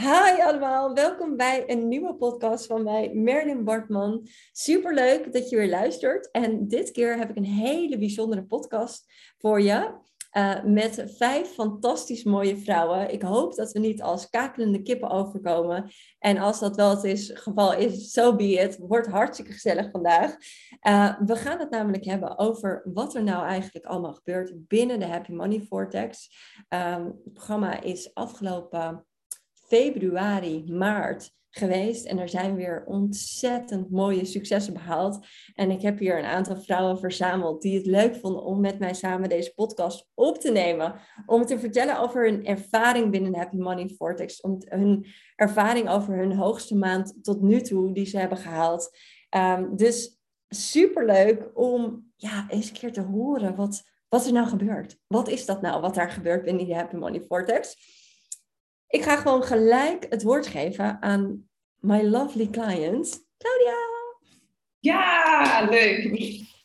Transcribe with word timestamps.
Hi 0.00 0.42
allemaal, 0.42 0.94
welkom 0.94 1.36
bij 1.36 1.70
een 1.70 1.88
nieuwe 1.88 2.14
podcast 2.14 2.66
van 2.66 2.82
mij, 2.82 3.14
Merlin 3.14 3.64
Bartman. 3.64 4.26
Superleuk 4.52 5.32
dat 5.32 5.50
je 5.50 5.56
weer 5.56 5.68
luistert. 5.68 6.30
En 6.30 6.68
dit 6.68 6.90
keer 6.90 7.18
heb 7.18 7.30
ik 7.30 7.36
een 7.36 7.44
hele 7.44 7.98
bijzondere 7.98 8.44
podcast 8.44 9.04
voor 9.38 9.60
je. 9.60 9.94
Uh, 10.36 10.62
met 10.64 11.04
vijf 11.16 11.48
fantastisch 11.48 12.24
mooie 12.24 12.56
vrouwen. 12.56 13.12
Ik 13.12 13.22
hoop 13.22 13.54
dat 13.54 13.72
we 13.72 13.78
niet 13.78 14.02
als 14.02 14.30
kakelende 14.30 14.82
kippen 14.82 15.10
overkomen. 15.10 15.90
En 16.18 16.38
als 16.38 16.60
dat 16.60 16.76
wel 16.76 17.02
het 17.02 17.30
geval 17.34 17.74
is, 17.74 18.12
so 18.12 18.36
be 18.36 18.52
it. 18.52 18.78
Wordt 18.78 19.06
hartstikke 19.06 19.52
gezellig 19.52 19.90
vandaag. 19.90 20.36
Uh, 20.88 21.20
we 21.20 21.36
gaan 21.36 21.58
het 21.58 21.70
namelijk 21.70 22.04
hebben 22.04 22.38
over 22.38 22.82
wat 22.84 23.14
er 23.14 23.22
nou 23.22 23.46
eigenlijk 23.46 23.86
allemaal 23.86 24.14
gebeurt 24.14 24.52
binnen 24.68 24.98
de 24.98 25.06
Happy 25.06 25.32
Money 25.32 25.60
Vortex. 25.68 26.30
Um, 26.68 27.04
het 27.24 27.32
programma 27.32 27.80
is 27.80 28.14
afgelopen 28.14 29.06
februari, 29.52 30.64
maart 30.72 31.30
geweest 31.56 32.04
en 32.06 32.18
er 32.18 32.28
zijn 32.28 32.54
weer 32.54 32.84
ontzettend 32.86 33.90
mooie 33.90 34.24
successen 34.24 34.72
behaald. 34.72 35.26
En 35.54 35.70
ik 35.70 35.82
heb 35.82 35.98
hier 35.98 36.18
een 36.18 36.24
aantal 36.24 36.56
vrouwen 36.56 36.98
verzameld 36.98 37.62
die 37.62 37.76
het 37.76 37.86
leuk 37.86 38.16
vonden 38.16 38.42
om 38.42 38.60
met 38.60 38.78
mij 38.78 38.94
samen 38.94 39.28
deze 39.28 39.54
podcast 39.54 40.08
op 40.14 40.38
te 40.38 40.50
nemen. 40.50 40.94
Om 41.26 41.46
te 41.46 41.58
vertellen 41.58 42.00
over 42.00 42.24
hun 42.24 42.46
ervaring 42.46 43.10
binnen 43.10 43.36
Happy 43.36 43.56
Money 43.56 43.88
Vortex. 43.88 44.40
Om 44.40 44.58
hun 44.68 45.06
ervaring 45.36 45.88
over 45.88 46.16
hun 46.16 46.32
hoogste 46.32 46.76
maand 46.76 47.14
tot 47.22 47.42
nu 47.42 47.60
toe 47.60 47.92
die 47.92 48.06
ze 48.06 48.18
hebben 48.18 48.38
gehaald. 48.38 48.98
Um, 49.36 49.76
dus 49.76 50.20
superleuk 50.48 51.50
om 51.54 52.10
ja, 52.16 52.46
eens 52.48 52.68
een 52.68 52.74
keer 52.74 52.92
te 52.92 53.02
horen 53.02 53.56
wat, 53.56 53.82
wat 54.08 54.26
er 54.26 54.32
nou 54.32 54.46
gebeurt. 54.46 54.98
Wat 55.06 55.28
is 55.28 55.46
dat 55.46 55.62
nou 55.62 55.80
wat 55.80 55.94
daar 55.94 56.10
gebeurt 56.10 56.44
binnen 56.44 56.64
die 56.64 56.74
Happy 56.74 56.96
Money 56.96 57.20
Vortex? 57.28 57.76
Ik 58.88 59.02
ga 59.02 59.16
gewoon 59.16 59.42
gelijk 59.42 60.06
het 60.08 60.22
woord 60.22 60.46
geven 60.46 61.02
aan 61.02 61.48
my 61.76 62.02
lovely 62.02 62.48
client, 62.50 63.26
Claudia. 63.38 63.76
Ja, 64.78 65.66
leuk. 65.70 66.04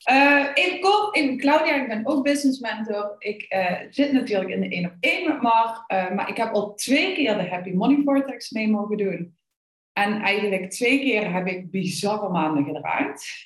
Uh, 0.09 0.47
even 0.53 0.79
kort, 0.79 1.15
ik 1.15 1.27
ben 1.27 1.37
Claudia, 1.37 1.81
ik 1.81 1.87
ben 1.87 2.07
ook 2.07 2.23
business 2.23 2.59
mentor. 2.59 3.15
Ik 3.17 3.53
uh, 3.53 3.81
zit 3.89 4.11
natuurlijk 4.11 4.49
in 4.49 4.61
de 4.61 4.69
1 4.69 4.85
op 4.85 4.93
1 4.99 5.27
met 5.27 5.41
Mar, 5.41 5.85
uh, 5.87 6.11
maar 6.11 6.29
ik 6.29 6.37
heb 6.37 6.53
al 6.53 6.73
twee 6.73 7.13
keer 7.13 7.37
de 7.37 7.49
Happy 7.49 7.71
Money 7.71 8.01
Vortex 8.03 8.49
mee 8.49 8.69
mogen 8.69 8.97
doen. 8.97 9.37
En 9.93 10.21
eigenlijk 10.21 10.69
twee 10.69 10.99
keer 10.99 11.33
heb 11.33 11.47
ik 11.47 11.71
bizarre 11.71 12.29
maanden 12.29 12.65
gedraaid. 12.65 13.43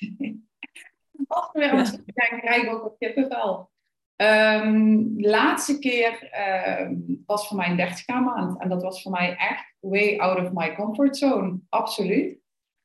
Als 1.28 1.50
we 1.52 1.58
weer 1.58 1.70
aan 1.70 2.04
kijken, 2.14 2.40
krijg 2.40 2.62
ik 2.62 2.72
ook 2.72 2.82
wat 2.82 2.96
kippenvel. 2.98 3.70
Um, 4.16 5.16
de 5.22 5.28
laatste 5.28 5.78
keer 5.78 6.30
um, 6.80 7.22
was 7.26 7.48
voor 7.48 7.56
mij 7.56 7.70
een 7.70 7.78
30k 7.78 8.24
maand. 8.24 8.60
En 8.60 8.68
dat 8.68 8.82
was 8.82 9.02
voor 9.02 9.12
mij 9.12 9.36
echt 9.36 9.74
way 9.80 10.18
out 10.18 10.38
of 10.38 10.52
my 10.52 10.74
comfort 10.74 11.16
zone. 11.16 11.58
Absoluut. 11.68 12.38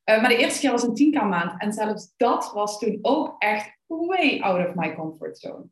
Uh, 0.09 0.21
maar 0.21 0.29
de 0.29 0.37
eerste 0.37 0.59
keer 0.59 0.71
was 0.71 0.83
een 0.83 1.13
10k 1.13 1.27
maand. 1.27 1.61
En 1.61 1.73
zelfs 1.73 2.13
dat 2.17 2.51
was 2.53 2.79
toen 2.79 2.99
ook 3.01 3.35
echt 3.39 3.77
way 3.87 4.39
out 4.39 4.67
of 4.67 4.75
my 4.75 4.95
comfort 4.95 5.37
zone. 5.37 5.65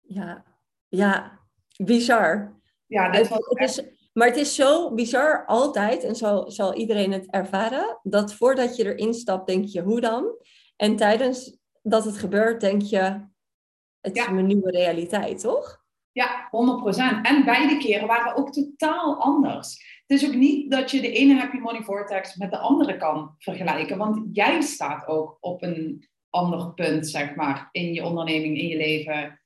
Ja, 0.00 0.44
ja 0.88 1.38
bizar. 1.76 2.56
Ja, 2.86 3.10
dat 3.10 3.28
was 3.28 3.38
het 3.48 3.58
is, 3.58 3.82
maar 4.12 4.26
het 4.26 4.36
is 4.36 4.54
zo 4.54 4.94
bizar 4.94 5.46
altijd, 5.46 6.04
en 6.04 6.16
zo 6.16 6.44
zal 6.46 6.74
iedereen 6.74 7.12
het 7.12 7.30
ervaren, 7.30 7.98
dat 8.02 8.34
voordat 8.34 8.76
je 8.76 8.84
erin 8.84 9.14
stapt, 9.14 9.46
denk 9.46 9.64
je, 9.64 9.82
hoe 9.82 10.00
dan? 10.00 10.36
En 10.76 10.96
tijdens 10.96 11.58
dat 11.82 12.04
het 12.04 12.18
gebeurt, 12.18 12.60
denk 12.60 12.82
je, 12.82 13.26
het 14.00 14.16
is 14.16 14.30
mijn 14.30 14.46
nieuwe 14.46 14.70
realiteit, 14.70 15.40
toch? 15.40 15.86
Ja, 16.12 16.48
100%. 16.50 17.22
En 17.22 17.44
beide 17.44 17.76
keren 17.76 18.06
waren 18.06 18.36
ook 18.36 18.52
totaal 18.52 19.20
anders. 19.20 20.00
Het 20.06 20.22
is 20.22 20.28
ook 20.28 20.34
niet 20.34 20.70
dat 20.70 20.90
je 20.90 21.00
de 21.00 21.12
ene 21.12 21.34
Happy 21.34 21.56
Money 21.56 21.82
Vortex 21.82 22.36
met 22.36 22.50
de 22.50 22.58
andere 22.58 22.96
kan 22.96 23.34
vergelijken. 23.38 23.98
Want 23.98 24.28
jij 24.32 24.60
staat 24.60 25.06
ook 25.06 25.36
op 25.40 25.62
een 25.62 26.08
ander 26.30 26.74
punt, 26.74 27.08
zeg 27.08 27.34
maar, 27.34 27.68
in 27.72 27.94
je 27.94 28.04
onderneming, 28.04 28.58
in 28.58 28.68
je 28.68 28.76
leven. 28.76 29.40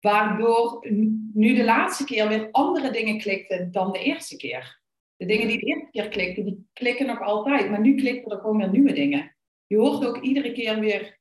Waardoor 0.00 0.86
nu 1.32 1.54
de 1.54 1.64
laatste 1.64 2.04
keer 2.04 2.28
weer 2.28 2.48
andere 2.50 2.90
dingen 2.90 3.18
klikten 3.18 3.72
dan 3.72 3.92
de 3.92 4.02
eerste 4.02 4.36
keer. 4.36 4.82
De 5.16 5.26
dingen 5.26 5.48
die 5.48 5.58
de 5.58 5.66
eerste 5.66 5.90
keer 5.90 6.08
klikten, 6.08 6.44
die 6.44 6.68
klikken 6.72 7.06
nog 7.06 7.20
altijd. 7.20 7.70
Maar 7.70 7.80
nu 7.80 7.94
klikken 7.94 8.32
er 8.32 8.38
gewoon 8.38 8.56
weer 8.56 8.70
nieuwe 8.70 8.92
dingen. 8.92 9.36
Je 9.66 9.76
hoort 9.76 10.06
ook 10.06 10.20
iedere 10.22 10.52
keer 10.52 10.80
weer 10.80 11.18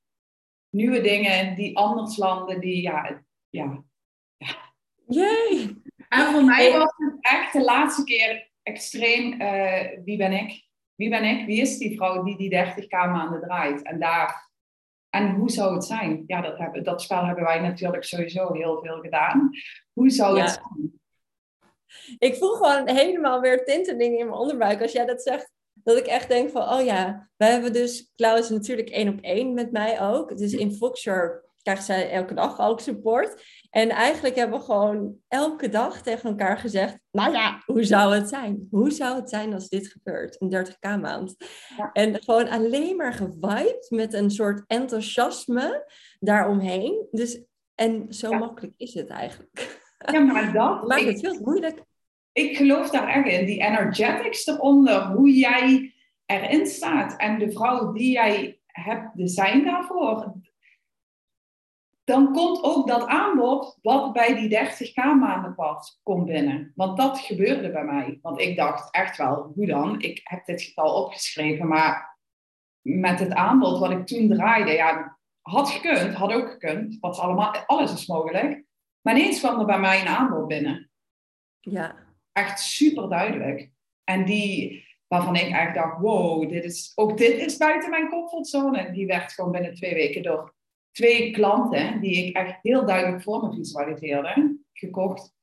nieuwe 0.74 1.02
dingen 1.02 1.56
die 1.56 1.78
anders 1.78 2.18
landen, 2.18 2.60
die 2.60 2.82
ja, 2.82 3.24
ja. 3.50 3.84
ja. 5.08 5.36
En 6.10 6.32
voor 6.32 6.44
mij 6.44 6.72
was 6.72 6.94
het 6.98 7.18
echt 7.20 7.54
de 7.54 7.64
laatste 7.64 8.04
keer 8.04 8.52
extreem, 8.64 9.42
uh, 9.42 10.04
wie 10.04 10.18
ben 10.18 10.32
ik? 10.32 10.68
Wie 10.96 11.10
ben 11.10 11.24
ik? 11.24 11.46
Wie 11.46 11.62
is 11.62 11.78
die 11.78 11.96
vrouw 11.96 12.24
die 12.24 12.38
die 12.38 12.66
30k 12.66 12.90
maanden 12.90 13.42
draait? 13.42 13.82
En 13.82 14.00
daar, 14.00 14.50
en 15.10 15.36
hoe 15.36 15.50
zou 15.50 15.74
het 15.74 15.84
zijn? 15.84 16.24
Ja, 16.28 16.42
dat, 16.42 16.58
hebben, 16.58 16.84
dat 16.84 17.02
spel 17.02 17.26
hebben 17.26 17.44
wij 17.44 17.60
natuurlijk 17.60 18.04
sowieso 18.04 18.54
heel 18.54 18.80
veel 18.84 19.00
gedaan. 19.00 19.50
Hoe 19.94 20.10
zou 20.10 20.40
het 20.40 20.50
zijn? 20.50 21.02
Ik 22.18 22.36
voel 22.36 22.54
gewoon 22.54 22.90
helemaal 22.90 23.42
weer 23.42 23.66
tinteling 23.66 24.20
in 24.20 24.26
mijn 24.26 24.40
onderbuik 24.40 24.82
als 24.82 24.92
jij 24.92 25.06
dat 25.06 25.22
zegt 25.22 25.53
dat 25.84 25.98
ik 25.98 26.06
echt 26.06 26.28
denk 26.28 26.50
van, 26.50 26.70
oh 26.70 26.86
ja, 26.86 27.30
wij 27.38 27.52
hebben 27.52 27.74
dus 27.74 28.12
Klaus 28.16 28.50
natuurlijk 28.50 28.90
één 28.90 29.10
op 29.10 29.22
één 29.22 29.54
met 29.54 29.72
mij 29.72 30.02
ook. 30.02 30.38
Dus 30.38 30.54
in 30.54 30.74
Foxshare 30.74 31.44
krijgt 31.62 31.86
zij 31.86 32.12
elke 32.12 32.34
dag 32.34 32.60
ook 32.60 32.80
support. 32.80 33.44
En 33.70 33.90
eigenlijk 33.90 34.36
hebben 34.36 34.60
we 34.60 34.66
gewoon 34.66 35.16
elke 35.28 35.70
dag 35.70 36.02
tegen 36.02 36.30
elkaar 36.30 36.58
gezegd, 36.58 37.00
nou 37.12 37.32
ja, 37.32 37.62
hoe 37.66 37.84
zou 37.84 38.16
het 38.16 38.30
zijn? 38.30 38.68
Hoe 38.72 38.92
zou 38.92 39.16
het 39.16 39.30
zijn 39.30 39.54
als 39.54 39.70
dit 39.70 39.88
gebeurt, 39.88 40.42
een 40.42 40.68
30k 40.68 41.02
maand? 41.02 41.36
En 41.94 42.24
gewoon 42.24 42.50
alleen 42.50 42.96
maar 42.96 43.14
gewiped 43.14 43.86
met 43.90 44.14
een 44.14 44.32
soort 44.32 44.64
enthousiasme 44.68 45.94
daaromheen. 46.20 47.08
Dus, 47.12 47.44
en 47.76 48.14
zo 48.14 48.32
makkelijk 48.32 48.74
is 48.78 48.94
het 48.94 49.08
eigenlijk. 49.08 49.82
Ja, 50.12 50.20
maar 50.20 50.54
dat... 50.54 50.84
maakt 50.88 51.04
het 51.04 51.20
veel 51.20 51.40
moeilijk 51.42 51.84
ik 52.34 52.58
geloof 52.58 52.90
daar 52.90 53.08
echt 53.08 53.28
in. 53.28 53.46
Die 53.46 53.62
energetics 53.62 54.48
eronder, 54.48 55.06
hoe 55.06 55.34
jij 55.34 55.94
erin 56.26 56.68
staat 56.68 57.18
en 57.18 57.40
de 57.40 57.52
vrouw 57.52 57.92
die 57.92 58.12
jij 58.12 58.60
hebt, 58.66 59.18
de 59.18 59.28
zijn 59.28 59.64
daarvoor. 59.64 60.34
Dan 62.04 62.34
komt 62.34 62.64
ook 62.64 62.88
dat 62.88 63.06
aanbod 63.08 63.78
wat 63.82 64.14
bij 64.14 64.36
die 64.36 64.58
30k 64.58 64.94
maanden 64.96 65.56
komt 66.04 66.26
binnen. 66.26 66.72
Want 66.76 66.98
dat 66.98 67.20
gebeurde 67.20 67.72
bij 67.72 67.84
mij. 67.84 68.20
Want 68.22 68.40
ik 68.40 68.56
dacht 68.56 68.92
echt 68.92 69.18
wel, 69.18 69.52
hoe 69.56 69.66
dan? 69.66 70.02
Ik 70.02 70.22
heb 70.24 70.46
dit 70.46 70.62
getal 70.62 71.04
opgeschreven, 71.04 71.68
maar 71.68 72.18
met 72.82 73.20
het 73.20 73.34
aanbod 73.34 73.80
wat 73.80 73.92
ik 73.92 74.06
toen 74.06 74.30
draaide, 74.30 74.72
ja, 74.72 75.18
had 75.42 75.70
gekund, 75.70 76.14
had 76.14 76.34
ook 76.34 76.50
gekund. 76.52 76.98
Wat 77.00 77.20
allemaal, 77.20 77.56
alles 77.66 77.94
is 77.94 78.08
mogelijk. 78.08 78.64
Maar 79.02 79.18
ineens 79.18 79.40
kwam 79.40 79.60
er 79.60 79.66
bij 79.66 79.80
mij 79.80 80.02
een 80.02 80.08
aanbod 80.08 80.48
binnen. 80.48 80.90
Ja 81.60 82.03
echt 82.34 82.60
super 82.60 83.10
duidelijk. 83.10 83.72
En 84.04 84.26
die 84.26 84.86
waarvan 85.08 85.36
ik 85.36 85.42
eigenlijk 85.42 85.76
dacht, 85.76 86.02
wow, 86.02 86.50
dit 86.50 86.64
is, 86.64 86.92
ook 86.96 87.18
dit 87.18 87.38
is 87.38 87.58
buiten 87.58 87.90
mijn 87.90 88.10
comfortzone. 88.10 88.78
En 88.78 88.94
die 88.94 89.06
werd 89.06 89.32
gewoon 89.32 89.52
binnen 89.52 89.74
twee 89.74 89.94
weken 89.94 90.24
door 90.24 90.56
twee 90.92 91.32
klanten, 91.32 92.02
die 92.02 92.26
ik 92.26 92.36
echt 92.36 92.58
heel 92.62 92.86
duidelijk 92.86 93.24
voor 93.24 93.48
me 93.48 93.54
visualiseerde, 93.54 94.58
gekocht. 94.74 95.34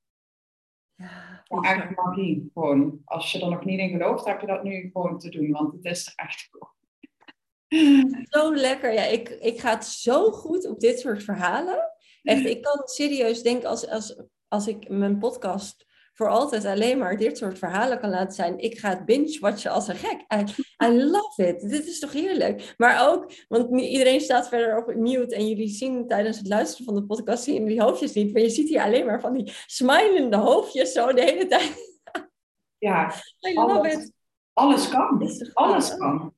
Ja, 0.95 1.45
echt 1.61 1.97
magie. 1.97 2.50
Gewoon. 2.55 3.00
Als 3.05 3.33
je 3.33 3.41
er 3.41 3.50
nog 3.50 3.65
niet 3.65 3.79
in 3.79 3.91
gelooft, 3.91 4.25
heb 4.25 4.41
je 4.41 4.47
dat 4.47 4.62
nu 4.62 4.91
gewoon 4.93 5.19
te 5.19 5.29
doen, 5.29 5.50
want 5.50 5.73
het 5.73 5.84
is 5.84 6.12
echt 6.15 6.49
gewoon. 6.50 6.79
Zo 8.29 8.55
lekker. 8.55 8.93
Ja, 8.93 9.05
ik, 9.05 9.29
ik 9.29 9.61
ga 9.61 9.71
het 9.71 9.84
zo 9.84 10.31
goed 10.31 10.69
op 10.69 10.81
dit 10.81 11.00
soort 11.00 11.23
verhalen. 11.23 11.93
Echt, 12.23 12.45
ik 12.45 12.62
kan 12.62 12.81
serieus 12.84 13.43
denken 13.43 13.69
als, 13.69 13.89
als, 13.89 14.23
als 14.49 14.67
ik 14.67 14.89
mijn 14.89 15.19
podcast 15.19 15.87
voor 16.20 16.28
altijd 16.28 16.64
alleen 16.64 16.98
maar 16.98 17.16
dit 17.16 17.38
soort 17.38 17.58
verhalen 17.58 18.00
kan 18.00 18.11
laten 18.11 18.34
zijn. 18.34 18.58
Ik 18.58 18.78
ga 18.78 18.88
het 18.88 19.05
binge-watchen 19.05 19.70
als 19.70 19.88
een 19.88 19.96
gek. 19.96 20.25
I, 20.34 20.44
I, 20.84 21.05
love 21.05 21.46
it. 21.49 21.70
Dit 21.70 21.87
is 21.87 21.99
toch 21.99 22.12
heerlijk. 22.12 22.75
Maar 22.76 23.08
ook, 23.08 23.32
want 23.49 23.81
iedereen 23.81 24.20
staat 24.20 24.49
verder 24.49 24.76
op 24.76 24.94
mute 24.94 25.34
en 25.34 25.49
jullie 25.49 25.69
zien 25.69 26.06
tijdens 26.06 26.38
het 26.38 26.49
luisteren 26.49 26.84
van 26.84 26.94
de 26.94 27.05
podcast 27.05 27.44
zien 27.44 27.64
die 27.64 27.82
hoofdjes 27.82 28.12
niet. 28.12 28.32
Maar 28.32 28.43
je 28.43 28.50
ziet 28.50 28.69
hier 28.69 28.82
alleen 28.82 29.06
maar 29.06 29.20
van 29.20 29.32
die 29.32 29.52
smilende 29.67 30.37
hoofdjes 30.37 30.93
zo 30.93 31.12
de 31.12 31.22
hele 31.22 31.46
tijd. 31.46 31.99
Ja, 32.78 33.12
I 33.49 33.55
love 33.55 33.78
alles, 33.78 33.94
it. 33.94 34.12
Alles 34.52 34.88
kan. 34.88 35.31
Alles 35.52 35.96
kan. 35.96 36.34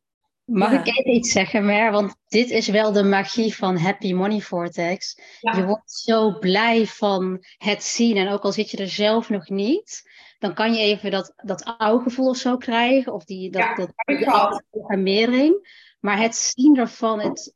Mag 0.53 0.73
ik 0.73 0.87
even 0.87 1.15
iets 1.15 1.33
zeggen, 1.33 1.65
Mer? 1.65 1.91
Want 1.91 2.15
dit 2.29 2.51
is 2.51 2.69
wel 2.69 2.93
de 2.93 3.03
magie 3.03 3.55
van 3.55 3.77
Happy 3.77 4.13
Money 4.13 4.41
Vortex. 4.41 5.21
Je 5.41 5.65
wordt 5.65 5.93
zo 5.93 6.39
blij 6.39 6.87
van 6.87 7.45
het 7.57 7.83
zien. 7.83 8.17
En 8.17 8.29
ook 8.29 8.43
al 8.43 8.53
zit 8.53 8.71
je 8.71 8.77
er 8.77 8.89
zelf 8.89 9.29
nog 9.29 9.49
niet, 9.49 10.11
dan 10.39 10.55
kan 10.55 10.75
je 10.75 10.81
even 10.81 11.11
dat, 11.11 11.33
dat 11.37 11.65
oude 11.79 12.03
gevoel 12.03 12.29
of 12.29 12.37
zo 12.37 12.57
krijgen. 12.57 13.13
Of 13.13 13.25
die, 13.25 13.51
dat, 13.51 13.77
dat, 13.77 13.93
dat 14.25 14.65
programmering. 14.71 15.81
Maar 16.01 16.19
het 16.19 16.37
zien 16.37 16.77
ervan, 16.77 17.21
het, 17.21 17.55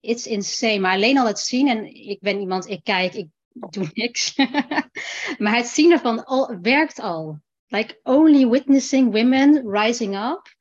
it's 0.00 0.26
insane. 0.26 0.78
Maar 0.78 0.94
alleen 0.94 1.18
al 1.18 1.26
het 1.26 1.38
zien. 1.38 1.68
En 1.68 1.94
ik 1.94 2.20
ben 2.20 2.40
iemand, 2.40 2.68
ik 2.68 2.80
kijk, 2.84 3.14
ik 3.14 3.28
ik 3.52 3.72
doe 3.72 3.90
niks. 3.92 4.36
maar 5.38 5.56
het 5.56 5.66
zien 5.66 5.92
ervan 5.92 6.24
al, 6.24 6.58
werkt 6.62 7.00
al. 7.00 7.38
Like 7.66 8.00
only 8.02 8.48
witnessing 8.48 9.12
women 9.12 9.70
rising 9.70 10.16
up. 10.16 10.58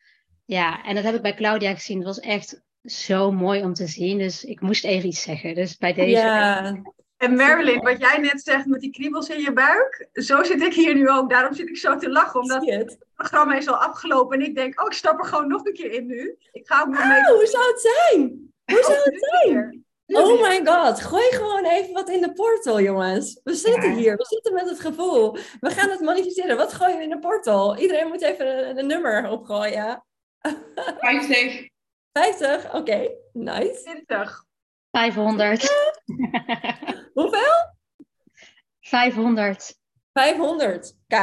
Ja, 0.49 0.83
en 0.83 0.95
dat 0.95 1.03
heb 1.03 1.15
ik 1.15 1.21
bij 1.21 1.33
Claudia 1.35 1.73
gezien. 1.73 1.97
Het 1.97 2.05
was 2.05 2.19
echt 2.19 2.61
zo 2.83 3.31
mooi 3.31 3.63
om 3.63 3.73
te 3.73 3.87
zien. 3.87 4.17
Dus 4.17 4.43
ik 4.43 4.61
moest 4.61 4.83
even 4.85 5.07
iets 5.09 5.21
zeggen. 5.21 5.55
Dus 5.55 5.77
bij 5.77 5.93
deze. 5.93 6.09
Ja. 6.09 6.81
En 7.17 7.35
Marilyn, 7.35 7.81
wat 7.81 7.99
jij 7.99 8.17
net 8.17 8.41
zegt 8.41 8.65
met 8.65 8.79
die 8.81 8.91
kriebels 8.91 9.29
in 9.29 9.41
je 9.41 9.53
buik, 9.53 10.07
zo 10.13 10.43
zit 10.43 10.61
ik 10.61 10.73
hier 10.73 10.93
nu 10.93 11.09
ook. 11.09 11.29
Daarom 11.29 11.53
zit 11.53 11.69
ik 11.69 11.77
zo 11.77 11.95
te 11.97 12.09
lachen, 12.09 12.39
omdat 12.39 12.65
het 12.65 12.75
het? 12.79 12.97
programma 13.15 13.57
is 13.57 13.67
al 13.67 13.75
afgelopen 13.75 14.39
en 14.39 14.45
ik 14.45 14.55
denk, 14.55 14.81
oh, 14.81 14.85
ik 14.87 14.93
stap 14.93 15.19
er 15.19 15.25
gewoon 15.25 15.47
nog 15.47 15.65
een 15.65 15.73
keer 15.73 15.91
in 15.91 16.05
nu. 16.05 16.37
Ik 16.51 16.67
ga 16.67 16.81
ook 16.81 16.87
nog 16.87 16.99
Oh, 16.99 17.07
mee. 17.09 17.35
hoe 17.35 17.45
zou 17.45 17.67
het 17.67 17.81
zijn? 17.81 18.51
Hoe 18.65 18.83
zou 18.83 18.97
het 19.03 19.27
zijn? 19.29 19.85
Oh 20.05 20.41
my 20.41 20.65
god, 20.65 21.01
gooi 21.01 21.31
gewoon 21.31 21.65
even 21.65 21.93
wat 21.93 22.09
in 22.09 22.21
de 22.21 22.33
portal, 22.33 22.81
jongens. 22.81 23.39
We 23.43 23.53
zitten 23.53 23.89
Ja. 23.89 23.95
hier, 23.95 24.15
we 24.15 24.25
zitten 24.25 24.53
met 24.53 24.69
het 24.69 24.79
gevoel. 24.79 25.37
We 25.59 25.69
gaan 25.69 25.89
het 25.89 25.99
manifesteren. 25.99 26.57
Wat 26.57 26.73
gooien 26.73 26.97
we 26.97 27.03
in 27.03 27.09
de 27.09 27.19
portal? 27.19 27.77
Iedereen 27.77 28.07
moet 28.07 28.21
even 28.21 28.69
een, 28.69 28.77
een 28.77 28.87
nummer 28.87 29.29
opgooien. 29.29 30.03
50. 30.41 31.69
50? 32.11 32.73
Oké, 32.73 33.09
nice. 33.33 33.81
20. 34.05 34.45
500. 34.91 35.61
Hoeveel? 37.13 37.77
500. 38.79 39.73
500k 39.75 41.17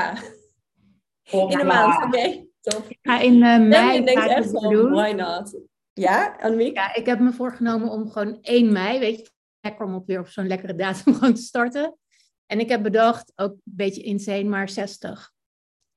Oh, 1.31 1.51
in 1.51 1.59
de 1.59 1.65
maand. 1.65 2.05
Oké, 2.05 2.47
top. 2.61 2.87
ga 3.03 3.21
in 3.21 3.43
eh, 3.43 3.59
mei 3.59 4.03
ga 4.07 4.25
ik 4.25 4.31
echt 4.31 4.51
van, 4.51 4.73
doen. 4.73 4.91
why 4.91 5.11
not? 5.13 5.61
Ja, 5.93 6.37
Annemiek? 6.41 6.75
Ja, 6.77 6.95
ik 6.95 7.07
heb 7.07 7.19
me 7.19 7.33
voorgenomen 7.33 7.89
om 7.91 8.11
gewoon 8.11 8.39
1 8.43 8.73
mei, 8.73 8.99
weet 8.99 9.19
je, 9.19 9.31
lekker 9.61 9.85
om 9.87 9.95
op 9.95 10.07
weer 10.07 10.21
op 10.21 10.29
zo'n 10.29 10.47
lekkere 10.47 10.75
datum 10.75 11.13
gewoon 11.15 11.35
te 11.35 11.41
starten. 11.43 11.99
En 12.47 12.61
ik 12.61 12.69
heb 12.69 12.83
bedacht, 12.83 13.33
ook 13.37 13.51
een 13.53 13.61
beetje 13.65 14.03
insane, 14.03 14.45
maar 14.45 14.69
60. 14.69 15.33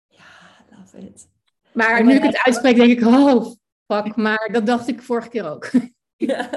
Ja, 0.07 0.24
love 0.69 0.98
it. 0.98 1.30
Maar 1.74 2.04
nu 2.04 2.13
ik 2.13 2.24
het 2.24 2.44
uitspreek, 2.44 2.75
denk 2.75 2.92
ik, 2.92 3.06
oh, 3.06 3.54
fuck. 3.88 4.16
Maar 4.16 4.50
dat 4.51 4.66
dacht 4.66 4.88
ik 4.88 5.01
vorige 5.01 5.30
keer 5.30 5.50
ook. 5.50 5.71
Ja. 6.16 6.50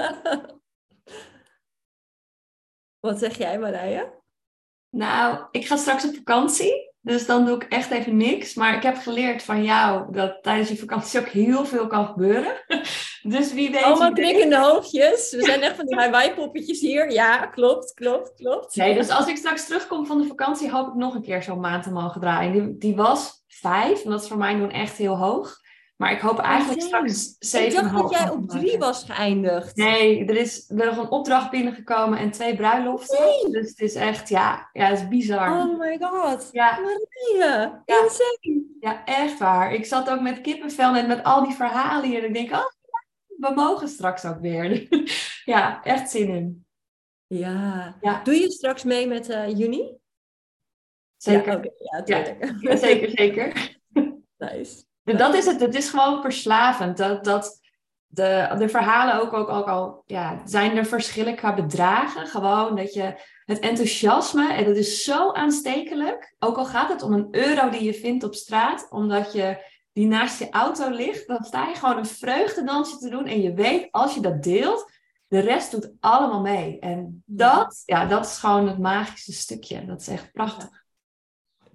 Wat 2.99 3.19
zeg 3.19 3.37
jij, 3.37 3.59
Marije? 3.59 4.21
Nou, 4.89 5.45
ik 5.51 5.67
ga 5.67 5.75
straks 5.75 6.05
op 6.05 6.15
vakantie. 6.15 6.91
Dus 7.01 7.25
dan 7.25 7.45
doe 7.45 7.55
ik 7.55 7.63
echt 7.63 7.91
even 7.91 8.17
niks. 8.17 8.53
Maar 8.53 8.75
ik 8.75 8.83
heb 8.83 8.97
geleerd 8.97 9.43
van 9.43 9.63
jou 9.63 10.13
dat 10.13 10.43
tijdens 10.43 10.69
je 10.69 10.77
vakantie 10.77 11.19
ook 11.19 11.27
heel 11.27 11.65
veel 11.65 11.87
kan 11.87 12.05
gebeuren. 12.05 12.53
Dus 13.23 13.53
wie 13.53 13.71
weet. 13.71 13.83
Allemaal 13.83 14.13
knikkende 14.13 14.57
hoofdjes. 14.57 15.31
We 15.31 15.43
zijn 15.43 15.61
echt 15.61 15.75
van 15.75 15.85
die 15.85 15.97
Hawaii-poppetjes 15.97 16.79
hier. 16.79 17.11
Ja, 17.11 17.45
klopt, 17.45 17.93
klopt, 17.93 18.33
klopt. 18.35 18.75
Nee, 18.75 18.93
dus 18.93 19.09
als 19.09 19.27
ik 19.27 19.37
straks 19.37 19.65
terugkom 19.65 20.05
van 20.05 20.17
de 20.17 20.27
vakantie, 20.27 20.71
hoop 20.71 20.87
ik 20.87 20.93
nog 20.93 21.15
een 21.15 21.21
keer 21.21 21.43
zo'n 21.43 21.59
maand 21.59 21.83
te 21.83 21.91
mogen 21.91 22.21
draaien. 22.21 22.51
Die, 22.51 22.77
die 22.77 22.95
was 22.95 23.42
vijf, 23.63 24.03
en 24.03 24.09
dat 24.09 24.21
is 24.21 24.27
voor 24.27 24.37
mij 24.37 24.55
doen 24.57 24.71
echt 24.71 24.97
heel 24.97 25.17
hoog. 25.17 25.61
Maar 25.97 26.11
ik 26.11 26.19
hoop 26.19 26.39
eigenlijk 26.39 26.81
Oh, 26.81 26.87
straks 26.87 27.27
Ik 27.27 27.35
zeven. 27.39 27.83
dacht 27.83 27.95
dat 27.97 28.11
jij 28.11 28.29
op 28.29 28.49
drie 28.49 28.77
was 28.77 29.03
geëindigd. 29.03 29.75
Nee, 29.75 30.25
er 30.25 30.35
is 30.35 30.69
er 30.69 30.85
nog 30.85 30.97
een 30.97 31.09
opdracht 31.09 31.49
binnengekomen 31.49 32.19
en 32.19 32.31
twee 32.31 32.55
bruiloften. 32.55 33.51
Dus 33.51 33.69
het 33.69 33.79
is 33.79 33.95
echt, 33.95 34.29
ja, 34.29 34.69
ja, 34.73 34.85
het 34.85 34.97
is 34.99 35.07
bizar. 35.07 35.49
Oh 35.67 35.79
my 35.79 35.97
god. 36.01 36.49
Ja, 36.51 36.71
Marije, 36.79 37.81
Ja. 37.85 38.01
insane. 38.03 38.63
ja, 38.79 39.05
echt 39.05 39.39
waar. 39.39 39.73
Ik 39.73 39.85
zat 39.85 40.09
ook 40.09 40.21
met 40.21 40.41
kippenvel 40.41 40.91
net 40.91 41.07
met 41.07 41.23
al 41.23 41.43
die 41.43 41.55
verhalen 41.55 42.09
hier. 42.09 42.19
En 42.19 42.27
ik 42.27 42.33
denk, 42.33 42.51
oh, 42.51 42.65
we 43.37 43.51
mogen 43.55 43.87
straks 43.87 44.25
ook 44.25 44.39
weer. 44.39 44.87
ja, 45.53 45.83
echt 45.83 46.09
zin 46.09 46.27
in. 46.27 46.65
Ja. 47.27 47.95
Ja. 48.01 48.21
Doe 48.23 48.35
je 48.35 48.51
straks 48.51 48.83
mee 48.83 49.07
met 49.07 49.29
eh, 49.29 49.57
juni? 49.57 49.97
Zeker. 51.23 51.71
Ja. 52.05 52.23
Ja, 52.59 52.75
zeker, 52.75 53.09
zeker. 53.09 53.77
nice. 54.37 54.83
En 55.03 55.17
dat 55.17 55.33
is 55.33 55.45
het. 55.45 55.59
Het 55.59 55.75
is 55.75 55.89
gewoon 55.89 56.21
verslavend. 56.21 56.97
Dat, 56.97 57.23
dat 57.23 57.59
de, 58.07 58.55
de 58.57 58.69
verhalen 58.69 59.21
ook, 59.21 59.33
ook, 59.33 59.49
ook 59.49 59.67
al 59.67 60.03
ja, 60.05 60.41
zijn 60.45 60.77
er 60.77 60.85
verschillen 60.85 61.35
qua 61.35 61.53
bedragen. 61.53 62.27
Gewoon 62.27 62.75
dat 62.75 62.93
je 62.93 63.15
het 63.45 63.59
enthousiasme, 63.59 64.53
en 64.53 64.65
dat 64.65 64.75
is 64.75 65.03
zo 65.03 65.31
aanstekelijk. 65.31 66.35
Ook 66.39 66.57
al 66.57 66.65
gaat 66.65 66.89
het 66.89 67.01
om 67.01 67.13
een 67.13 67.27
euro 67.31 67.69
die 67.69 67.83
je 67.83 67.93
vindt 67.93 68.23
op 68.23 68.35
straat, 68.35 68.87
omdat 68.89 69.33
je 69.33 69.71
die 69.93 70.07
naast 70.07 70.39
je 70.39 70.49
auto 70.49 70.89
ligt, 70.89 71.27
dan 71.27 71.43
sta 71.43 71.67
je 71.67 71.75
gewoon 71.75 71.97
een 71.97 72.05
vreugdedansje 72.05 72.97
te 72.97 73.09
doen. 73.09 73.25
En 73.25 73.41
je 73.41 73.53
weet, 73.53 73.87
als 73.91 74.13
je 74.13 74.21
dat 74.21 74.43
deelt, 74.43 74.91
de 75.27 75.39
rest 75.39 75.71
doet 75.71 75.91
allemaal 75.99 76.41
mee. 76.41 76.79
En 76.79 77.23
dat, 77.25 77.81
ja, 77.85 78.05
dat 78.05 78.25
is 78.25 78.37
gewoon 78.37 78.67
het 78.67 78.77
magische 78.77 79.33
stukje. 79.33 79.85
Dat 79.85 80.01
is 80.01 80.07
echt 80.07 80.31
prachtig. 80.31 80.82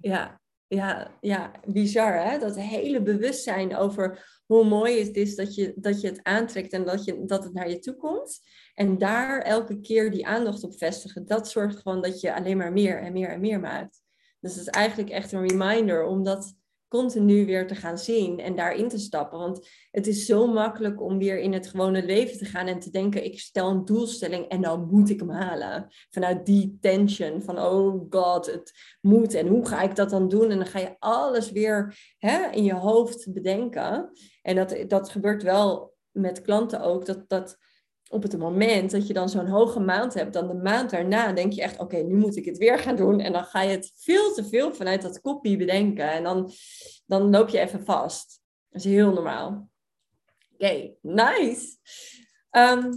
Ja, 0.01 0.41
ja, 0.67 1.17
ja, 1.21 1.51
bizar 1.67 2.23
hè? 2.23 2.37
Dat 2.37 2.55
hele 2.55 3.01
bewustzijn 3.01 3.75
over 3.75 4.27
hoe 4.45 4.63
mooi 4.63 5.03
het 5.05 5.15
is 5.15 5.35
dat 5.35 5.55
je, 5.55 5.73
dat 5.75 6.01
je 6.01 6.07
het 6.07 6.23
aantrekt 6.23 6.73
en 6.73 6.85
dat, 6.85 7.05
je, 7.05 7.25
dat 7.25 7.43
het 7.43 7.53
naar 7.53 7.69
je 7.69 7.79
toe 7.79 7.95
komt. 7.95 8.39
En 8.73 8.97
daar 8.97 9.41
elke 9.41 9.79
keer 9.79 10.11
die 10.11 10.27
aandacht 10.27 10.63
op 10.63 10.77
vestigen, 10.77 11.25
dat 11.25 11.49
zorgt 11.49 11.79
gewoon 11.79 12.01
dat 12.01 12.21
je 12.21 12.35
alleen 12.35 12.57
maar 12.57 12.73
meer 12.73 13.01
en 13.01 13.13
meer 13.13 13.29
en 13.29 13.39
meer 13.39 13.59
maakt. 13.59 14.01
Dus 14.39 14.55
het 14.55 14.61
is 14.61 14.67
eigenlijk 14.67 15.09
echt 15.09 15.31
een 15.31 15.47
reminder 15.47 16.03
om 16.03 16.23
dat 16.23 16.53
continu 16.89 17.45
weer 17.45 17.67
te 17.67 17.75
gaan 17.75 17.97
zien 17.97 18.39
en 18.39 18.55
daarin 18.55 18.87
te 18.87 18.97
stappen. 18.97 19.39
Want 19.39 19.67
het 19.91 20.07
is 20.07 20.25
zo 20.25 20.47
makkelijk 20.47 21.01
om 21.01 21.17
weer 21.17 21.39
in 21.39 21.53
het 21.53 21.67
gewone 21.67 22.05
leven 22.05 22.37
te 22.37 22.45
gaan 22.45 22.67
en 22.67 22.79
te 22.79 22.89
denken, 22.89 23.25
ik 23.25 23.39
stel 23.39 23.69
een 23.69 23.85
doelstelling 23.85 24.47
en 24.47 24.61
dan 24.61 24.87
moet 24.91 25.09
ik 25.09 25.19
hem 25.19 25.29
halen. 25.29 25.87
Vanuit 26.09 26.45
die 26.45 26.77
tension 26.81 27.41
van, 27.41 27.59
oh 27.59 28.05
god, 28.09 28.45
het 28.45 28.71
moet 29.01 29.33
en 29.33 29.47
hoe 29.47 29.67
ga 29.67 29.81
ik 29.81 29.95
dat 29.95 30.09
dan 30.09 30.27
doen? 30.27 30.51
En 30.51 30.57
dan 30.57 30.67
ga 30.67 30.79
je 30.79 30.95
alles 30.99 31.51
weer 31.51 31.97
hè, 32.17 32.49
in 32.51 32.63
je 32.63 32.73
hoofd 32.73 33.33
bedenken. 33.33 34.11
En 34.41 34.55
dat, 34.55 34.75
dat 34.87 35.09
gebeurt 35.09 35.43
wel 35.43 35.93
met 36.11 36.41
klanten 36.41 36.81
ook, 36.81 37.05
dat, 37.05 37.29
dat 37.29 37.57
op 38.09 38.23
het 38.23 38.37
moment 38.37 38.91
dat 38.91 39.07
je 39.07 39.13
dan 39.13 39.29
zo'n 39.29 39.47
hoge 39.47 39.79
maand 39.79 40.13
hebt, 40.13 40.33
dan 40.33 40.47
de 40.47 40.53
maand 40.53 40.89
daarna 40.89 41.31
denk 41.33 41.53
je 41.53 41.61
echt, 41.61 41.79
oké, 41.79 41.97
nu 41.97 42.15
moet 42.15 42.37
ik 42.37 42.45
het 42.45 42.57
weer 42.57 42.79
gaan 42.79 42.95
doen. 42.95 43.19
En 43.19 43.33
dan 43.33 43.43
ga 43.43 43.61
je 43.61 43.69
het 43.69 43.91
veel 43.95 44.33
te 44.33 44.45
veel 44.45 44.73
vanuit 44.73 45.01
dat 45.01 45.21
kopie 45.21 45.57
bedenken. 45.57 46.11
En 46.11 46.23
dan, 46.23 46.51
dan 47.05 47.29
loop 47.29 47.49
je 47.49 47.59
even 47.59 47.85
vast. 47.85 48.41
Dat 48.69 48.85
is 48.85 48.91
heel 48.91 49.13
normaal. 49.13 49.69
Oké, 50.53 50.91
nice. 51.01 51.77
Ehm 52.49 52.91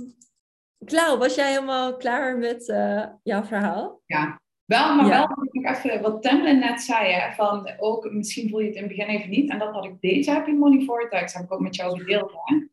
Klauw, 0.84 1.18
was 1.18 1.34
jij 1.34 1.48
helemaal 1.50 1.96
klaar 1.96 2.38
met 2.38 2.68
eh, 2.68 3.04
jouw 3.22 3.42
verhaal? 3.44 4.00
Wel, 4.64 4.94
maar 4.94 5.06
Ja. 5.06 5.18
wel 5.18 5.26
wat 5.34 5.48
ik 5.54 5.68
even 5.68 6.02
wat 6.02 6.22
Temlin 6.22 6.58
net 6.58 6.80
zei, 6.80 7.12
hè, 7.12 7.32
van 7.32 7.70
ook, 7.78 8.10
misschien 8.12 8.48
voel 8.48 8.58
je 8.58 8.66
het 8.66 8.74
in 8.74 8.82
het 8.82 8.96
begin 8.96 9.08
even 9.08 9.30
niet, 9.30 9.50
en 9.50 9.58
dat 9.58 9.72
had 9.72 9.84
ik 9.84 10.00
deze 10.00 10.30
Happy 10.30 10.50
Money 10.50 10.84
Vortex, 10.84 11.34
heb 11.34 11.44
ik 11.44 11.52
ook 11.52 11.60
met 11.60 11.74
jou 11.76 11.98
gedeeld, 11.98 12.32
hè, 12.44 12.66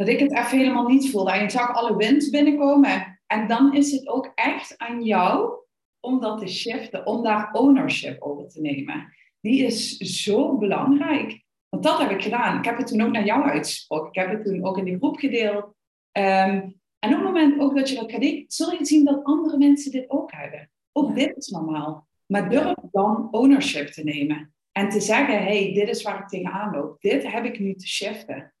dat 0.00 0.08
ik 0.08 0.18
het 0.18 0.32
even 0.32 0.58
helemaal 0.58 0.88
niet 0.88 1.10
voelde. 1.10 1.32
En 1.32 1.42
je 1.42 1.50
zag 1.50 1.74
alle 1.74 1.96
winst 1.96 2.30
binnenkomen. 2.30 3.20
En 3.26 3.48
dan 3.48 3.74
is 3.74 3.92
het 3.92 4.08
ook 4.08 4.32
echt 4.34 4.74
aan 4.78 5.04
jou 5.04 5.58
om 6.00 6.20
dat 6.20 6.38
te 6.38 6.46
shiften, 6.46 7.06
om 7.06 7.22
daar 7.22 7.52
ownership 7.52 8.22
over 8.22 8.48
te 8.48 8.60
nemen. 8.60 9.14
Die 9.40 9.64
is 9.64 9.96
zo 9.96 10.58
belangrijk. 10.58 11.42
Want 11.68 11.82
dat 11.82 11.98
heb 11.98 12.10
ik 12.10 12.22
gedaan. 12.22 12.58
Ik 12.58 12.64
heb 12.64 12.76
het 12.76 12.86
toen 12.86 13.00
ook 13.00 13.12
naar 13.12 13.24
jou 13.24 13.42
uitgesproken. 13.42 14.08
Ik 14.08 14.14
heb 14.14 14.30
het 14.30 14.44
toen 14.44 14.64
ook 14.64 14.78
in 14.78 14.84
die 14.84 14.96
groep 14.96 15.16
gedeeld. 15.16 15.74
Ehm, 16.12 16.70
en 16.98 17.08
op 17.08 17.10
het 17.10 17.22
moment 17.22 17.60
ook 17.60 17.76
dat 17.76 17.88
je 17.88 17.94
dat 17.94 18.10
gaat 18.10 18.20
doen, 18.20 18.44
zul 18.46 18.72
je 18.72 18.84
zien 18.84 19.04
dat 19.04 19.24
andere 19.24 19.58
mensen 19.58 19.92
dit 19.92 20.10
ook 20.10 20.32
hebben. 20.32 20.70
Ook 20.92 21.14
dit 21.14 21.36
is 21.36 21.48
normaal. 21.48 22.06
Maar 22.26 22.50
durf 22.50 22.74
dan 22.90 23.28
ownership 23.30 23.86
te 23.86 24.04
nemen. 24.04 24.54
En 24.72 24.88
te 24.88 25.00
zeggen, 25.00 25.42
hey, 25.42 25.72
dit 25.72 25.88
is 25.88 26.02
waar 26.02 26.20
ik 26.20 26.28
tegenaan 26.28 26.74
loop. 26.74 27.00
Dit 27.00 27.32
heb 27.32 27.44
ik 27.44 27.58
nu 27.58 27.74
te 27.74 27.88
shiften. 27.88 28.54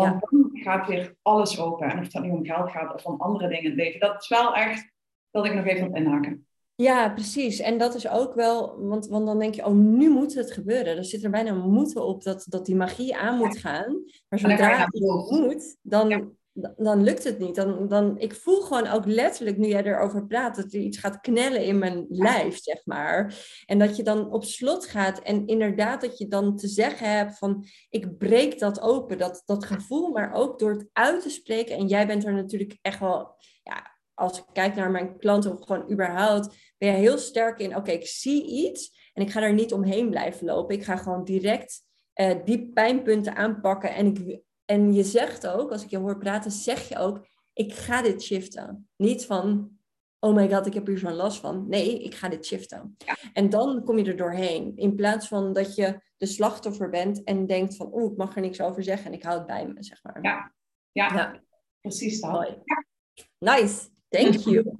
Want 0.00 0.20
dan 0.30 0.50
gaat 0.52 0.86
weer 0.86 1.14
alles 1.22 1.60
open. 1.60 1.90
En 1.90 1.98
of 1.98 2.02
het 2.02 2.12
dan 2.12 2.22
niet 2.22 2.32
om 2.32 2.44
geld 2.44 2.70
gaat 2.70 2.94
of 2.94 3.04
om 3.04 3.20
andere 3.20 3.48
dingen 3.48 3.62
in 3.62 3.70
het 3.70 3.78
leven. 3.78 4.00
Dat 4.00 4.22
is 4.22 4.28
wel 4.28 4.54
echt 4.54 4.92
dat 5.30 5.46
ik 5.46 5.54
nog 5.54 5.66
even 5.66 5.86
op 5.88 5.96
inhaken. 5.96 6.46
Ja, 6.74 7.08
precies. 7.08 7.60
En 7.60 7.78
dat 7.78 7.94
is 7.94 8.08
ook 8.08 8.34
wel, 8.34 8.78
want, 8.78 9.06
want 9.06 9.26
dan 9.26 9.38
denk 9.38 9.54
je, 9.54 9.66
oh, 9.66 9.74
nu 9.74 10.10
moet 10.10 10.34
het 10.34 10.52
gebeuren. 10.52 10.96
Er 10.96 11.04
zit 11.04 11.24
er 11.24 11.30
bijna 11.30 11.54
moeten 11.54 12.04
op 12.04 12.22
dat, 12.22 12.46
dat 12.48 12.66
die 12.66 12.76
magie 12.76 13.16
aan 13.16 13.36
moet 13.36 13.58
gaan. 13.58 14.04
Maar 14.28 14.38
zodra 14.38 14.76
het 14.78 15.30
moet, 15.30 15.76
dan. 15.82 16.38
Dan, 16.52 17.02
lukt 17.02 17.24
het 17.24 17.38
niet. 17.38 17.54
Dan, 17.54 17.88
dan, 17.88 18.18
ik 18.18 18.34
voel 18.34 18.60
gewoon 18.60 18.86
ook 18.86 19.06
letterlijk, 19.06 19.56
nu 19.56 19.68
jij 19.68 19.84
erover 19.84 20.26
praat, 20.26 20.56
dat 20.56 20.72
er 20.72 20.80
iets 20.80 20.98
gaat 20.98 21.20
knellen 21.20 21.64
in 21.64 21.78
mijn 21.78 22.06
lijf, 22.08 22.58
zeg 22.62 22.86
maar. 22.86 23.34
En 23.66 23.78
dat 23.78 23.96
je 23.96 24.02
dan 24.02 24.32
op 24.32 24.44
slot 24.44 24.86
gaat 24.86 25.18
en 25.18 25.46
inderdaad 25.46 26.00
dat 26.00 26.18
je 26.18 26.28
dan 26.28 26.56
te 26.56 26.68
zeggen 26.68 27.16
hebt 27.16 27.38
van, 27.38 27.64
ik 27.90 28.18
breek 28.18 28.58
dat 28.58 28.80
open, 28.80 29.18
dat, 29.18 29.42
dat 29.44 29.64
gevoel, 29.64 30.10
maar 30.10 30.32
ook 30.32 30.58
door 30.58 30.70
het 30.70 30.88
uit 30.92 31.22
te 31.22 31.30
spreken. 31.30 31.76
En 31.76 31.86
jij 31.86 32.06
bent 32.06 32.24
er 32.24 32.32
natuurlijk 32.32 32.78
echt 32.82 33.00
wel, 33.00 33.34
ja, 33.62 33.98
als 34.14 34.38
ik 34.38 34.44
kijk 34.52 34.74
naar 34.74 34.90
mijn 34.90 35.18
klanten 35.18 35.52
of 35.52 35.66
gewoon 35.66 35.92
überhaupt, 35.92 36.74
ben 36.78 36.88
je 36.88 36.94
heel 36.94 37.18
sterk 37.18 37.58
in, 37.58 37.76
oké, 37.76 37.90
ik 37.90 38.06
zie 38.06 38.46
iets 38.46 39.10
en 39.12 39.22
ik 39.22 39.30
ga 39.30 39.42
er 39.42 39.52
niet 39.52 39.72
omheen 39.72 40.10
blijven 40.10 40.46
lopen. 40.46 40.74
Ik 40.74 40.84
ga 40.84 40.96
gewoon 40.96 41.24
direct 41.24 41.82
eh, 42.12 42.36
die 42.44 42.70
pijnpunten 42.72 43.36
aanpakken. 43.36 43.94
En, 43.94 44.06
ik, 44.06 44.40
en 44.70 44.92
je 44.92 45.04
zegt 45.04 45.46
ook, 45.46 45.70
als 45.70 45.82
ik 45.82 45.90
je 45.90 45.98
hoor 45.98 46.18
praten, 46.18 46.50
zeg 46.50 46.88
je 46.88 46.98
ook, 46.98 47.26
ik 47.52 47.72
ga 47.74 48.02
dit 48.02 48.22
shiften. 48.22 48.88
Niet 48.96 49.26
van, 49.26 49.70
oh 50.18 50.34
my 50.34 50.50
god, 50.52 50.66
ik 50.66 50.74
heb 50.74 50.86
hier 50.86 50.98
zo'n 50.98 51.14
last 51.14 51.40
van. 51.40 51.68
Nee, 51.68 52.02
ik 52.02 52.14
ga 52.14 52.28
dit 52.28 52.46
shiften. 52.46 52.94
Ja. 52.98 53.16
En 53.32 53.50
dan 53.50 53.84
kom 53.84 53.98
je 53.98 54.04
er 54.04 54.16
doorheen. 54.16 54.72
In 54.76 54.94
plaats 54.94 55.28
van 55.28 55.52
dat 55.52 55.74
je 55.74 56.00
de 56.16 56.26
slachtoffer 56.26 56.90
bent 56.90 57.22
en 57.24 57.46
denkt 57.46 57.76
van, 57.76 57.94
oeh, 57.94 58.10
ik 58.12 58.16
mag 58.18 58.34
er 58.34 58.40
niks 58.40 58.60
over 58.60 58.82
zeggen 58.82 59.06
en 59.06 59.12
ik 59.12 59.22
hou 59.22 59.38
het 59.38 59.46
bij 59.46 59.66
me, 59.66 59.82
zeg 59.82 60.02
maar. 60.02 60.18
Ja. 60.22 60.54
Ja, 60.92 61.14
Ja. 61.14 61.40
precies 61.80 62.20
dat. 62.20 62.30
Mooi. 62.30 62.62
Nice, 63.38 63.88
thank 64.08 64.34
you. 64.48 64.76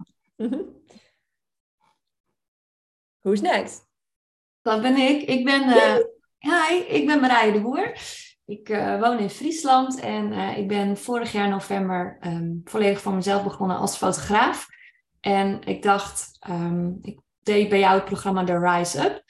Who's 3.20 3.40
next? 3.40 3.88
Dat 4.62 4.82
ben 4.82 4.96
ik. 4.96 5.22
Ik 5.22 5.44
ben, 5.44 5.62
eh, 5.62 5.96
hi, 6.38 6.76
ik 6.76 7.06
ben 7.06 7.20
Marije 7.20 7.52
de 7.52 7.60
Boer. 7.60 7.92
Ik 8.50 8.68
eh, 8.68 9.00
woon 9.00 9.18
in 9.18 9.30
Friesland 9.30 10.00
en 10.00 10.32
eh, 10.32 10.58
ik 10.58 10.68
ben 10.68 10.96
vorig 10.96 11.32
jaar 11.32 11.48
november 11.48 12.16
ehm, 12.20 12.52
volledig 12.64 13.00
voor 13.00 13.14
mezelf 13.14 13.42
begonnen 13.42 13.76
als 13.76 13.96
fotograaf. 13.96 14.66
En 15.20 15.60
ik 15.64 15.82
dacht, 15.82 16.36
ehm, 16.40 16.92
ik 17.02 17.20
deed 17.42 17.68
bij 17.68 17.78
jou 17.78 17.94
het 17.94 18.04
programma 18.04 18.44
The 18.44 18.58
Rise 18.58 19.04
Up. 19.04 19.22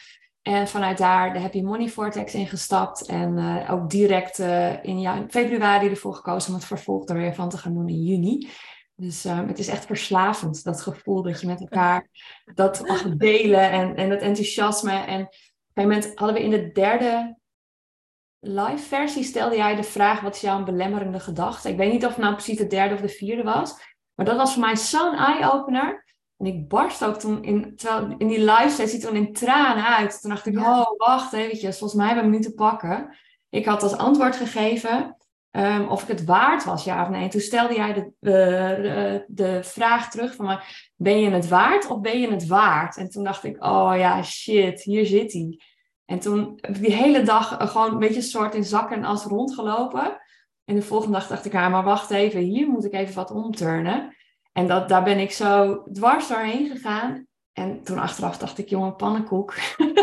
En 0.42 0.68
vanuit 0.68 0.98
daar 0.98 1.32
de 1.32 1.38
Happy 1.38 1.62
Money 1.62 1.88
Vortex 1.88 2.34
ingestapt. 2.34 3.06
En 3.06 3.38
eh, 3.38 3.72
ook 3.72 3.90
direct 3.90 4.38
in 4.82 5.00
ja, 5.00 5.24
februari 5.28 5.88
ervoor 5.88 6.14
gekozen 6.14 6.48
om 6.48 6.54
het 6.58 6.66
vervolg 6.66 7.08
er 7.08 7.16
weer 7.16 7.34
van 7.34 7.48
te 7.48 7.58
gaan 7.58 7.74
doen 7.74 7.88
in 7.88 8.02
juni. 8.02 8.48
Dus 8.94 9.24
ehm, 9.24 9.46
het 9.46 9.58
is 9.58 9.68
echt 9.68 9.86
verslavend, 9.86 10.64
dat 10.64 10.82
gevoel 10.82 11.22
dat 11.22 11.40
je 11.40 11.46
met 11.46 11.60
elkaar 11.60 12.08
dat 12.54 12.86
mag 12.86 13.16
delen 13.16 13.70
en, 13.70 13.96
en 13.96 14.10
het 14.10 14.20
enthousiasme. 14.20 14.92
En 14.92 15.20
op 15.20 15.26
een 15.26 15.82
gegeven 15.82 16.00
moment 16.02 16.18
hadden 16.18 16.36
we 16.36 16.42
in 16.42 16.50
de 16.50 16.72
derde 16.72 17.38
live 18.40 18.78
versie 18.78 19.22
stelde 19.22 19.56
jij 19.56 19.76
de 19.76 19.82
vraag, 19.82 20.20
wat 20.20 20.34
is 20.34 20.40
jouw 20.40 20.62
belemmerende 20.62 21.20
gedachte? 21.20 21.68
Ik 21.68 21.76
weet 21.76 21.92
niet 21.92 22.04
of 22.04 22.10
het 22.10 22.20
nou 22.20 22.34
precies 22.34 22.58
de 22.58 22.66
derde 22.66 22.94
of 22.94 23.00
de 23.00 23.08
vierde 23.08 23.42
was, 23.42 23.74
maar 24.14 24.26
dat 24.26 24.36
was 24.36 24.52
voor 24.52 24.62
mij 24.62 24.76
zo'n 24.76 25.14
eye-opener. 25.14 26.08
En 26.36 26.46
ik 26.46 26.68
barst 26.68 27.04
ook 27.04 27.18
toen 27.18 27.44
in, 27.44 27.76
terwijl, 27.76 28.14
in 28.18 28.28
die 28.28 28.44
live 28.44 28.68
sessie 28.68 29.00
toen 29.00 29.16
in 29.16 29.32
tranen 29.32 29.86
uit. 29.86 30.20
Toen 30.20 30.30
dacht 30.30 30.46
ik, 30.46 30.54
Ja. 30.54 30.80
oh 30.80 30.96
wacht 30.96 31.32
eventjes, 31.32 31.78
volgens 31.78 31.98
mij 32.00 32.06
hebben 32.06 32.24
we 32.24 32.30
hem 32.30 32.40
nu 32.40 32.46
te 32.46 32.54
pakken. 32.54 33.16
Ik 33.48 33.64
had 33.64 33.82
als 33.82 33.96
antwoord 33.96 34.36
gegeven 34.36 35.16
ehm, 35.50 35.88
of 35.88 36.02
ik 36.02 36.08
het 36.08 36.24
waard 36.24 36.64
was, 36.64 36.84
ja 36.84 37.02
of 37.02 37.08
nee. 37.08 37.22
En 37.22 37.30
toen 37.30 37.40
stelde 37.40 37.74
jij 37.74 37.92
de, 37.92 38.12
de, 38.20 39.24
de 39.28 39.62
vraag 39.62 40.10
terug 40.10 40.34
van, 40.34 40.44
maar, 40.44 40.90
ben 40.96 41.20
je 41.20 41.30
het 41.30 41.48
waard 41.48 41.86
of 41.86 42.00
ben 42.00 42.20
je 42.20 42.30
het 42.30 42.46
waard? 42.46 42.96
En 42.96 43.10
toen 43.10 43.24
dacht 43.24 43.44
ik, 43.44 43.64
oh 43.64 43.92
ja, 43.96 44.22
shit, 44.22 44.82
hier 44.82 45.06
zit 45.06 45.32
hij. 45.32 45.60
En 46.10 46.18
toen 46.18 46.58
heb 46.60 46.74
die 46.74 46.92
hele 46.92 47.22
dag 47.22 47.70
gewoon 47.70 47.92
een 47.92 47.98
beetje 47.98 48.20
soort 48.20 48.54
in 48.54 48.64
zak 48.64 48.90
en 48.90 49.04
as 49.04 49.24
rondgelopen. 49.24 50.20
En 50.64 50.74
de 50.74 50.82
volgende 50.82 51.18
dag 51.18 51.26
dacht 51.26 51.44
ik, 51.44 51.54
ah, 51.54 51.70
maar 51.70 51.84
wacht 51.84 52.10
even, 52.10 52.40
hier 52.40 52.68
moet 52.68 52.84
ik 52.84 52.92
even 52.92 53.14
wat 53.14 53.30
omturnen. 53.30 54.16
En 54.52 54.66
dat, 54.66 54.88
daar 54.88 55.02
ben 55.02 55.18
ik 55.18 55.32
zo 55.32 55.82
dwars 55.92 56.28
doorheen 56.28 56.68
gegaan. 56.68 57.26
En 57.52 57.82
toen 57.82 57.98
achteraf 57.98 58.38
dacht 58.38 58.58
ik, 58.58 58.68
jongen, 58.68 58.96
pannenkoek. 58.96 59.54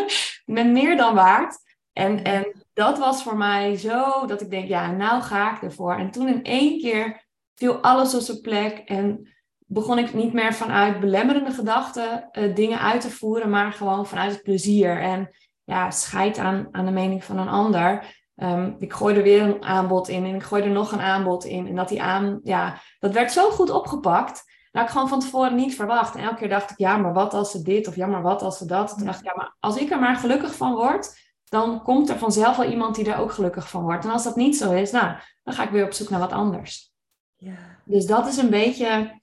ben 0.46 0.72
meer 0.72 0.98
dan 0.98 1.16
waard. 1.16 1.58
En, 1.94 2.24
en 2.24 2.66
dat 2.74 2.98
was 2.98 3.24
voor 3.24 3.38
mij 3.38 3.78
zo 3.78 4.26
dat 4.26 4.42
ik 4.42 4.50
denk, 4.50 4.68
ja, 4.68 4.92
nou 4.92 5.22
ga 5.22 5.56
ik 5.56 5.62
ervoor. 5.62 5.96
En 5.96 6.12
toen 6.12 6.28
in 6.28 6.44
één 6.44 6.80
keer 6.80 7.26
viel 7.56 7.76
alles 7.76 8.16
op 8.16 8.22
zijn 8.22 8.42
plek. 8.42 8.78
En 8.78 9.34
begon 9.66 9.98
ik 9.98 10.14
niet 10.14 10.34
meer 10.34 10.54
vanuit 10.54 11.00
belemmerende 11.00 11.52
gedachten 11.52 12.32
eh, 12.32 12.56
dingen 12.56 12.80
uit 12.80 13.02
te 13.02 13.10
voeren, 13.10 13.50
maar 13.50 13.74
gewoon 13.74 14.08
vanuit 14.08 14.32
het 14.32 14.44
plezier. 14.44 15.02
En 15.02 15.30
ja, 15.68 15.92
scheid 15.92 16.38
aan, 16.38 16.68
aan 16.72 16.86
de 16.86 16.92
mening 16.92 17.24
van 17.24 17.38
een 17.38 17.48
ander. 17.48 18.16
Ehm, 18.36 18.72
ik 18.80 18.94
gooide 18.94 19.22
weer 19.22 19.42
een 19.42 19.64
aanbod 19.64 20.08
in 20.08 20.26
en 20.26 20.36
ik 20.36 20.44
gooide 20.44 20.70
nog 20.70 20.92
een 20.92 21.02
aanbod 21.02 21.46
in. 21.46 21.68
En 21.68 21.76
dat 21.76 21.90
die 21.90 22.02
aan, 22.02 22.40
ja, 22.44 22.82
dat 23.00 23.14
werd 23.14 23.32
zo 23.32 23.50
goed 23.50 23.70
opgepakt. 23.70 24.44
Dat 24.72 24.84
ik 24.84 24.90
gewoon 24.90 25.10
van 25.10 25.20
tevoren 25.20 25.56
niet 25.56 25.76
verwacht. 25.76 26.16
En 26.16 26.24
elke 26.24 26.36
keer 26.36 26.50
dacht 26.50 26.72
ik, 26.72 26.78
ja, 26.78 26.98
maar 26.98 27.14
wat 27.14 27.34
als 27.34 27.52
ze 27.52 27.62
dit 27.62 27.88
of 27.88 27.96
ja, 27.96 28.06
maar 28.06 28.22
wat 28.22 28.42
als 28.42 28.58
ze 28.58 28.66
dat. 28.66 28.98
Toen 28.98 29.06
dacht 29.06 29.20
ik, 29.20 29.26
ja, 29.26 29.34
maar 29.36 29.56
als 29.60 29.78
ik 29.78 29.92
er 29.92 30.00
maar 30.00 30.16
gelukkig 30.16 30.56
van 30.56 30.74
word, 30.74 31.18
dan 31.44 31.84
komt 31.84 32.10
er 32.10 32.18
vanzelf 32.18 32.58
wel 32.58 32.70
iemand 32.70 32.96
die 32.96 33.12
er 33.12 33.20
ook 33.20 33.32
gelukkig 33.32 33.70
van 33.70 33.84
wordt. 33.84 34.06
En 34.06 34.12
als 34.12 34.24
dat 34.24 34.36
niet 34.36 34.58
zo 34.58 34.72
is, 34.72 34.92
nou, 34.92 35.18
dan 35.44 35.54
ga 35.54 35.64
ik 35.64 35.70
weer 35.70 35.86
op 35.86 35.94
zoek 35.94 36.10
naar 36.10 36.20
wat 36.20 36.32
anders. 36.32 36.94
Ja. 37.36 37.56
Dus 37.86 38.06
dat 38.06 38.28
is 38.28 38.38
een 38.38 38.50
beetje 38.50 39.20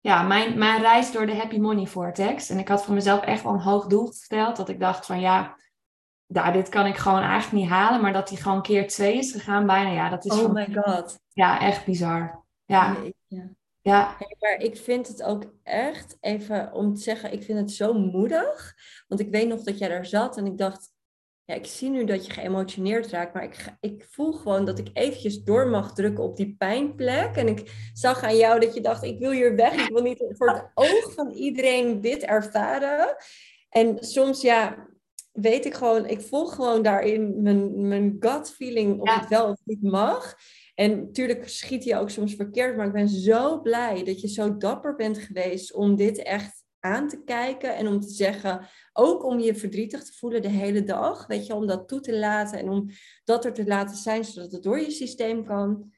ja, 0.00 0.22
mijn, 0.22 0.58
mijn 0.58 0.80
reis 0.80 1.12
door 1.12 1.26
de 1.26 1.36
Happy 1.36 1.58
Money 1.58 1.86
Vortex. 1.86 2.50
En 2.50 2.58
ik 2.58 2.68
had 2.68 2.84
voor 2.84 2.94
mezelf 2.94 3.20
echt 3.20 3.42
wel 3.42 3.52
een 3.52 3.60
hoog 3.60 3.86
doel 3.86 4.06
gesteld. 4.06 4.56
Dat 4.56 4.68
ik 4.68 4.80
dacht 4.80 5.06
van 5.06 5.20
ja, 5.20 5.56
ja 6.32 6.50
dit 6.50 6.68
kan 6.68 6.86
ik 6.86 6.96
gewoon 6.96 7.22
eigenlijk 7.22 7.62
niet 7.62 7.72
halen. 7.72 8.00
Maar 8.00 8.12
dat 8.12 8.28
die 8.28 8.42
gewoon 8.42 8.62
keer 8.62 8.88
twee 8.88 9.18
is 9.18 9.32
gegaan 9.32 9.66
bijna. 9.66 9.90
Ja, 9.90 10.08
dat 10.08 10.24
is 10.24 10.32
Oh 10.40 10.52
my 10.52 10.68
god. 10.74 11.18
ja, 11.28 11.60
echt 11.60 11.84
bizar. 11.84 12.44
Ja, 12.64 12.96
Ja. 13.26 13.48
ja, 13.80 14.14
Hey, 14.18 14.36
maar 14.40 14.60
ik 14.60 14.76
vind 14.76 15.08
het 15.08 15.22
ook 15.22 15.44
echt, 15.62 16.16
even 16.20 16.72
om 16.72 16.94
te 16.94 17.00
zeggen, 17.00 17.32
ik 17.32 17.42
vind 17.42 17.58
het 17.58 17.70
zo 17.70 17.92
moedig. 17.92 18.74
Want 19.08 19.20
ik 19.20 19.30
weet 19.30 19.48
nog 19.48 19.62
dat 19.62 19.78
jij 19.78 19.88
daar 19.88 20.06
zat 20.06 20.36
en 20.36 20.46
ik 20.46 20.58
dacht, 20.58 20.90
ja, 21.44 21.54
ik 21.54 21.66
zie 21.66 21.90
nu 21.90 22.04
dat 22.04 22.26
je 22.26 22.32
geëmotioneerd 22.32 23.06
raakt, 23.06 23.34
maar 23.34 23.42
ik, 23.42 23.76
ik 23.80 24.06
voel 24.10 24.32
gewoon 24.32 24.64
dat 24.64 24.78
ik 24.78 24.90
eventjes 24.92 25.42
door 25.42 25.66
mag 25.66 25.94
drukken 25.94 26.24
op 26.24 26.36
die 26.36 26.54
pijnplek. 26.58 27.36
En 27.36 27.48
ik 27.48 27.90
zag 27.92 28.22
aan 28.22 28.36
jou 28.36 28.60
dat 28.60 28.74
je 28.74 28.80
dacht, 28.80 29.02
ik 29.02 29.18
wil 29.18 29.30
hier 29.30 29.56
weg, 29.56 29.72
ik 29.72 29.92
wil 29.92 30.02
niet 30.02 30.24
voor 30.28 30.48
het 30.48 30.70
oog 30.74 31.12
van 31.14 31.30
iedereen 31.30 32.00
dit 32.00 32.22
ervaren. 32.22 33.16
En 33.68 33.96
soms, 34.00 34.40
ja, 34.40 34.88
weet 35.32 35.64
ik 35.64 35.74
gewoon, 35.74 36.06
ik 36.06 36.20
voel 36.20 36.46
gewoon 36.46 36.82
daarin 36.82 37.42
mijn, 37.42 37.88
mijn 37.88 38.16
gut 38.20 38.50
feeling 38.50 39.00
of 39.00 39.08
Ja. 39.08 39.20
het 39.20 39.28
wel 39.28 39.48
of 39.50 39.58
niet 39.64 39.82
mag. 39.82 40.34
En 40.74 40.98
natuurlijk 40.98 41.48
schiet 41.48 41.84
je 41.84 41.96
ook 41.96 42.10
soms 42.10 42.34
verkeerd, 42.34 42.76
maar 42.76 42.86
ik 42.86 42.92
ben 42.92 43.08
zo 43.08 43.60
blij 43.60 44.04
dat 44.04 44.20
je 44.20 44.28
zo 44.28 44.56
dapper 44.56 44.96
bent 44.96 45.18
geweest 45.18 45.74
om 45.74 45.96
dit 45.96 46.22
echt 46.22 46.64
aan 46.80 47.08
te 47.08 47.22
kijken 47.24 47.76
en 47.76 47.86
om 47.86 48.00
te 48.00 48.08
zeggen, 48.08 48.68
ook 48.92 49.24
om 49.24 49.38
je 49.38 49.54
verdrietig 49.54 50.04
te 50.04 50.12
voelen 50.12 50.42
de 50.42 50.48
hele 50.48 50.84
dag, 50.84 51.26
weet 51.26 51.46
je, 51.46 51.54
om 51.54 51.66
dat 51.66 51.88
toe 51.88 52.00
te 52.00 52.18
laten 52.18 52.58
en 52.58 52.68
om 52.68 52.88
dat 53.24 53.44
er 53.44 53.52
te 53.52 53.66
laten 53.66 53.96
zijn, 53.96 54.24
zodat 54.24 54.52
het 54.52 54.62
door 54.62 54.78
je 54.80 54.90
systeem 54.90 55.44
kan. 55.44 55.92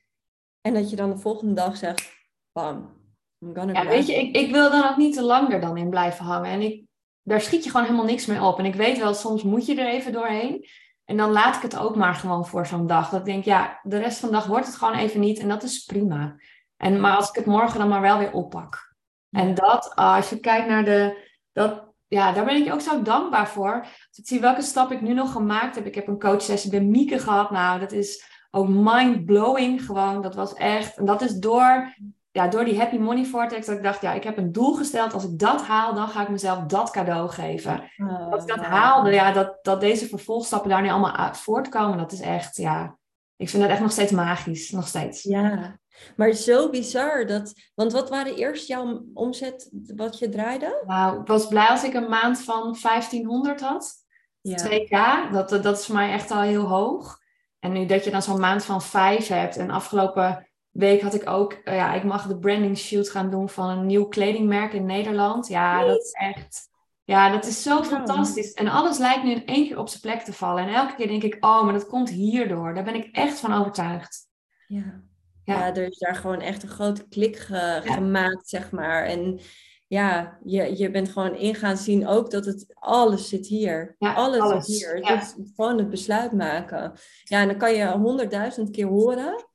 En 0.60 0.74
dat 0.74 0.90
je 0.90 0.96
dan 0.96 1.10
de 1.10 1.18
volgende 1.18 1.54
dag 1.54 1.76
zegt, 1.76 2.12
bam, 2.52 3.02
I'm 3.40 3.54
gonna 3.54 3.82
ja 3.82 3.88
weet 3.88 4.06
je, 4.06 4.14
ik, 4.14 4.36
ik 4.36 4.50
wil 4.50 4.70
dan 4.70 4.88
ook 4.90 4.96
niet 4.96 5.14
te 5.14 5.22
lang 5.22 5.52
er 5.52 5.60
dan 5.60 5.76
in 5.76 5.90
blijven 5.90 6.24
hangen. 6.24 6.50
En 6.50 6.60
ik, 6.60 6.83
daar 7.24 7.40
schiet 7.40 7.64
je 7.64 7.70
gewoon 7.70 7.86
helemaal 7.86 8.06
niks 8.06 8.26
mee 8.26 8.42
op. 8.42 8.58
En 8.58 8.64
ik 8.64 8.74
weet 8.74 8.98
wel, 8.98 9.14
soms 9.14 9.42
moet 9.42 9.66
je 9.66 9.80
er 9.80 9.88
even 9.88 10.12
doorheen. 10.12 10.66
En 11.04 11.16
dan 11.16 11.30
laat 11.30 11.56
ik 11.56 11.62
het 11.62 11.76
ook 11.76 11.96
maar 11.96 12.14
gewoon 12.14 12.46
voor 12.46 12.66
zo'n 12.66 12.86
dag. 12.86 13.10
Dat 13.10 13.20
ik 13.20 13.26
denk, 13.26 13.44
ja, 13.44 13.80
de 13.82 13.98
rest 13.98 14.18
van 14.18 14.28
de 14.28 14.34
dag 14.34 14.46
wordt 14.46 14.66
het 14.66 14.76
gewoon 14.76 14.94
even 14.94 15.20
niet. 15.20 15.38
En 15.38 15.48
dat 15.48 15.62
is 15.62 15.84
prima. 15.84 16.36
En, 16.76 17.00
maar 17.00 17.16
als 17.16 17.28
ik 17.28 17.34
het 17.34 17.46
morgen 17.46 17.78
dan 17.78 17.88
maar 17.88 18.00
wel 18.00 18.18
weer 18.18 18.32
oppak. 18.32 18.94
En 19.30 19.54
dat, 19.54 19.92
ah, 19.94 20.14
als 20.14 20.30
je 20.30 20.40
kijkt 20.40 20.68
naar 20.68 20.84
de... 20.84 21.28
Dat, 21.52 21.92
ja, 22.06 22.32
daar 22.32 22.44
ben 22.44 22.66
ik 22.66 22.72
ook 22.72 22.80
zo 22.80 23.02
dankbaar 23.02 23.48
voor. 23.48 23.80
Als 23.80 24.18
ik 24.18 24.26
zie 24.26 24.40
welke 24.40 24.62
stap 24.62 24.92
ik 24.92 25.00
nu 25.00 25.14
nog 25.14 25.32
gemaakt 25.32 25.74
heb. 25.74 25.86
Ik 25.86 25.94
heb 25.94 26.06
een 26.06 26.18
coachsessie 26.18 26.70
bij 26.70 26.80
Mieke 26.80 27.18
gehad. 27.18 27.50
Nou, 27.50 27.80
dat 27.80 27.92
is 27.92 28.24
ook 28.50 28.68
mind-blowing 28.68 29.84
gewoon. 29.84 30.22
Dat 30.22 30.34
was 30.34 30.54
echt... 30.54 30.96
En 30.96 31.04
dat 31.04 31.22
is 31.22 31.38
door, 31.38 31.94
ja, 32.34 32.48
door 32.48 32.64
die 32.64 32.78
Happy 32.78 32.96
Money 32.96 33.24
Vortex 33.24 33.66
dat 33.66 33.76
ik 33.76 33.82
dacht... 33.82 34.00
Ja, 34.00 34.12
ik 34.12 34.24
heb 34.24 34.36
een 34.36 34.52
doel 34.52 34.74
gesteld. 34.74 35.12
Als 35.12 35.24
ik 35.24 35.38
dat 35.38 35.62
haal, 35.62 35.94
dan 35.94 36.08
ga 36.08 36.22
ik 36.22 36.28
mezelf 36.28 36.58
dat 36.58 36.90
cadeau 36.90 37.28
geven. 37.28 37.90
Ah, 37.96 38.30
Dat 38.30 38.42
ik 38.42 38.48
dat 38.48 38.64
haalde, 38.64 39.10
ja, 39.10 39.32
dat, 39.32 39.58
dat 39.62 39.80
deze 39.80 40.08
vervolgstappen 40.08 40.70
daar 40.70 40.82
nu 40.82 40.88
allemaal 40.88 41.16
uit 41.16 41.36
voortkomen. 41.36 41.98
Dat 41.98 42.12
is 42.12 42.20
echt, 42.20 42.56
ja... 42.56 42.96
Ik 43.36 43.48
vind 43.48 43.62
dat 43.62 43.70
echt 43.70 43.80
nog 43.80 43.92
steeds 43.92 44.12
magisch. 44.12 44.70
Nog 44.70 44.86
steeds. 44.86 45.22
Ja, 45.22 45.78
maar 46.16 46.32
zo 46.32 46.70
bizar 46.70 47.26
dat, 47.26 47.52
want 47.74 47.92
wat 47.92 48.10
waren 48.10 48.36
eerst 48.36 48.68
jouw 48.68 49.04
omzet 49.14 49.70
wat 49.96 50.18
je 50.18 50.28
draaide? 50.28 50.82
Nou, 50.86 51.20
ik 51.20 51.26
was 51.26 51.46
blij 51.46 51.66
als 51.66 51.84
ik 51.84 51.94
een 51.94 52.08
maand 52.08 52.40
van 52.40 52.76
1500 52.82 53.60
had. 53.60 53.92
Ja. 54.40 54.56
2k, 54.58 55.32
dat, 55.32 55.48
dat 55.48 55.78
is 55.78 55.86
voor 55.86 55.94
mij 55.94 56.12
echt 56.12 56.30
al 56.30 56.40
heel 56.40 56.64
hoog. 56.64 57.18
En 57.58 57.72
nu 57.72 57.86
dat 57.86 58.04
je 58.04 58.10
dan 58.10 58.22
zo'n 58.22 58.40
maand 58.40 58.64
van 58.64 58.82
5 58.82 59.28
hebt. 59.28 59.56
En 59.56 59.70
afgelopen 59.70 60.48
week 60.74 61.00
had 61.02 61.14
ik 61.14 61.28
ook, 61.30 61.52
eh, 61.52 61.74
ja, 61.76 61.94
ik 61.94 62.04
mag 62.04 62.26
de 62.26 62.38
branding 62.38 62.78
shoot 62.78 63.10
gaan 63.10 63.30
doen 63.30 63.48
van 63.48 63.68
een 63.68 63.86
nieuw 63.86 64.04
kledingmerk 64.08 64.72
in 64.72 64.86
Nederland. 64.86 65.46
Ja, 65.48 65.84
dat 65.84 66.00
is 66.00 66.12
echt, 66.12 66.68
ja, 67.04 67.30
dat 67.32 67.46
is 67.46 67.62
zo 67.62 67.82
fantastisch. 67.82 68.52
En 68.52 68.68
alles 68.68 68.98
lijkt 68.98 69.24
nu 69.24 69.30
in 69.32 69.46
één 69.46 69.66
keer 69.66 69.78
op 69.78 69.88
zijn 69.88 70.00
plek 70.00 70.20
te 70.20 70.32
vallen. 70.32 70.66
En 70.68 70.74
elke 70.74 70.94
keer 70.94 71.06
denk 71.08 71.22
ik, 71.22 71.36
oh, 71.44 71.64
maar 71.64 71.72
dat 71.72 71.86
komt 71.86 72.10
hierdoor. 72.10 72.74
Daar 72.74 72.84
ben 72.84 72.94
ik 72.94 73.08
echt 73.16 73.38
van 73.40 73.52
overtuigd. 73.52 74.28
Ja. 74.66 75.02
Ja. 75.44 75.54
Ja, 75.58 75.74
er 75.74 75.86
is 75.86 75.98
daar 75.98 76.14
gewoon 76.14 76.40
echt 76.40 76.62
een 76.62 76.68
grote 76.68 77.08
klik 77.08 77.36
ge- 77.38 77.80
gemaakt, 77.84 78.48
zeg 78.48 78.70
maar. 78.70 79.04
En 79.04 79.40
ja, 79.86 80.38
je, 80.44 80.78
je 80.78 80.90
bent 80.90 81.08
gewoon 81.08 81.34
in 81.36 81.54
gaan 81.54 81.76
zien 81.76 82.06
ook 82.06 82.30
dat 82.30 82.44
het 82.44 82.66
alles 82.74 83.28
zit 83.28 83.46
hier. 83.46 83.94
Ja, 83.98 84.12
alles, 84.14 84.40
alles, 84.40 84.66
zit 84.66 84.76
hier. 84.76 85.16
is 85.16 85.34
gewoon 85.56 85.78
het 85.78 85.90
besluit 85.90 86.32
maken. 86.32 86.92
Ja, 87.24 87.40
en 87.40 87.48
dan 87.48 87.56
kan 87.56 87.74
je 87.74 87.86
honderdduizend 87.90 88.70
keer 88.70 88.86
horen. 88.86 89.46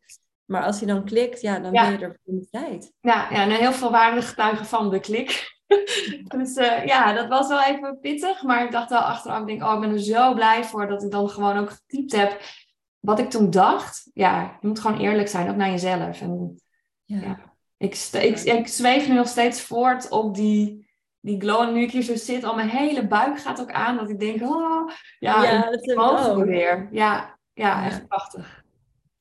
Maar 0.50 0.64
als 0.64 0.80
je 0.80 0.86
dan 0.86 1.04
klikt, 1.06 1.42
ja, 1.42 1.60
dan 1.60 1.74
Ja. 1.74 1.82
ben 1.90 2.00
je 2.00 2.06
er 2.06 2.20
voor 2.26 2.34
de 2.34 2.48
tijd. 2.52 2.94
Ja, 3.02 3.28
ja 3.30 3.42
en 3.42 3.50
heel 3.50 3.72
veel 3.72 3.92
waren 3.92 4.20
de 4.20 4.26
getuigen 4.26 4.66
van 4.66 4.90
de 4.90 5.00
klik. 5.00 5.58
dus 6.38 6.56
eh, 6.56 6.86
ja, 6.86 7.14
dat 7.14 7.28
was 7.28 7.48
wel 7.48 7.64
even 7.64 8.00
pittig. 8.00 8.44
Maar 8.44 8.64
ik 8.64 8.72
dacht 8.72 8.90
wel 8.90 9.00
achteraf, 9.00 9.40
ik 9.40 9.48
denk, 9.48 9.64
oh, 9.64 9.74
ik 9.74 9.80
ben 9.80 9.92
er 9.92 10.00
zo 10.00 10.34
blij 10.34 10.64
voor 10.64 10.88
dat 10.88 11.04
ik 11.04 11.12
dan 11.12 11.30
gewoon 11.30 11.58
ook 11.58 11.70
getypt 11.70 12.16
heb 12.16 12.42
wat 13.00 13.20
ik 13.20 13.30
toen 13.30 13.50
dacht. 13.50 14.10
Ja, 14.14 14.58
je 14.62 14.68
moet 14.68 14.80
gewoon 14.80 15.00
eerlijk 15.00 15.28
zijn, 15.28 15.50
ook 15.50 15.56
naar 15.56 15.70
jezelf. 15.70 16.22
En 16.22 16.60
Ja. 17.04 17.22
Ja. 17.22 17.40
Ik, 17.78 17.96
ik, 18.12 18.40
ik 18.40 18.68
zweef 18.68 19.08
nu 19.08 19.14
nog 19.14 19.28
steeds 19.28 19.62
voort 19.62 20.10
op 20.10 20.36
die, 20.36 20.90
die 21.20 21.40
glow. 21.42 21.62
En 21.62 21.74
nu 21.74 21.82
ik 21.82 21.92
hier 21.92 22.02
zo 22.02 22.16
zit, 22.16 22.44
al 22.44 22.56
mijn 22.56 22.70
hele 22.70 23.08
buik 23.08 23.40
gaat 23.40 23.62
ook 23.62 23.72
aan. 23.72 23.98
Dat 23.98 24.10
ik 24.10 24.20
denk, 24.20 24.42
oh, 24.42 24.90
ja, 25.20 25.44
Ja, 25.44 25.70
dat 25.70 26.30
ook. 26.30 26.44
weer. 26.46 26.88
Ja, 26.92 27.38
Ja. 27.54 27.86
echt 27.86 28.08
prachtig. 28.08 28.59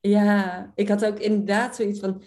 Ja, 0.00 0.72
ik 0.74 0.88
had 0.88 1.04
ook 1.04 1.18
inderdaad 1.18 1.76
zoiets 1.76 2.00
van. 2.00 2.22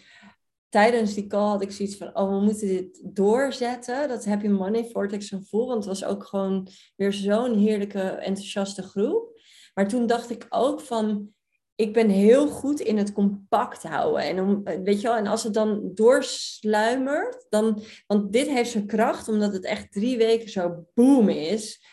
Tijdens 0.69 1.13
die 1.13 1.27
call 1.27 1.47
had 1.49 1.61
ik 1.61 1.71
zoiets 1.71 1.97
van: 1.97 2.17
oh, 2.17 2.29
we 2.29 2.43
moeten 2.43 2.67
dit 2.67 3.01
doorzetten. 3.03 4.07
Dat 4.07 4.25
Happy 4.25 4.47
Money 4.47 4.85
Vortex 4.85 5.29
gevoel. 5.29 5.67
Want 5.67 5.85
het 5.85 5.99
was 5.99 6.09
ook 6.09 6.25
gewoon 6.25 6.67
weer 6.95 7.13
zo'n 7.13 7.57
heerlijke, 7.57 8.01
enthousiaste 8.01 8.83
groep. 8.83 9.39
Maar 9.73 9.87
toen 9.87 10.07
dacht 10.07 10.29
ik 10.29 10.45
ook 10.49 10.81
van. 10.81 11.33
Ik 11.75 11.93
ben 11.93 12.09
heel 12.09 12.47
goed 12.47 12.79
in 12.79 12.97
het 12.97 13.13
compact 13.13 13.83
houden. 13.83 14.21
En, 14.21 14.39
om, 14.39 14.63
weet 14.63 15.01
je 15.01 15.07
wel, 15.07 15.15
en 15.15 15.27
als 15.27 15.43
het 15.43 15.53
dan 15.53 15.91
doorsluimert, 15.93 17.45
dan. 17.49 17.81
Want 18.07 18.33
dit 18.33 18.47
heeft 18.47 18.71
zijn 18.71 18.87
kracht, 18.87 19.27
omdat 19.27 19.53
het 19.53 19.65
echt 19.65 19.91
drie 19.91 20.17
weken 20.17 20.49
zo 20.49 20.85
boom 20.93 21.29
is. 21.29 21.85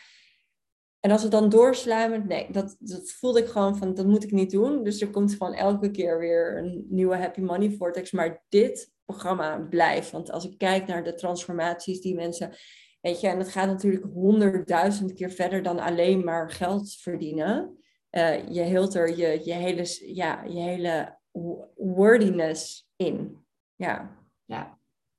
En 0.99 1.11
als 1.11 1.21
het 1.21 1.31
dan 1.31 1.49
doorsluimert, 1.49 2.27
nee, 2.27 2.51
dat, 2.51 2.75
dat 2.79 3.11
voelde 3.11 3.39
ik 3.39 3.47
gewoon 3.47 3.77
van, 3.77 3.93
dat 3.93 4.05
moet 4.05 4.23
ik 4.23 4.31
niet 4.31 4.51
doen. 4.51 4.83
Dus 4.83 5.01
er 5.01 5.09
komt 5.09 5.31
gewoon 5.31 5.53
elke 5.53 5.91
keer 5.91 6.19
weer 6.19 6.57
een 6.57 6.85
nieuwe 6.89 7.15
Happy 7.15 7.41
Money 7.41 7.71
Vortex. 7.71 8.11
Maar 8.11 8.43
dit 8.49 8.91
programma 9.05 9.57
blijft. 9.57 10.11
Want 10.11 10.31
als 10.31 10.45
ik 10.45 10.57
kijk 10.57 10.87
naar 10.87 11.03
de 11.03 11.13
transformaties 11.13 12.01
die 12.01 12.15
mensen, 12.15 12.53
weet 13.01 13.21
je, 13.21 13.27
en 13.27 13.37
het 13.37 13.49
gaat 13.49 13.67
natuurlijk 13.67 14.05
honderdduizend 14.13 15.13
keer 15.13 15.31
verder 15.31 15.63
dan 15.63 15.79
alleen 15.79 16.23
maar 16.23 16.51
geld 16.51 16.93
verdienen. 16.93 17.77
Eh, 18.09 18.47
je 18.47 18.61
hield 18.61 18.95
er 18.95 19.17
je, 19.17 19.41
je 19.43 19.53
hele, 19.53 20.13
ja, 20.13 20.43
je 20.43 20.59
hele 20.59 21.17
wo- 21.31 21.71
wordiness 21.75 22.89
in. 22.95 23.45
Ja, 23.75 24.17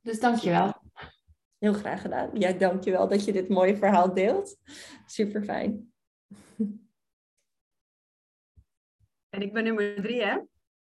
Dus 0.00 0.20
dankjewel. 0.20 0.79
Heel 1.60 1.72
graag 1.72 2.00
gedaan. 2.00 2.30
Ja, 2.32 2.52
dankjewel 2.52 3.08
dat 3.08 3.24
je 3.24 3.32
dit 3.32 3.48
mooie 3.48 3.76
verhaal 3.76 4.14
deelt. 4.14 4.56
Super 5.06 5.42
fijn. 5.42 5.92
En 9.28 9.42
ik 9.42 9.52
ben 9.52 9.64
nummer 9.64 10.02
drie, 10.02 10.22
hè? 10.22 10.38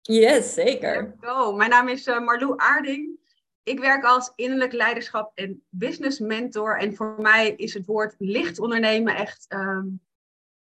Yes, 0.00 0.54
zeker. 0.54 1.14
Go. 1.20 1.52
Mijn 1.52 1.70
naam 1.70 1.88
is 1.88 2.06
eh, 2.06 2.20
Marlou 2.20 2.54
Aarding. 2.56 3.18
Ik 3.62 3.80
werk 3.80 4.04
als 4.04 4.32
innerlijk 4.34 4.72
leiderschap 4.72 5.32
en 5.34 5.62
business 5.68 6.18
mentor. 6.18 6.78
En 6.78 6.94
voor 6.94 7.16
mij 7.20 7.50
is 7.50 7.74
het 7.74 7.86
woord 7.86 8.14
licht 8.18 8.58
ondernemen 8.58 9.16
echt 9.16 9.44
ehm, 9.48 9.86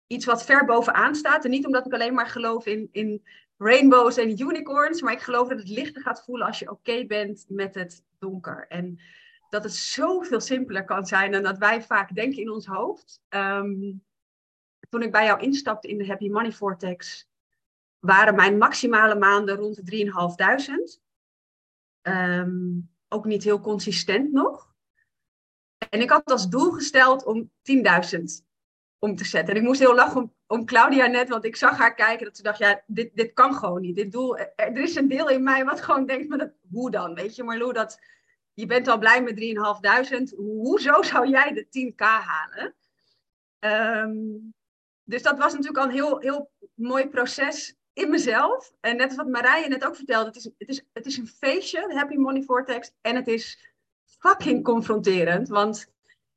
iets 0.08 0.26
wat 0.26 0.46
ver 0.46 0.66
bovenaan 0.66 1.16
staat. 1.16 1.46
En 1.46 1.52
niet 1.52 1.66
omdat 1.66 1.86
ik 1.86 1.94
alleen 1.94 2.14
maar 2.14 2.28
geloof 2.28 2.66
in, 2.66 2.90
in 2.92 3.24
rainbows 3.58 4.18
en 4.18 4.42
unicorns, 4.42 5.02
maar 5.02 5.14
ik 5.14 5.22
geloof 5.22 5.48
dat 5.48 5.60
het 5.60 5.70
lichter 5.70 6.02
gaat 6.02 6.24
voelen 6.24 6.48
als 6.48 6.60
je 6.60 6.72
oké 6.72 7.06
bent 7.06 7.46
met 7.48 7.76
het 7.76 8.04
donker. 8.20 8.66
En 8.68 9.00
dat 9.50 9.64
het 9.64 9.74
zoveel 9.74 10.40
simpeler 10.40 10.86
kan 10.86 11.06
zijn 11.06 11.32
dan 11.32 11.44
dat 11.44 11.58
wij 11.58 11.82
vaak 11.82 12.16
denken 12.16 12.42
in 12.42 12.52
ons 12.52 12.66
hoofd. 12.66 13.22
Ehm, 13.28 13.94
toen 14.90 15.02
ik 15.02 15.12
bij 15.12 15.26
jou 15.26 15.42
instapte 15.42 15.88
in 15.88 15.98
de 15.98 16.08
Happy 16.08 16.30
Money 16.30 16.52
Vortex, 16.52 17.28
waren 18.00 18.36
mijn 18.36 18.58
maximale 18.58 19.16
maanden 19.16 19.56
rond 19.56 19.76
de 19.76 19.84
3.500. 19.84 21.02
Ehm, 22.02 22.80
ook 23.08 23.26
niet 23.26 23.44
heel 23.44 23.60
consistent 23.60 24.32
nog. 24.32 24.76
En 25.90 26.02
ik 26.02 26.10
had 26.10 26.32
als 26.32 26.50
doel 26.50 26.72
gesteld 26.72 27.26
om 27.26 27.52
10.000 27.62 28.46
om 29.00 29.16
te 29.16 29.26
zetten. 29.26 29.54
En 29.54 29.60
ik 29.60 29.68
moest 29.68 29.80
heel 29.80 29.96
lachen 29.96 30.34
om, 30.48 30.66
Claudia 30.66 31.06
net, 31.06 31.30
want 31.30 31.46
ik 31.46 31.56
zag 31.56 31.78
haar 31.78 31.96
kijken 31.96 32.26
dat 32.26 32.38
ze 32.38 32.44
dacht, 32.44 32.58
ja, 32.58 32.84
dit, 32.86 33.16
dit 33.16 33.34
kan 33.34 33.54
gewoon 33.54 33.82
niet. 33.82 33.96
Dit 33.96 34.12
doel, 34.12 34.38
er, 34.38 34.78
is 34.78 34.96
een 34.96 35.08
deel 35.08 35.30
in 35.30 35.44
mij 35.44 35.66
wat 35.66 35.82
gewoon 35.82 36.06
denkt, 36.06 36.30
maar 36.30 36.38
dat, 36.38 36.52
hoe 36.72 36.92
dan? 36.92 37.14
Weet 37.14 37.36
je, 37.36 37.44
Marlou, 37.44 37.74
dat, 37.74 38.00
je 38.58 38.66
bent 38.66 38.88
al 38.88 38.98
blij 38.98 39.24
met 39.24 39.36
3.500. 40.32 40.36
Hoezo 40.36 41.02
zou 41.02 41.30
jij 41.30 41.54
de 41.54 41.66
10k 41.66 41.98
halen? 41.98 42.76
Ehm, 43.60 44.16
dus 45.04 45.22
dat 45.22 45.38
was 45.38 45.52
natuurlijk 45.52 45.78
al 45.78 45.84
een 45.84 45.92
heel, 45.92 46.20
heel 46.20 46.52
mooi 46.74 47.08
proces 47.08 47.76
in 47.94 48.10
mezelf. 48.10 48.74
En 48.80 48.98
net 48.98 49.08
als 49.08 49.16
wat 49.16 49.28
Marije 49.28 49.68
net 49.68 49.86
ook 49.86 49.96
vertelde, 49.96 50.28
het 50.28 50.36
is, 50.36 50.44
het 50.58 50.70
is, 50.70 50.84
het 50.94 51.06
is 51.06 51.18
een 51.18 51.28
feestje, 51.28 51.94
Happy 51.94 52.16
Money 52.16 52.44
Vortex. 52.44 52.92
En 53.02 53.16
het 53.16 53.28
is 53.28 53.74
fucking 54.06 54.64
confronterend, 54.64 55.48
want 55.48 55.92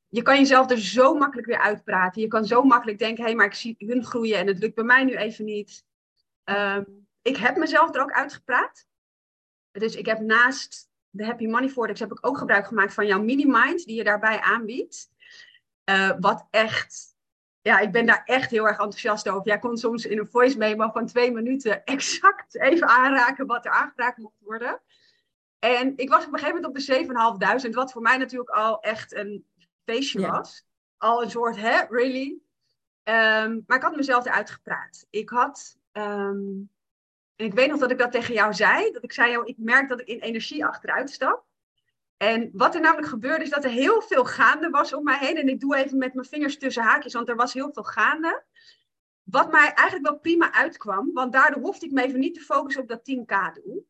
je 0.09 0.23
kan 0.23 0.37
jezelf 0.37 0.71
er 0.71 0.81
zo 0.81 1.15
makkelijk 1.15 1.47
weer 1.47 1.61
uitpraten. 1.61 2.23
Je 2.23 2.29
kan 2.29 2.45
zo 2.45 2.63
makkelijk 2.63 2.99
denken, 2.99 3.23
hé, 3.23 3.29
hey, 3.29 3.35
maar 3.37 3.47
ik 3.47 3.55
zie 3.55 3.75
hun 3.79 4.05
groeien 4.05 4.39
en 4.39 4.47
het 4.47 4.59
lukt 4.59 4.75
bij 4.75 4.85
mij 4.85 5.05
nu 5.05 5.17
even 5.17 5.45
niet. 5.45 5.85
Ehm, 6.45 6.85
ik 7.23 7.37
heb 7.37 7.57
mezelf 7.57 7.95
er 7.95 8.03
ook 8.03 8.13
uitgepraat. 8.13 8.87
Dus 9.71 9.95
ik 9.95 10.07
heb 10.07 10.21
naast 10.21 10.90
de 11.11 11.25
Happy 11.25 11.47
Money 11.47 11.69
Vortex 11.69 12.01
heb 12.01 12.13
ik 12.13 12.27
ook 12.27 12.39
gebruik 12.39 12.67
gemaakt 12.67 12.95
van 12.95 13.07
jouw 13.07 13.23
mini-mind 13.23 13.85
die 13.85 13.97
je 13.97 14.05
daarbij 14.05 14.41
aanbiedt. 14.41 15.11
Eh, 15.85 16.11
wat 16.21 16.47
echt, 16.51 17.17
ja, 17.61 17.79
ik 17.79 17.93
ben 17.93 18.07
daar 18.07 18.23
echt 18.25 18.51
heel 18.51 18.67
erg 18.67 18.79
enthousiast 18.79 19.29
over. 19.29 19.47
Jij 19.47 19.59
kon 19.59 19.77
soms 19.77 20.07
in 20.07 20.19
een 20.19 20.29
voice 20.31 20.59
memo 20.59 20.91
van 20.91 21.07
twee 21.07 21.33
minuten 21.33 21.85
exact 21.85 22.57
even 22.61 22.89
aanraken 22.89 23.47
wat 23.47 23.65
er 23.65 23.71
aangeraakt 23.71 24.19
mocht 24.19 24.41
worden. 24.41 24.81
En 25.59 25.93
ik 25.97 26.09
was 26.09 26.27
op 26.27 26.33
een 26.33 26.39
gegeven 26.39 26.61
moment 26.61 26.67
op 26.67 26.75
de 26.75 27.69
7.500, 27.71 27.75
wat 27.75 27.93
voor 27.93 28.03
mij 28.03 28.17
natuurlijk 28.17 28.51
al 28.51 28.81
echt 28.81 29.15
een 29.15 29.47
feestje 29.85 30.21
Ja. 30.21 30.31
was. 30.31 30.65
Al 30.97 31.23
een 31.23 31.31
soort, 31.31 31.57
hè, 31.57 31.81
really? 31.89 32.39
Ehm, 33.03 33.61
maar 33.67 33.77
ik 33.77 33.83
had 33.83 33.97
mezelf 33.97 34.27
eruit 34.27 34.51
gepraat. 34.51 35.07
Ik 35.11 35.29
had, 35.29 35.79
ehm, 35.93 36.39
en 37.41 37.47
ik 37.47 37.55
weet 37.55 37.69
nog 37.69 37.79
dat 37.79 37.91
ik 37.91 37.99
dat 37.99 38.13
tegen 38.13 38.35
jou 38.35 38.55
zei, 38.55 38.91
dat 38.93 39.03
ik 39.03 39.13
zei, 39.13 39.33
joh, 39.33 39.49
ik 39.49 39.59
merk 39.59 39.89
dat 39.89 40.01
ik 40.01 40.07
in 40.07 40.21
energie 40.21 40.65
achteruit 40.65 41.11
stap. 41.11 41.45
En 42.17 42.51
wat 42.53 42.75
er 42.75 42.81
namelijk 42.81 43.09
gebeurde 43.09 43.45
is 43.45 43.51
dat 43.51 43.65
er 43.65 43.71
heel 43.71 44.03
veel 44.03 44.25
gaande 44.25 44.71
was 44.71 44.93
om 44.93 45.05
mij 45.05 45.19
heen. 45.19 45.37
En 45.37 45.49
ik 45.49 45.61
doe 45.61 45.77
even 45.77 45.99
met 45.99 46.15
mijn 46.15 46.27
vingers 46.27 46.59
tussen 46.59 46.83
haakjes, 46.83 47.13
want 47.13 47.29
er 47.29 47.37
was 47.37 47.53
heel 47.53 47.73
veel 47.73 47.83
gaande. 47.83 48.45
Wat 49.23 49.51
mij 49.51 49.73
eigenlijk 49.73 50.09
wel 50.09 50.19
prima 50.19 50.53
uitkwam, 50.53 51.13
want 51.13 51.33
daardoor 51.33 51.63
hoefde 51.63 51.87
ik 51.87 51.93
me 51.93 52.03
even 52.03 52.21
niet 52.21 52.35
te 52.35 52.41
focussen 52.41 52.83
op 52.83 52.89
dat 52.89 53.11
10k 53.11 53.63
doel. 53.63 53.89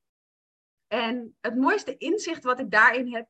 En 0.87 1.37
het 1.41 1.57
mooiste 1.57 1.97
inzicht 1.97 2.45
wat 2.45 2.61
ik 2.61 2.71
daarin 2.71 3.15
heb 3.15 3.29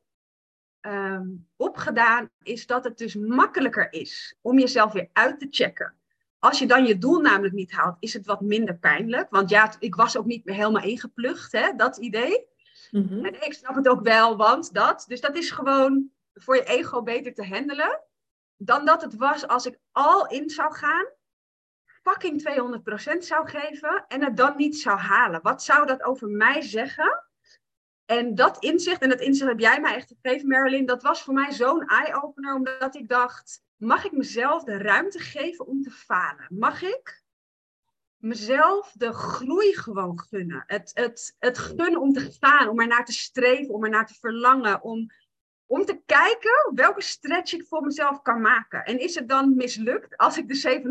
ehm, 0.79 1.27
opgedaan, 1.55 2.29
is 2.43 2.65
dat 2.65 2.83
het 2.83 2.97
dus 2.97 3.15
makkelijker 3.15 3.93
is 3.93 4.37
om 4.41 4.59
jezelf 4.59 4.91
weer 4.93 5.09
uit 5.13 5.39
te 5.39 5.47
checken. 5.49 6.00
Als 6.41 6.59
je 6.59 6.65
dan 6.65 6.85
je 6.85 6.97
doel 6.97 7.19
namelijk 7.19 7.53
niet 7.53 7.71
haalt, 7.71 7.95
is 7.99 8.13
het 8.13 8.25
wat 8.25 8.41
minder 8.41 8.77
pijnlijk. 8.77 9.29
Want 9.29 9.49
ja, 9.49 9.73
ik 9.79 9.95
was 9.95 10.17
ook 10.17 10.25
niet 10.25 10.45
meer 10.45 10.55
helemaal 10.55 10.83
ingeplucht, 10.83 11.51
hè, 11.51 11.75
dat 11.75 11.97
idee. 11.97 12.47
Mhm. 12.91 13.25
En 13.25 13.45
ik 13.45 13.53
snap 13.53 13.75
het 13.75 13.87
ook 13.87 14.01
wel, 14.01 14.37
want 14.37 14.73
dat. 14.73 15.05
Dus 15.07 15.21
dat 15.21 15.35
is 15.35 15.51
gewoon 15.51 16.09
voor 16.33 16.55
je 16.55 16.63
ego 16.63 17.03
beter 17.03 17.33
te 17.33 17.45
handelen. 17.45 18.01
Dan 18.57 18.85
dat 18.85 19.01
het 19.01 19.15
was 19.15 19.47
als 19.47 19.65
ik 19.65 19.79
al 19.91 20.27
in 20.27 20.49
zou 20.49 20.73
gaan, 20.73 21.05
fucking 21.85 22.41
200% 22.41 23.25
zou 23.25 23.49
geven 23.49 24.05
en 24.07 24.23
het 24.23 24.37
dan 24.37 24.53
niet 24.57 24.77
zou 24.77 24.97
halen. 24.97 25.41
Wat 25.41 25.63
zou 25.63 25.85
dat 25.85 26.03
over 26.03 26.27
mij 26.27 26.61
zeggen? 26.61 27.23
En 28.05 28.35
dat 28.35 28.63
inzicht, 28.63 29.01
en 29.01 29.09
dat 29.09 29.21
inzicht 29.21 29.49
heb 29.49 29.59
jij 29.59 29.81
mij 29.81 29.95
echt 29.95 30.13
gegeven, 30.21 30.47
Marilyn, 30.47 30.85
dat 30.85 31.03
was 31.03 31.23
voor 31.23 31.33
mij 31.33 31.51
zo'n 31.51 31.87
eye-opener, 31.87 32.55
omdat 32.55 32.95
ik 32.95 33.07
dacht, 33.07 33.61
mag 33.81 34.05
ik 34.05 34.11
mezelf 34.11 34.63
de 34.63 34.77
ruimte 34.77 35.19
geven 35.19 35.65
om 35.65 35.81
te 35.81 35.91
falen? 35.91 36.47
Mag 36.49 36.81
ik 36.81 37.23
mezelf 38.17 38.91
de 38.93 39.13
groei 39.13 39.75
gewoon 39.75 40.19
gunnen? 40.19 40.63
Het, 40.67 40.91
het, 40.93 41.35
het 41.39 41.57
gunnen 41.57 42.01
om 42.01 42.13
te 42.13 42.37
gaan, 42.39 42.69
om 42.69 42.79
er 42.79 42.87
naar 42.87 43.05
te 43.05 43.11
streven, 43.11 43.73
om 43.73 43.83
er 43.83 43.89
naar 43.89 44.07
te 44.07 44.13
verlangen, 44.13 44.81
om, 44.81 45.09
om 45.65 45.85
te 45.85 46.01
kijken 46.05 46.71
welke 46.75 47.01
stretch 47.01 47.53
ik 47.53 47.67
voor 47.67 47.81
mezelf 47.81 48.21
kan 48.21 48.41
maken. 48.41 48.83
En 48.85 48.99
is 48.99 49.15
het 49.15 49.29
dan 49.29 49.55
mislukt 49.55 50.17
als 50.17 50.37
ik 50.37 50.47
de 50.47 50.81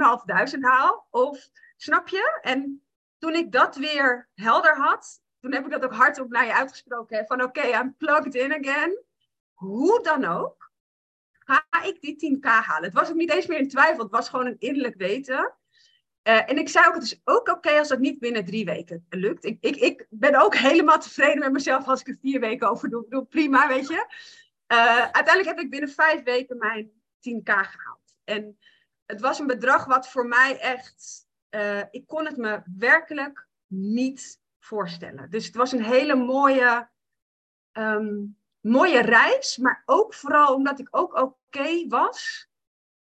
7.500 0.55 0.61
haal? 0.61 1.07
Of 1.11 1.49
snap 1.77 2.09
je? 2.09 2.39
En 2.43 2.83
toen 3.19 3.35
ik 3.35 3.53
dat 3.53 3.77
weer 3.77 4.29
helder 4.35 4.77
had, 4.77 5.23
toen 5.41 5.53
heb 5.53 5.65
ik 5.65 5.71
dat 5.71 5.85
ook 5.85 5.95
hardop 5.95 6.31
naar 6.31 6.47
je 6.47 6.55
uitgesproken. 6.55 7.17
Hè, 7.17 7.25
van 7.25 7.43
oké, 7.43 7.63
I'm 7.63 7.97
plugged 7.97 8.35
in 8.35 8.53
again. 8.53 9.05
Hoe 9.53 10.03
dan 10.03 10.25
ook, 10.25 10.70
ga 11.51 11.85
ik 11.85 12.01
die 12.01 12.39
10k 12.39 12.45
halen. 12.45 12.85
Het 12.85 12.99
was 12.99 13.09
ook 13.09 13.17
niet 13.17 13.33
eens 13.33 13.47
meer 13.47 13.59
in 13.59 13.69
twijfel, 13.69 14.03
het 14.03 14.13
was 14.13 14.29
gewoon 14.29 14.47
een 14.47 14.59
innerlijk 14.59 14.97
weten. 14.97 15.55
Uh, 16.29 16.51
en 16.51 16.59
ik 16.59 16.69
zei 16.69 16.87
ook, 16.87 16.95
het 16.95 17.03
is 17.03 17.21
ook 17.25 17.49
oké 17.49 17.79
als 17.79 17.89
dat 17.89 17.99
niet 17.99 18.19
binnen 18.19 18.45
drie 18.45 18.65
weken 18.65 19.07
lukt. 19.09 19.45
Ik, 19.45 19.57
ik, 19.61 19.77
ik 19.77 20.07
ben 20.11 20.43
ook 20.43 20.55
helemaal 20.55 20.99
tevreden 20.99 21.39
met 21.39 21.53
mezelf 21.53 21.87
als 21.87 22.01
ik 22.01 22.09
er 22.09 22.19
vier 22.21 22.41
weken 22.41 22.71
over 22.71 22.91
doe. 22.91 23.07
doe 23.09 23.25
prima, 23.25 23.69
weet 23.69 23.89
je. 23.89 24.07
Uh, 24.73 25.01
uiteindelijk 25.01 25.47
heb 25.47 25.59
ik 25.59 25.71
binnen 25.71 25.91
vijf 25.91 26.23
weken 26.23 26.59
mijn 26.59 26.91
10k 27.19 27.43
gehaald. 27.45 28.15
En 28.25 28.59
het 29.07 29.21
was 29.21 29.39
een 29.39 29.47
bedrag 29.47 29.85
wat 29.85 30.09
voor 30.09 30.27
mij 30.27 30.59
echt... 30.59 31.29
Uh, 31.51 31.83
ik 31.91 32.07
kon 32.07 32.27
het 32.27 32.37
me 32.37 32.63
werkelijk 32.79 33.49
niet 33.67 34.41
voorstellen. 34.59 35.31
Dus 35.31 35.47
het 35.47 35.55
was 35.55 35.73
een 35.73 35.85
hele 35.85 36.15
mooie, 36.15 36.91
um, 37.73 38.39
mooie 38.61 39.01
reis. 39.01 39.57
Maar 39.57 39.83
ook 39.87 40.15
vooral 40.15 40.55
omdat 40.55 40.79
ik 40.79 40.89
ook 40.91 41.13
oké 41.13 41.35
okay 41.47 41.87
was 41.89 42.49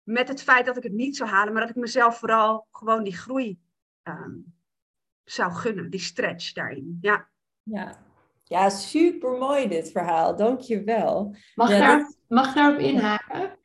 met 0.03 0.29
het 0.29 0.43
feit 0.43 0.67
dat 0.67 0.77
ik 0.77 0.83
het 0.83 0.93
niet 0.93 1.17
zou 1.17 1.31
halen. 1.31 1.53
Maar 1.53 1.63
dat 1.63 1.71
ik 1.71 1.77
mezelf 1.77 2.19
vooral 2.19 2.67
gewoon 2.71 3.03
die 3.03 3.17
groei 3.17 3.59
um, 4.03 4.55
zou 5.25 5.53
gunnen. 5.53 5.91
Die 5.91 6.01
stretch 6.01 6.53
daarin. 6.53 6.99
Ja. 7.01 7.29
Ja. 7.63 8.07
Ja, 8.49 8.69
super 8.69 9.31
mooi 9.31 9.69
dit 9.69 9.91
verhaal. 9.91 10.37
Dank 10.37 10.61
je 10.61 10.85
wel. 10.85 11.37
Mag, 11.55 11.71
ja, 11.71 11.79
daar, 11.79 12.13
mag 12.29 12.49
ik 12.49 12.55
daarop 12.55 12.79
inhaken? 12.81 13.59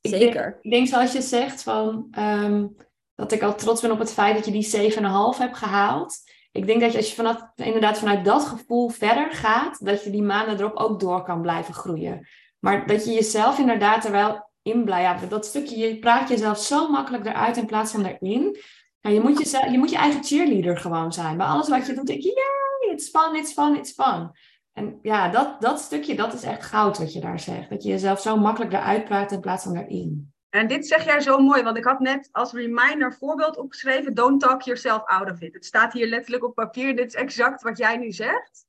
Zeker. 0.00 0.26
Ik 0.26 0.32
denk, 0.32 0.54
ik 0.62 0.70
denk 0.70 0.86
zoals 0.86 1.12
je 1.12 1.22
zegt, 1.22 1.62
van, 1.62 2.08
um, 2.18 2.76
dat 3.14 3.32
ik 3.32 3.42
al 3.42 3.54
trots 3.54 3.80
ben 3.80 3.90
op 3.90 3.98
het 3.98 4.12
feit 4.12 4.34
dat 4.34 4.44
je 4.44 4.50
die 4.50 4.92
7,5 4.92 5.38
hebt 5.38 5.56
gehaald. 5.56 6.16
Ik 6.52 6.66
denk 6.66 6.80
dat 6.80 6.92
je, 6.92 6.98
als 6.98 7.08
je 7.08 7.14
vanaf, 7.14 7.50
inderdaad 7.54 7.98
vanuit 7.98 8.24
dat 8.24 8.44
gevoel 8.44 8.88
verder 8.88 9.30
gaat, 9.30 9.84
dat 9.84 10.04
je 10.04 10.10
die 10.10 10.22
maanden 10.22 10.58
erop 10.58 10.76
ook 10.76 11.00
door 11.00 11.22
kan 11.22 11.42
blijven 11.42 11.74
groeien. 11.74 12.28
Maar 12.58 12.86
dat 12.86 13.04
je 13.04 13.12
jezelf 13.12 13.58
inderdaad 13.58 14.04
er 14.04 14.10
wel 14.10 14.50
in 14.62 14.84
blijft. 14.84 15.30
Dat 15.30 15.46
stukje, 15.46 15.78
je 15.78 15.98
praat 15.98 16.28
jezelf 16.28 16.58
zo 16.58 16.90
makkelijk 16.90 17.26
eruit 17.26 17.56
in 17.56 17.66
plaats 17.66 17.92
van 17.92 18.04
erin. 18.04 18.58
Nou, 19.00 19.14
je, 19.14 19.20
moet 19.20 19.38
jezelf, 19.38 19.70
je 19.70 19.78
moet 19.78 19.90
je 19.90 19.96
eigen 19.96 20.24
cheerleader 20.24 20.76
gewoon 20.76 21.12
zijn. 21.12 21.36
Bij 21.36 21.46
alles 21.46 21.68
wat 21.68 21.86
je 21.86 21.94
doet, 21.94 22.06
denk 22.06 22.22
je, 22.22 22.28
ja, 22.28 22.92
it's 22.92 23.08
fun, 23.08 23.36
it's 23.36 23.52
fun, 23.52 23.76
it's 23.76 23.92
fun. 23.92 24.30
En 24.72 24.98
ja, 25.02 25.28
dat, 25.28 25.60
dat 25.60 25.80
stukje, 25.80 26.14
dat 26.14 26.34
is 26.34 26.42
echt 26.42 26.64
goud 26.64 26.98
wat 26.98 27.12
je 27.12 27.20
daar 27.20 27.40
zegt. 27.40 27.70
Dat 27.70 27.82
je 27.82 27.88
jezelf 27.88 28.20
zo 28.20 28.36
makkelijk 28.36 28.72
eruit 28.72 29.04
praat 29.04 29.32
in 29.32 29.40
plaats 29.40 29.64
van 29.64 29.76
erin. 29.76 30.32
En 30.48 30.68
dit 30.68 30.86
zeg 30.86 31.04
jij 31.04 31.20
zo 31.20 31.38
mooi, 31.38 31.62
want 31.62 31.76
ik 31.76 31.84
had 31.84 32.00
net 32.00 32.28
als 32.32 32.52
reminder 32.52 33.14
voorbeeld 33.14 33.56
opgeschreven: 33.56 34.14
Don't 34.14 34.40
talk 34.40 34.62
yourself 34.62 35.04
out 35.04 35.30
of 35.30 35.40
it. 35.40 35.54
Het 35.54 35.64
staat 35.64 35.92
hier 35.92 36.06
letterlijk 36.06 36.44
op 36.44 36.54
papier. 36.54 36.96
Dit 36.96 37.06
is 37.06 37.14
exact 37.14 37.62
wat 37.62 37.78
jij 37.78 37.96
nu 37.96 38.12
zegt. 38.12 38.66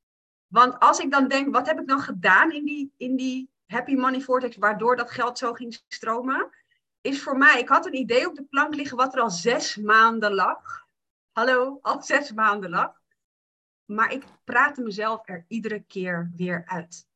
Want 0.48 0.80
als 0.80 1.00
ik 1.00 1.12
dan 1.12 1.28
denk, 1.28 1.54
wat 1.54 1.68
heb 1.68 1.80
ik 1.80 1.88
dan 1.88 2.00
gedaan 2.00 2.52
in 2.52 2.66
die, 2.66 2.94
in 2.98 3.16
die 3.16 3.50
Happy 3.66 3.96
Money 3.96 4.22
Vortex, 4.22 4.58
waardoor 4.58 4.96
dat 4.96 5.12
geld 5.12 5.38
zo 5.38 5.54
ging 5.54 5.82
stromen? 5.88 6.50
Is 7.02 7.24
voor 7.24 7.38
mij, 7.38 7.60
ik 7.60 7.70
had 7.70 7.86
een 7.86 7.96
idee 7.96 8.28
op 8.28 8.36
de 8.36 8.44
plank 8.44 8.76
liggen 8.76 8.98
wat 8.98 9.14
er 9.14 9.22
al 9.22 9.30
zes 9.30 9.76
maanden 9.76 10.34
lag. 10.34 10.88
Hallo, 11.32 11.80
al 11.82 12.02
zes 12.02 12.34
maanden 12.34 12.70
lag. 12.70 13.02
Maar 13.86 14.12
ik 14.12 14.24
praatte 14.44 14.82
mezelf 14.82 15.22
er 15.30 15.46
iedere 15.48 15.80
keer 15.80 16.32
weer 16.36 16.64
uit. 16.66 17.09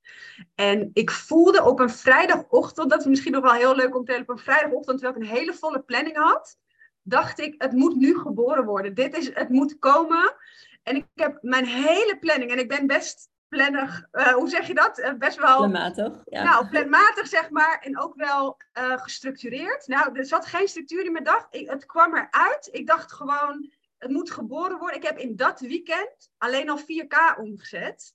En 0.56 0.89
ik 0.94 1.12
voelde 1.12 1.63
op 1.63 1.80
een 1.80 1.89
vrijdagochtend, 1.89 2.89
dat 2.89 3.00
is 3.00 3.06
misschien 3.06 3.32
nog 3.32 3.44
wel 3.44 3.54
heel 3.54 3.76
leuk 3.76 3.96
om 3.96 4.06
te 4.06 4.12
delen, 4.12 4.30
op 4.30 4.30
een 4.30 4.44
vrijdagochtend, 4.44 5.00
terwijl 5.00 5.22
ik 5.22 5.30
een 5.30 5.38
hele 5.38 5.54
volle 5.54 5.82
planning 5.82 6.18
had, 6.18 6.58
dacht 7.02 7.39
ik, 7.39 7.56
het 7.58 7.72
moet 7.72 7.96
nu 7.96 8.18
geboren 8.18 8.66
worden. 8.66 8.94
Dit 8.94 9.18
is, 9.18 9.34
het 9.34 9.50
moet 9.50 9.80
komen. 9.80 10.36
En 10.84 10.96
ik 10.96 11.06
heb 11.16 11.38
mijn 11.42 11.66
hele 11.66 12.18
planning, 12.20 12.52
en 12.52 12.60
ik 12.60 12.68
ben 12.68 12.88
best 12.88 13.30
plannig, 13.48 14.08
uh, 14.12 14.28
hoe 14.28 14.50
zeg 14.50 14.68
je 14.68 14.74
dat? 14.74 15.00
Uh, 15.00 15.13
best 15.13 15.38
wel... 15.38 15.58
Planmatig, 15.58 16.22
ja. 16.26 16.44
Nou, 16.44 16.68
planmatig 16.68 17.28
zeg 17.28 17.50
maar, 17.50 17.80
en 17.82 18.00
ook 18.00 18.16
wel 18.16 18.58
uh, 18.78 18.98
gestructureerd. 18.98 19.88
Nou, 19.88 20.18
er 20.18 20.26
zat 20.26 20.46
geen 20.46 20.68
structuur 20.68 21.06
in 21.06 21.12
mijn 21.12 21.24
dag. 21.24 21.48
Ik, 21.50 21.70
het 21.70 21.86
kwam 21.86 22.16
eruit. 22.16 22.70
Ik 22.72 22.88
dacht 22.88 23.12
gewoon, 23.12 23.72
het 23.98 24.12
moet 24.12 24.32
geboren 24.32 24.78
worden. 24.78 24.98
Ik 24.98 25.08
heb 25.08 25.18
in 25.18 25.36
dat 25.36 25.60
weekend 25.60 26.32
alleen 26.38 26.70
al 26.70 26.80
4K 26.80 27.39
omgezet 27.39 28.13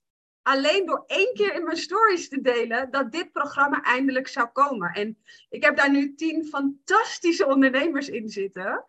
alleen 0.48 0.86
door 0.86 1.04
één 1.06 1.34
keer 1.34 1.54
in 1.54 1.64
mijn 1.64 1.76
stories 1.76 2.28
te 2.28 2.40
delen 2.40 2.90
dat 2.90 3.12
dit 3.12 3.32
programma 3.32 3.82
eindelijk 3.82 4.28
zou 4.28 4.48
komen. 4.48 4.92
En 4.92 5.18
ik 5.48 5.64
heb 5.64 5.76
daar 5.76 5.90
nu 5.90 6.14
tien 6.14 6.44
fantastische 6.44 7.46
ondernemers 7.46 8.08
in 8.08 8.28
zitten. 8.28 8.84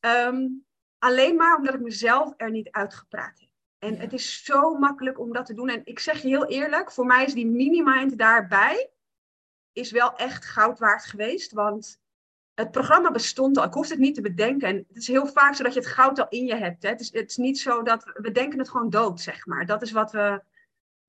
Um, 0.00 0.64
alleen 0.98 1.36
maar 1.36 1.56
omdat 1.56 1.74
ik 1.74 1.80
mezelf 1.80 2.34
er 2.36 2.50
niet 2.50 2.70
uitgepraat 2.70 3.40
heb. 3.40 3.48
En 3.78 3.98
het 3.98 4.12
is 4.12 4.44
zo 4.44 4.74
makkelijk 4.74 5.18
om 5.18 5.32
dat 5.32 5.46
te 5.46 5.54
doen. 5.54 5.68
En 5.68 5.80
ik 5.84 5.98
zeg 5.98 6.22
je 6.22 6.28
heel 6.28 6.46
eerlijk, 6.46 6.92
voor 6.92 7.06
mij 7.06 7.24
is 7.24 7.34
die 7.34 7.46
mini-mind 7.46 8.18
daarbij 8.18 8.90
is 9.72 9.90
wel 9.90 10.16
echt 10.16 10.44
goud 10.44 10.78
waard 10.78 11.04
geweest. 11.04 11.52
Want 11.52 12.00
het 12.54 12.70
programma 12.70 13.10
bestond 13.10 13.58
al. 13.58 13.64
Ik 13.64 13.72
hoefde 13.72 13.92
het 13.92 14.02
niet 14.02 14.14
te 14.14 14.20
bedenken. 14.20 14.68
En 14.68 14.84
het 14.88 14.96
is 14.96 15.06
heel 15.06 15.26
vaak 15.26 15.54
zo 15.54 15.62
dat 15.62 15.74
je 15.74 15.80
het 15.80 15.88
goud 15.88 16.18
al 16.18 16.28
in 16.28 16.46
je 16.46 16.56
hebt. 16.56 16.82
Hè. 16.82 16.88
Het, 16.88 17.00
is, 17.00 17.12
het 17.12 17.30
is 17.30 17.36
niet 17.36 17.58
zo 17.58 17.82
dat 17.82 18.04
we, 18.04 18.18
we 18.22 18.30
denken 18.30 18.58
het 18.58 18.68
gewoon 18.68 18.90
dood, 18.90 19.20
zeg 19.20 19.46
maar. 19.46 19.66
Dat 19.66 19.82
is 19.82 19.92
wat 19.92 20.12
we, 20.12 20.42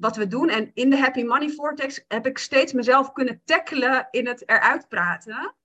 wat 0.02 0.16
we 0.16 0.28
doen. 0.28 0.50
En 0.50 0.72
in 0.74 0.90
de 0.90 0.98
Happy 0.98 1.24
Money 1.24 1.50
Vortex 1.50 2.06
heb 2.08 2.26
ik 2.26 2.38
steeds 2.38 2.74
mezelf 2.74 3.12
kunnen 3.12 3.42
tackelen 3.46 4.08
in 4.12 4.28
het 4.28 4.50
eruit 4.50 4.88
praten. 4.88 5.56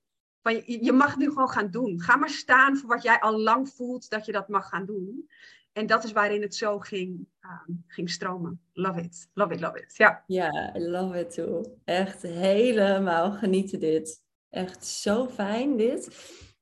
Van 0.42 0.54
je, 0.54 0.84
je 0.84 0.92
mag 0.92 1.16
nu 1.16 1.28
gewoon 1.28 1.50
gaan 1.50 1.70
doen. 1.70 2.00
Ga 2.00 2.16
maar 2.16 2.30
staan 2.30 2.76
voor 2.76 2.88
wat 2.88 3.02
jij 3.02 3.20
al 3.20 3.40
lang 3.40 3.68
voelt 3.68 4.10
dat 4.10 4.26
je 4.26 4.32
dat 4.32 4.48
mag 4.48 4.68
gaan 4.68 4.86
doen. 4.86 5.28
En 5.72 5.86
dat 5.86 6.04
is 6.04 6.12
waarin 6.12 6.42
het 6.42 6.54
zo 6.54 6.78
ging, 6.78 7.26
um, 7.40 7.84
ging 7.86 8.10
stromen. 8.10 8.60
Love 8.72 9.00
it, 9.00 9.28
love 9.34 9.54
it, 9.54 9.60
love 9.60 9.78
it. 9.78 9.96
Ja, 9.96 10.24
ja 10.26 10.72
love 10.74 11.18
it 11.18 11.34
too. 11.34 11.62
Echt 11.84 12.22
helemaal 12.22 13.32
genieten 13.32 13.80
dit. 13.80 14.22
Echt 14.50 14.86
zo 14.86 15.28
fijn 15.28 15.76
dit. 15.76 16.08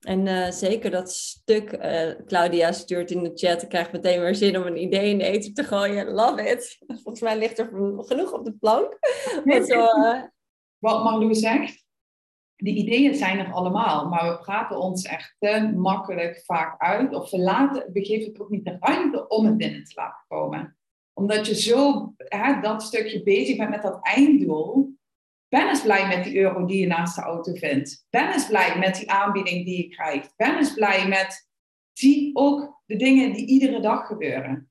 En 0.05 0.27
uh, 0.27 0.51
zeker 0.51 0.91
dat 0.91 1.13
stuk, 1.13 1.73
uh, 1.73 2.11
Claudia 2.27 2.73
stuurt 2.73 3.11
in 3.11 3.23
de 3.23 3.31
chat, 3.35 3.63
ik 3.63 3.69
krijg 3.69 3.93
meteen 3.93 4.21
weer 4.21 4.35
zin 4.35 4.57
om 4.57 4.67
een 4.67 4.83
idee 4.83 5.11
in 5.11 5.19
de 5.19 5.25
eten 5.25 5.55
te 5.55 5.65
gooien. 5.65 6.11
Love 6.11 6.49
it. 6.49 6.79
Volgens 7.03 7.21
mij 7.21 7.39
ligt 7.39 7.59
er 7.59 7.69
genoeg 7.97 8.33
op 8.33 8.45
de 8.45 8.53
plank. 8.53 8.99
Zo, 9.69 9.79
uh... 9.79 10.23
Wat 10.79 11.05
Marlou 11.05 11.35
zegt, 11.35 11.85
de 12.57 12.71
ideeën 12.71 13.15
zijn 13.15 13.39
er 13.39 13.53
allemaal, 13.53 14.09
maar 14.09 14.31
we 14.31 14.39
praten 14.39 14.79
ons 14.79 15.05
echt 15.05 15.37
te 15.39 15.73
makkelijk 15.77 16.43
vaak 16.45 16.81
uit. 16.81 17.15
Of 17.15 17.31
we, 17.31 17.39
laten, 17.39 17.93
we 17.93 18.05
geven 18.05 18.33
het 18.33 18.41
ook 18.41 18.51
niet 18.51 18.65
de 18.65 18.77
ruimte 18.81 19.29
om 19.29 19.47
het 19.47 19.57
binnen 19.57 19.85
te 19.85 19.93
laten 19.95 20.25
komen. 20.29 20.77
Omdat 21.13 21.47
je 21.47 21.55
zo 21.55 22.13
hè, 22.17 22.61
dat 22.61 22.83
stukje 22.83 23.23
bezig 23.23 23.57
bent 23.57 23.71
met 23.71 23.83
dat 23.83 23.99
einddoel, 24.01 24.94
ben 25.55 25.69
eens 25.69 25.83
blij 25.83 26.09
met 26.09 26.25
die 26.25 26.39
euro 26.39 26.67
die 26.67 26.81
je 26.81 26.87
naast 26.87 27.15
de 27.17 27.23
auto 27.23 27.55
vindt. 27.55 28.07
Ben 28.11 28.33
eens 28.33 28.47
blij 28.47 28.79
met 28.79 28.95
die 28.95 29.11
aanbieding 29.11 29.65
die 29.65 29.77
je 29.77 29.89
krijgt. 29.89 30.37
Ben 30.37 30.57
eens 30.57 30.75
blij 30.75 31.09
met, 31.09 31.51
zie 31.93 32.31
ook 32.37 32.83
de 32.87 32.97
dingen 32.97 33.33
die 33.33 33.47
iedere 33.47 33.81
dag 33.81 34.07
gebeuren. 34.07 34.71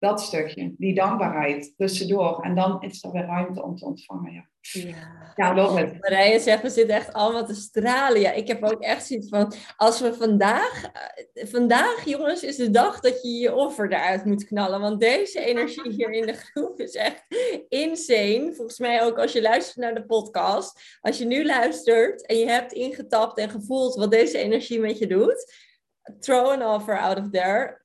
Dat 0.00 0.20
stukje, 0.20 0.74
die 0.78 0.94
dankbaarheid 0.94 1.74
tussendoor. 1.76 2.42
En 2.42 2.54
dan 2.54 2.82
is 2.82 3.04
er 3.04 3.12
weer 3.12 3.24
ruimte 3.24 3.62
om 3.62 3.76
te 3.76 3.84
ontvangen. 3.84 4.32
Ja, 4.32 4.48
ja. 4.60 5.32
ja 5.36 5.54
love 5.54 5.78
het. 5.78 6.00
Marije 6.00 6.38
zegt, 6.38 6.62
we 6.62 6.70
zitten 6.70 6.94
echt 6.94 7.12
allemaal 7.12 7.46
te 7.46 7.54
stralen. 7.54 8.20
Ja, 8.20 8.32
ik 8.32 8.48
heb 8.48 8.62
ook 8.62 8.82
echt 8.82 9.06
zoiets 9.06 9.28
van, 9.28 9.52
als 9.76 10.00
we 10.00 10.14
vandaag, 10.14 10.90
vandaag 11.34 12.04
jongens, 12.04 12.42
is 12.42 12.56
de 12.56 12.70
dag 12.70 13.00
dat 13.00 13.22
je 13.22 13.28
je 13.28 13.54
offer 13.54 13.92
eruit 13.92 14.24
moet 14.24 14.44
knallen. 14.44 14.80
Want 14.80 15.00
deze 15.00 15.44
energie 15.44 15.90
hier 15.92 16.10
in 16.10 16.26
de 16.26 16.34
groep 16.34 16.80
is 16.80 16.94
echt 16.94 17.24
insane. 17.68 18.52
Volgens 18.54 18.78
mij 18.78 19.02
ook 19.02 19.18
als 19.18 19.32
je 19.32 19.42
luistert 19.42 19.76
naar 19.76 19.94
de 19.94 20.06
podcast. 20.06 20.98
Als 21.00 21.18
je 21.18 21.24
nu 21.24 21.44
luistert 21.44 22.26
en 22.26 22.36
je 22.36 22.46
hebt 22.46 22.72
ingetapt 22.72 23.38
en 23.38 23.50
gevoeld 23.50 23.94
wat 23.94 24.10
deze 24.10 24.38
energie 24.38 24.80
met 24.80 24.98
je 24.98 25.06
doet. 25.06 25.68
Throw 26.20 26.46
an 26.46 26.74
offer 26.74 26.98
out 26.98 27.18
of 27.18 27.30
there 27.30 27.80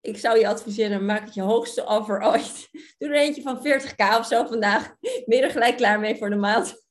ik 0.00 0.18
zou 0.18 0.38
je 0.38 0.48
adviseren, 0.48 1.04
maak 1.04 1.24
het 1.24 1.34
je 1.34 1.42
hoogste 1.42 1.86
offer 1.86 2.22
ooit. 2.22 2.68
Doe 2.98 3.08
er 3.08 3.14
eentje 3.14 3.42
van 3.42 3.66
40k 3.66 4.18
of 4.18 4.26
zo 4.26 4.46
vandaag. 4.46 4.94
Er 5.26 5.50
gelijk 5.50 5.76
klaar 5.76 6.00
mee 6.00 6.16
voor 6.16 6.30
de 6.30 6.36
maand. 6.36 6.86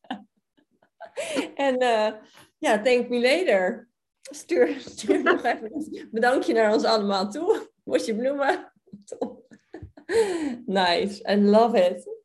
en 1.55 1.83
uh, 1.83 2.11
ja, 2.57 2.81
thank 2.81 3.09
me 3.09 3.21
later. 3.21 3.89
Stuur, 4.21 4.67
nog 5.23 5.43
even 5.43 6.07
bedankje 6.11 6.53
naar 6.53 6.73
ons 6.73 6.83
allemaal 6.83 7.29
toe. 7.31 7.69
Bosje 7.83 8.15
bloemen. 8.15 8.73
nice, 10.65 11.31
I 11.31 11.35
love 11.35 11.85
it. 11.85 12.15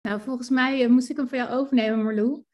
Nou, 0.00 0.20
volgens 0.20 0.50
mij 0.50 0.82
uh, 0.82 0.88
moest 0.88 1.10
ik 1.10 1.16
hem 1.16 1.28
van 1.28 1.38
jou 1.38 1.50
overnemen, 1.50 2.02
Marlou. 2.02 2.44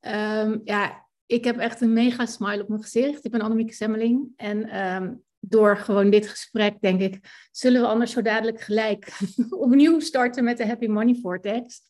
Um, 0.00 0.60
ja, 0.64 1.01
ik 1.32 1.44
heb 1.44 1.58
echt 1.58 1.80
een 1.80 1.92
mega 1.92 2.26
smile 2.26 2.62
op 2.62 2.68
mijn 2.68 2.82
gezicht. 2.82 3.24
Ik 3.24 3.30
ben 3.30 3.40
Annemieke 3.40 3.74
Semmeling. 3.74 4.28
En 4.36 4.84
um, 4.94 5.22
door 5.40 5.76
gewoon 5.76 6.10
dit 6.10 6.28
gesprek, 6.28 6.80
denk 6.80 7.00
ik, 7.00 7.48
zullen 7.50 7.80
we 7.80 7.86
anders 7.86 8.12
zo 8.12 8.22
dadelijk 8.22 8.60
gelijk 8.60 9.18
opnieuw 9.50 10.00
starten 10.00 10.44
met 10.44 10.56
de 10.56 10.66
Happy 10.66 10.86
Money 10.86 11.14
Vortex. 11.14 11.80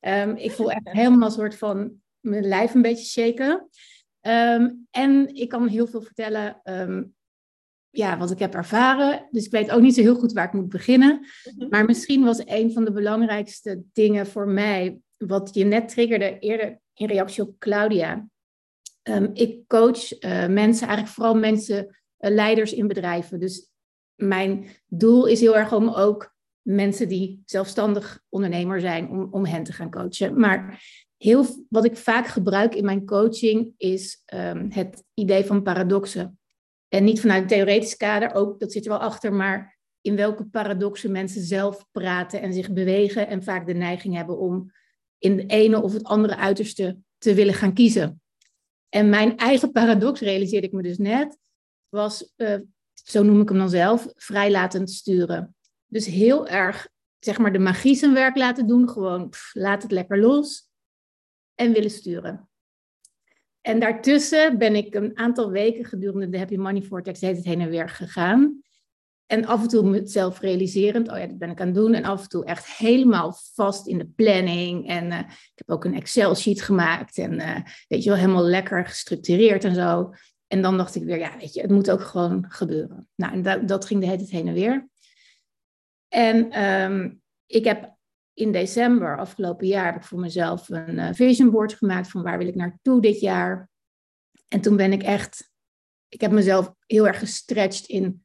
Um, 0.00 0.36
ik 0.36 0.50
voel 0.50 0.70
echt 0.70 0.88
helemaal 1.02 1.28
een 1.28 1.34
soort 1.34 1.56
van 1.56 1.92
mijn 2.20 2.44
lijf 2.44 2.74
een 2.74 2.82
beetje 2.82 3.04
shaken. 3.04 3.68
Um, 4.20 4.86
en 4.90 5.34
ik 5.34 5.48
kan 5.48 5.68
heel 5.68 5.86
veel 5.86 6.02
vertellen 6.02 6.60
ja, 7.90 8.18
wat 8.18 8.30
ik 8.30 8.38
heb 8.38 8.54
ervaren. 8.54 9.28
Dus 9.30 9.44
ik 9.44 9.50
weet 9.50 9.70
ook 9.70 9.80
niet 9.80 9.94
zo 9.94 10.00
heel 10.00 10.18
goed 10.18 10.32
waar 10.32 10.46
ik 10.46 10.52
moet 10.52 10.68
beginnen. 10.68 11.26
Maar 11.68 11.84
misschien 11.84 12.24
was 12.24 12.42
een 12.44 12.72
van 12.72 12.84
de 12.84 12.92
belangrijkste 12.92 13.82
dingen 13.92 14.26
voor 14.26 14.48
mij, 14.48 14.98
wat 15.16 15.50
je 15.54 15.64
net 15.64 15.88
triggerde 15.88 16.38
eerder 16.38 16.80
in 16.94 17.06
reactie 17.06 17.42
op 17.42 17.58
Claudia. 17.58 18.26
Um, 19.02 19.30
ik 19.32 19.58
coach 19.66 20.22
uh, 20.22 20.46
mensen, 20.46 20.86
eigenlijk 20.86 21.08
vooral 21.08 21.34
mensen, 21.34 21.84
uh, 21.86 22.30
leiders 22.30 22.72
in 22.72 22.88
bedrijven. 22.88 23.40
Dus 23.40 23.70
mijn 24.14 24.66
doel 24.86 25.26
is 25.26 25.40
heel 25.40 25.56
erg 25.56 25.72
om 25.72 25.88
ook 25.88 26.34
mensen 26.62 27.08
die 27.08 27.42
zelfstandig 27.44 28.20
ondernemer 28.28 28.80
zijn, 28.80 29.10
om, 29.10 29.28
om 29.30 29.46
hen 29.46 29.62
te 29.62 29.72
gaan 29.72 29.90
coachen. 29.90 30.38
Maar 30.38 30.84
heel, 31.16 31.46
wat 31.68 31.84
ik 31.84 31.96
vaak 31.96 32.26
gebruik 32.26 32.74
in 32.74 32.84
mijn 32.84 33.06
coaching 33.06 33.74
is 33.76 34.22
um, 34.34 34.70
het 34.70 35.04
idee 35.14 35.44
van 35.44 35.62
paradoxen. 35.62 36.38
En 36.88 37.04
niet 37.04 37.20
vanuit 37.20 37.42
een 37.42 37.48
theoretisch 37.48 37.96
kader, 37.96 38.34
ook 38.34 38.60
dat 38.60 38.72
zit 38.72 38.84
er 38.84 38.90
wel 38.90 39.00
achter, 39.00 39.32
maar 39.32 39.78
in 40.00 40.16
welke 40.16 40.44
paradoxen 40.44 41.12
mensen 41.12 41.42
zelf 41.42 41.86
praten 41.90 42.40
en 42.40 42.52
zich 42.52 42.72
bewegen 42.72 43.28
en 43.28 43.42
vaak 43.42 43.66
de 43.66 43.74
neiging 43.74 44.14
hebben 44.14 44.38
om 44.38 44.72
in 45.18 45.36
de 45.36 45.46
ene 45.46 45.82
of 45.82 45.92
het 45.92 46.04
andere 46.04 46.36
uiterste 46.36 46.98
te 47.18 47.34
willen 47.34 47.54
gaan 47.54 47.74
kiezen. 47.74 48.21
En 48.94 49.08
mijn 49.08 49.36
eigen 49.36 49.72
paradox, 49.72 50.20
realiseerde 50.20 50.66
ik 50.66 50.72
me 50.72 50.82
dus 50.82 50.98
net, 50.98 51.38
was, 51.88 52.32
uh, 52.36 52.58
zo 52.92 53.22
noem 53.22 53.40
ik 53.40 53.48
hem 53.48 53.58
dan 53.58 53.70
zelf, 53.70 54.08
vrijlatend 54.14 54.90
sturen. 54.90 55.56
Dus 55.86 56.06
heel 56.06 56.48
erg, 56.48 56.88
zeg 57.18 57.38
maar, 57.38 57.52
de 57.52 57.58
magie 57.58 57.94
zijn 57.94 58.14
werk 58.14 58.36
laten 58.36 58.66
doen. 58.66 58.88
Gewoon, 58.88 59.32
laat 59.52 59.82
het 59.82 59.92
lekker 59.92 60.18
los. 60.18 60.68
En 61.54 61.72
willen 61.72 61.90
sturen. 61.90 62.48
En 63.60 63.80
daartussen 63.80 64.58
ben 64.58 64.74
ik 64.74 64.94
een 64.94 65.18
aantal 65.18 65.50
weken 65.50 65.84
gedurende 65.84 66.28
de 66.28 66.38
Happy 66.38 66.56
Money 66.56 66.82
Vortex 66.82 67.20
het 67.20 67.44
heen 67.44 67.60
en 67.60 67.70
weer 67.70 67.88
gegaan. 67.88 68.62
En 69.32 69.46
af 69.46 69.62
en 69.62 69.68
toe 69.68 69.82
mezelf 69.90 70.40
realiserend, 70.40 71.10
oh 71.10 71.18
ja, 71.18 71.26
dat 71.26 71.38
ben 71.38 71.50
ik 71.50 71.60
aan 71.60 71.66
het 71.66 71.74
doen. 71.74 71.94
En 71.94 72.04
af 72.04 72.22
en 72.22 72.28
toe 72.28 72.44
echt 72.44 72.66
helemaal 72.66 73.34
vast 73.54 73.86
in 73.86 73.98
de 73.98 74.06
planning. 74.06 74.88
En 74.88 75.06
uh, 75.06 75.18
ik 75.18 75.52
heb 75.54 75.70
ook 75.70 75.84
een 75.84 75.94
Excel-sheet 75.94 76.62
gemaakt. 76.62 77.18
En 77.18 77.32
uh, 77.32 77.56
weet 77.88 78.02
je 78.02 78.10
wel, 78.10 78.18
helemaal 78.18 78.44
lekker 78.44 78.86
gestructureerd 78.86 79.64
en 79.64 79.74
zo. 79.74 80.14
En 80.46 80.62
dan 80.62 80.76
dacht 80.76 80.94
ik 80.94 81.04
weer, 81.04 81.18
ja, 81.18 81.36
weet 81.38 81.54
je, 81.54 81.60
het 81.60 81.70
moet 81.70 81.90
ook 81.90 82.00
gewoon 82.00 82.44
gebeuren. 82.48 83.08
Nou, 83.14 83.32
en 83.32 83.66
dat, 83.66 83.84
ging 83.84 84.00
de 84.00 84.06
hele 84.06 84.18
tijd 84.18 84.30
heen 84.30 84.48
en 84.48 84.54
weer. 84.54 84.88
En 86.08 86.62
um, 86.62 87.22
ik 87.46 87.64
heb 87.64 87.96
in 88.34 88.52
december 88.52 89.18
afgelopen 89.18 89.66
jaar 89.66 89.84
heb 89.84 89.96
ik 89.96 90.04
voor 90.04 90.20
mezelf 90.20 90.68
een 90.68 90.98
uh, 90.98 91.08
vision 91.12 91.50
board 91.50 91.74
gemaakt 91.74 92.10
van 92.10 92.22
waar 92.22 92.38
wil 92.38 92.46
ik 92.46 92.54
naartoe 92.54 93.00
dit 93.00 93.20
jaar. 93.20 93.70
En 94.48 94.60
toen 94.60 94.76
ben 94.76 94.92
ik 94.92 95.02
echt, 95.02 95.50
ik 96.08 96.20
heb 96.20 96.30
mezelf 96.30 96.74
heel 96.86 97.06
erg 97.06 97.18
gestretched 97.18 97.86
in 97.86 98.24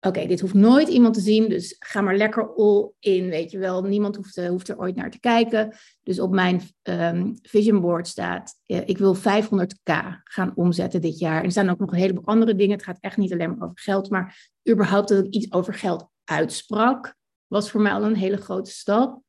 oké, 0.00 0.26
dit 0.26 0.40
hoeft 0.40 0.54
nooit 0.54 0.88
iemand 0.88 1.14
te 1.14 1.20
zien, 1.20 1.48
dus 1.48 1.76
ga 1.78 2.00
maar 2.00 2.16
lekker 2.16 2.54
all 2.54 2.90
in, 2.98 3.28
weet 3.28 3.50
je 3.50 3.58
wel. 3.58 3.82
Niemand 3.82 4.16
hoeft, 4.16 4.36
uh, 4.36 4.48
hoeft 4.48 4.68
er 4.68 4.78
ooit 4.78 4.96
naar 4.96 5.10
te 5.10 5.20
kijken. 5.20 5.76
Dus 6.02 6.20
op 6.20 6.30
mijn 6.30 6.60
um, 6.82 7.38
vision 7.42 7.80
board 7.80 8.08
staat, 8.08 8.54
uh, 8.66 8.88
ik 8.88 8.98
wil 8.98 9.16
500k 9.16 9.92
gaan 10.24 10.52
omzetten 10.54 11.00
dit 11.00 11.18
jaar. 11.18 11.38
En 11.38 11.44
er 11.44 11.50
staan 11.50 11.70
ook 11.70 11.78
nog 11.78 11.92
een 11.92 11.98
heleboel 11.98 12.26
andere 12.26 12.54
dingen. 12.54 12.76
Het 12.76 12.84
gaat 12.84 13.00
echt 13.00 13.16
niet 13.16 13.32
alleen 13.32 13.48
maar 13.48 13.68
over 13.68 13.80
geld, 13.80 14.10
maar 14.10 14.52
überhaupt 14.70 15.08
dat 15.08 15.24
ik 15.24 15.34
iets 15.34 15.52
over 15.52 15.74
geld 15.74 16.08
uitsprak, 16.24 17.14
was 17.46 17.70
voor 17.70 17.80
mij 17.80 17.92
al 17.92 18.04
een 18.04 18.16
hele 18.16 18.36
grote 18.36 18.70
stap. 18.70 19.22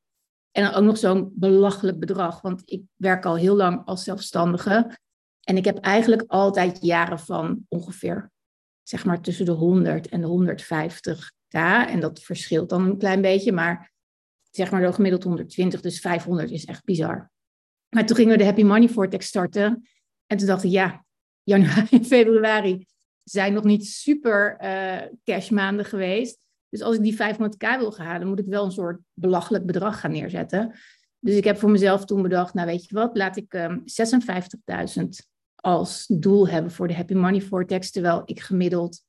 En 0.51 0.63
dan 0.63 0.73
ook 0.73 0.84
nog 0.84 0.97
zo'n 0.97 1.31
belachelijk 1.34 1.99
bedrag, 1.99 2.41
want 2.41 2.62
ik 2.65 2.84
werk 2.95 3.25
al 3.25 3.36
heel 3.36 3.55
lang 3.55 3.86
als 3.86 4.03
zelfstandige. 4.03 4.97
En 5.41 5.57
ik 5.57 5.65
heb 5.65 5.77
eigenlijk 5.77 6.23
altijd 6.27 6.77
jaren 6.81 7.19
van 7.19 7.65
ongeveer 7.67 8.31
zeg 8.84 9.06
maar 9.06 9.22
tussen 9.22 9.46
de 9.46 9.52
100 9.52 10.10
en 10.10 10.22
de 10.22 10.28
150k. 10.28 11.58
En 11.88 12.00
dat 12.00 12.20
verschilt 12.20 12.70
dan 12.70 12.86
een 12.86 12.98
klein 12.98 13.22
beetje, 13.22 13.52
maar 13.52 13.91
zeg 14.52 14.72
maar 14.72 14.94
gemiddeld 14.94 15.24
120, 15.24 15.82
dus 15.82 16.00
500 16.00 16.52
is 16.52 16.65
echt 16.65 16.84
bizar. 16.84 17.32
Maar 17.89 18.06
toen 18.06 18.15
gingen 18.15 18.32
we 18.32 18.38
de 18.38 18.46
Happy 18.46 18.63
Money 18.63 18.89
Vortex 18.89 19.26
starten. 19.26 19.88
En 20.28 20.38
toen 20.38 20.48
dacht 20.48 20.63
ik, 20.63 20.72
ja, 20.72 21.06
januari 21.44 21.88
en 21.91 22.06
februari 22.06 22.86
zijn 23.24 23.54
nog 23.54 23.63
niet 23.63 23.88
super 23.88 24.58
uh, 24.62 25.02
cashmaanden 25.24 25.86
geweest. 25.86 26.46
Dus 26.70 26.82
als 26.82 26.96
ik 26.96 27.02
die 27.02 27.13
500k 27.13 27.78
wil 27.80 27.91
gaan 27.91 28.06
halen, 28.06 28.28
moet 28.28 28.39
ik 28.39 28.46
wel 28.46 28.65
een 28.65 28.72
soort 28.72 29.00
belachelijk 29.13 29.65
bedrag 29.65 30.00
gaan 30.00 30.12
neerzetten. 30.12 30.76
Dus 31.20 31.36
ik 31.36 31.44
heb 31.44 31.58
voor 31.58 31.70
mezelf 31.70 32.06
toen 32.06 32.22
bedacht, 32.22 32.54
nou 32.54 32.67
weet 32.67 32.86
je 32.86 32.96
wat, 32.96 33.17
laat 33.17 33.38
ik 33.38 33.54
um, 33.54 33.84
ehm, 33.86 35.00
56.000 35.02 35.08
als 35.62 36.06
doel 36.08 36.47
hebben 36.47 36.71
voor 36.71 36.88
de 36.88 36.95
Happy 36.95 37.13
Money 37.13 37.41
Vortex, 37.41 37.91
terwijl 37.91 38.21
ik 38.26 38.39
gemiddeld 38.39 39.04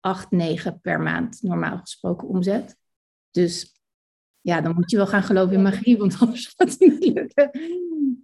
8, 0.00 0.30
9 0.30 0.80
per 0.80 1.00
maand 1.00 1.42
normaal 1.42 1.78
gesproken 1.78 2.28
omzet. 2.28 2.76
Dus 3.30 3.80
ja, 4.40 4.60
dan 4.60 4.74
moet 4.74 4.90
je 4.90 4.96
wel 4.96 5.06
gaan 5.06 5.22
geloven 5.22 5.54
in 5.54 5.62
magie, 5.62 5.98
want 5.98 6.16
anders 6.20 6.46
gaat 6.56 6.70
het 6.70 6.80
niet 6.80 7.14
lukken. 7.14 7.50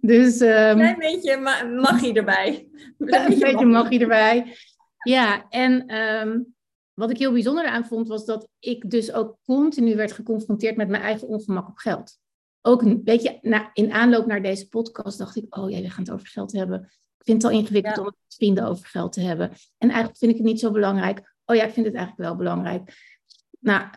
Dus, 0.01 0.41
um, 0.41 0.75
Klein 0.75 0.97
beetje 0.97 1.37
ma 1.37 1.63
magie 1.63 2.13
erbij. 2.13 2.69
Klein 2.97 3.29
beetje, 3.29 3.45
beetje 3.45 3.65
magie 3.65 3.99
erbij. 3.99 4.55
Ja, 5.03 5.49
en 5.49 5.95
um, 5.95 6.55
wat 6.93 7.09
ik 7.09 7.17
heel 7.17 7.31
bijzonder 7.31 7.65
aan 7.65 7.85
vond, 7.85 8.07
was 8.07 8.25
dat 8.25 8.47
ik 8.59 8.89
dus 8.89 9.13
ook 9.13 9.37
continu 9.45 9.95
werd 9.95 10.11
geconfronteerd 10.11 10.77
met 10.77 10.87
mijn 10.87 11.03
eigen 11.03 11.27
ongemak 11.27 11.67
op 11.67 11.77
geld. 11.77 12.17
Ook 12.61 12.81
een 12.81 13.03
beetje 13.03 13.37
na, 13.41 13.69
in 13.73 13.91
aanloop 13.91 14.25
naar 14.25 14.41
deze 14.41 14.69
podcast 14.69 15.17
dacht 15.17 15.35
ik, 15.35 15.57
oh 15.57 15.69
ja, 15.69 15.81
we 15.81 15.89
gaan 15.89 16.03
het 16.03 16.13
over 16.13 16.27
geld 16.27 16.51
hebben. 16.51 16.91
Ik 17.23 17.29
vind 17.29 17.43
het 17.43 17.51
al 17.51 17.57
ingewikkeld 17.57 17.97
om 17.97 18.05
het 18.05 18.15
met 18.21 18.35
vrienden 18.35 18.65
over 18.65 18.85
geld 18.85 19.11
te 19.11 19.21
hebben. 19.21 19.49
En 19.77 19.89
eigenlijk 19.89 20.17
vind 20.17 20.31
ik 20.31 20.37
het 20.37 20.45
niet 20.45 20.59
zo 20.59 20.71
belangrijk. 20.71 21.35
Oh 21.45 21.55
ja, 21.55 21.63
ik 21.63 21.73
vind 21.73 21.85
het 21.85 21.95
eigenlijk 21.95 22.27
wel 22.27 22.35
belangrijk. 22.35 22.95
Nou, 23.59 23.89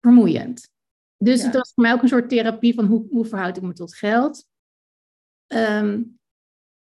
vermoeiend. 0.00 0.68
Dus 1.16 1.40
ja. 1.40 1.46
het 1.46 1.54
was 1.54 1.72
voor 1.74 1.82
mij 1.82 1.92
ook 1.92 2.02
een 2.02 2.08
soort 2.08 2.28
therapie 2.28 2.74
van 2.74 2.84
hoe, 2.84 3.06
hoe 3.10 3.24
verhoud 3.24 3.56
ik 3.56 3.62
me 3.62 3.72
tot 3.72 3.96
geld. 3.96 4.46
Um, 5.46 6.18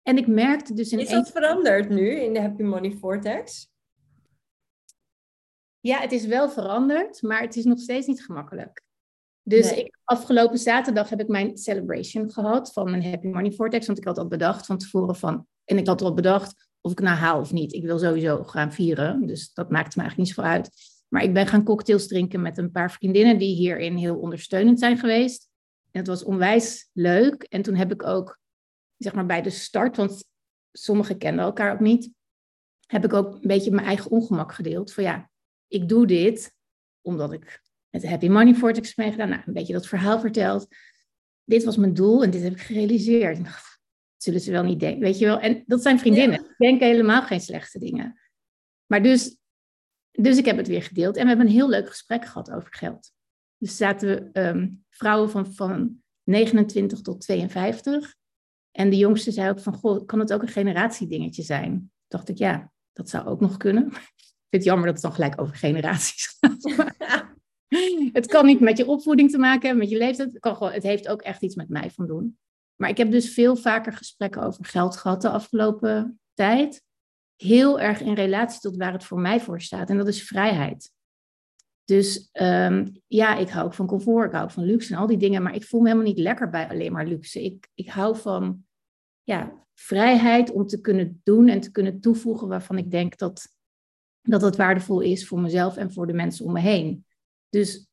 en 0.01 0.17
ik 0.17 0.27
merkte 0.27 0.73
dus 0.73 0.91
in 0.91 0.99
Is 0.99 1.09
dat 1.09 1.31
veranderd 1.31 1.89
nu 1.89 2.09
in 2.09 2.33
de 2.33 2.41
Happy 2.41 2.63
Money 2.63 2.91
Vortex? 2.91 3.69
Ja, 5.79 5.99
het 5.99 6.11
is 6.11 6.25
wel 6.25 6.49
veranderd, 6.49 7.21
maar 7.21 7.41
het 7.41 7.55
is 7.55 7.63
nog 7.63 7.79
steeds 7.79 8.07
niet 8.07 8.25
gemakkelijk. 8.25 8.81
Dus 9.43 9.69
nee. 9.69 9.79
ik, 9.79 9.97
afgelopen 10.03 10.57
zaterdag 10.57 11.09
heb 11.09 11.19
ik 11.19 11.27
mijn 11.27 11.57
celebration 11.57 12.31
gehad 12.31 12.73
van 12.73 12.89
mijn 12.89 13.03
Happy 13.03 13.27
Money 13.27 13.51
Vortex. 13.51 13.85
Want 13.85 13.97
ik 13.97 14.05
had 14.05 14.17
al 14.17 14.27
bedacht 14.27 14.65
van 14.65 14.77
tevoren 14.77 15.15
van... 15.15 15.47
En 15.65 15.77
ik 15.77 15.87
had 15.87 16.01
al 16.01 16.13
bedacht 16.13 16.69
of 16.81 16.91
ik 16.91 16.99
nou 16.99 17.17
haal 17.17 17.39
of 17.39 17.51
niet. 17.51 17.73
Ik 17.73 17.83
wil 17.83 17.99
sowieso 17.99 18.43
gaan 18.43 18.73
vieren. 18.73 19.27
Dus 19.27 19.53
dat 19.53 19.69
maakt 19.69 19.95
me 19.95 20.01
eigenlijk 20.01 20.17
niet 20.17 20.35
zoveel 20.35 20.51
uit. 20.51 20.69
Maar 21.07 21.23
ik 21.23 21.33
ben 21.33 21.47
gaan 21.47 21.63
cocktails 21.63 22.07
drinken 22.07 22.41
met 22.41 22.57
een 22.57 22.71
paar 22.71 22.91
vriendinnen... 22.91 23.37
die 23.37 23.55
hierin 23.55 23.95
heel 23.95 24.17
ondersteunend 24.17 24.79
zijn 24.79 24.97
geweest. 24.97 25.49
En 25.91 25.99
het 25.99 26.07
was 26.07 26.23
onwijs 26.23 26.89
leuk. 26.93 27.43
En 27.43 27.61
toen 27.61 27.75
heb 27.75 27.91
ik 27.91 28.03
ook, 28.03 28.39
zeg 28.97 29.13
maar 29.13 29.25
bij 29.25 29.41
de 29.41 29.49
start... 29.49 29.97
want 29.97 30.23
sommigen 30.71 31.17
kenden 31.17 31.45
elkaar 31.45 31.73
ook 31.73 31.79
niet... 31.79 32.11
heb 32.87 33.05
ik 33.05 33.13
ook 33.13 33.33
een 33.33 33.47
beetje 33.47 33.71
mijn 33.71 33.87
eigen 33.87 34.11
ongemak 34.11 34.53
gedeeld. 34.53 34.93
Van 34.93 35.03
ja, 35.03 35.29
ik 35.67 35.89
doe 35.89 36.07
dit 36.07 36.55
omdat 37.01 37.33
ik 37.33 37.61
met 37.91 38.01
de 38.01 38.09
Happy 38.09 38.27
Money 38.27 38.53
Vortex 38.53 38.95
meegedaan. 38.95 39.29
Nou, 39.29 39.41
een 39.45 39.53
beetje 39.53 39.73
dat 39.73 39.87
verhaal 39.87 40.19
verteld. 40.19 40.67
Dit 41.43 41.63
was 41.63 41.77
mijn 41.77 41.93
doel 41.93 42.23
en 42.23 42.29
dit 42.29 42.41
heb 42.43 42.51
ik 42.51 42.61
gerealiseerd. 42.61 43.37
En 43.37 43.43
dacht, 43.43 43.79
zullen 44.17 44.39
ze 44.39 44.51
wel 44.51 44.63
niet 44.63 44.79
denken, 44.79 45.01
weet 45.01 45.19
je 45.19 45.25
wel. 45.25 45.39
En 45.39 45.63
dat 45.65 45.81
zijn 45.81 45.99
vriendinnen. 45.99 46.41
Ja. 46.41 46.55
denken 46.57 46.87
helemaal 46.87 47.21
geen 47.21 47.41
slechte 47.41 47.79
dingen. 47.79 48.21
Maar 48.85 49.03
dus, 49.03 49.37
dus 50.11 50.37
ik 50.37 50.45
heb 50.45 50.57
het 50.57 50.67
weer 50.67 50.83
gedeeld. 50.83 51.15
En 51.15 51.21
we 51.21 51.27
hebben 51.27 51.45
een 51.45 51.51
heel 51.51 51.69
leuk 51.69 51.87
gesprek 51.87 52.25
gehad 52.25 52.51
over 52.51 52.73
geld. 52.73 53.11
Dus 53.57 53.77
zaten 53.77 54.09
we 54.09 54.39
um, 54.41 54.85
vrouwen 54.89 55.29
van, 55.29 55.53
van 55.53 56.01
29 56.23 57.01
tot 57.01 57.21
52. 57.21 58.15
En 58.71 58.89
de 58.89 58.97
jongste 58.97 59.31
zei 59.31 59.49
ook 59.49 59.59
van, 59.59 59.73
goh, 59.73 60.05
kan 60.05 60.19
het 60.19 60.33
ook 60.33 60.41
een 60.41 60.47
generatiedingetje 60.47 61.43
zijn? 61.43 61.91
dacht 62.11 62.29
ik, 62.29 62.37
ja, 62.37 62.71
dat 62.93 63.09
zou 63.09 63.25
ook 63.25 63.39
nog 63.39 63.57
kunnen. 63.57 63.85
Ik 64.51 64.59
vind 64.59 64.63
het 64.65 64.75
jammer 64.75 64.85
dat 64.85 64.93
het 64.93 65.03
dan 65.03 65.13
gelijk 65.13 65.41
over 65.41 65.55
generaties 65.55 66.37
gaat. 66.39 67.29
het 68.13 68.27
kan 68.27 68.45
niet 68.45 68.59
met 68.59 68.77
je 68.77 68.85
opvoeding 68.85 69.31
te 69.31 69.37
maken 69.37 69.61
hebben, 69.61 69.79
met 69.79 69.89
je 69.89 69.97
leeftijd. 69.97 70.37
Het, 70.73 70.83
heeft 70.83 71.07
ook 71.07 71.21
echt 71.21 71.41
iets 71.41 71.55
met 71.55 71.69
mij 71.69 71.89
van 71.89 72.07
doen. 72.07 72.37
Maar 72.75 72.89
ik 72.89 72.97
heb 72.97 73.11
dus 73.11 73.33
veel 73.33 73.55
vaker 73.55 73.93
gesprekken 73.93 74.43
over 74.43 74.65
geld 74.65 74.97
gehad 74.97 75.21
de 75.21 75.29
afgelopen 75.29 76.19
tijd. 76.33 76.83
Heel 77.35 77.79
erg 77.79 78.01
in 78.01 78.13
relatie 78.13 78.59
tot 78.59 78.77
waar 78.77 78.93
het 78.93 79.03
voor 79.03 79.19
mij 79.19 79.39
voor 79.39 79.61
staat. 79.61 79.89
En 79.89 79.97
dat 79.97 80.07
is 80.07 80.23
vrijheid. 80.23 80.91
Dus 81.85 82.29
um, 82.33 83.01
ja, 83.07 83.37
ik 83.37 83.49
hou 83.49 83.65
ook 83.65 83.73
van 83.73 83.87
comfort, 83.87 84.27
ik 84.27 84.35
hou 84.35 84.51
van 84.51 84.63
luxe 84.63 84.93
en 84.93 84.99
al 84.99 85.07
die 85.07 85.17
dingen. 85.17 85.43
Maar 85.43 85.55
ik 85.55 85.63
voel 85.63 85.81
me 85.81 85.87
helemaal 85.87 86.07
niet 86.07 86.19
lekker 86.19 86.49
bij 86.49 86.69
alleen 86.69 86.91
maar 86.91 87.07
luxe. 87.07 87.43
Ik, 87.43 87.67
ik 87.73 87.89
hou 87.89 88.17
van 88.17 88.65
ja, 89.23 89.65
vrijheid 89.73 90.51
om 90.51 90.67
te 90.67 90.81
kunnen 90.81 91.21
doen 91.23 91.47
en 91.47 91.59
te 91.61 91.71
kunnen 91.71 91.99
toevoegen 91.99 92.47
waarvan 92.47 92.77
ik 92.77 92.91
denk 92.91 93.17
dat, 93.17 93.47
dat 94.21 94.41
het 94.41 94.55
waardevol 94.55 94.99
is 94.99 95.27
voor 95.27 95.39
mezelf 95.39 95.77
en 95.77 95.93
voor 95.93 96.07
de 96.07 96.13
mensen 96.13 96.45
om 96.45 96.53
me 96.53 96.59
heen. 96.59 97.05
Dus 97.51 97.87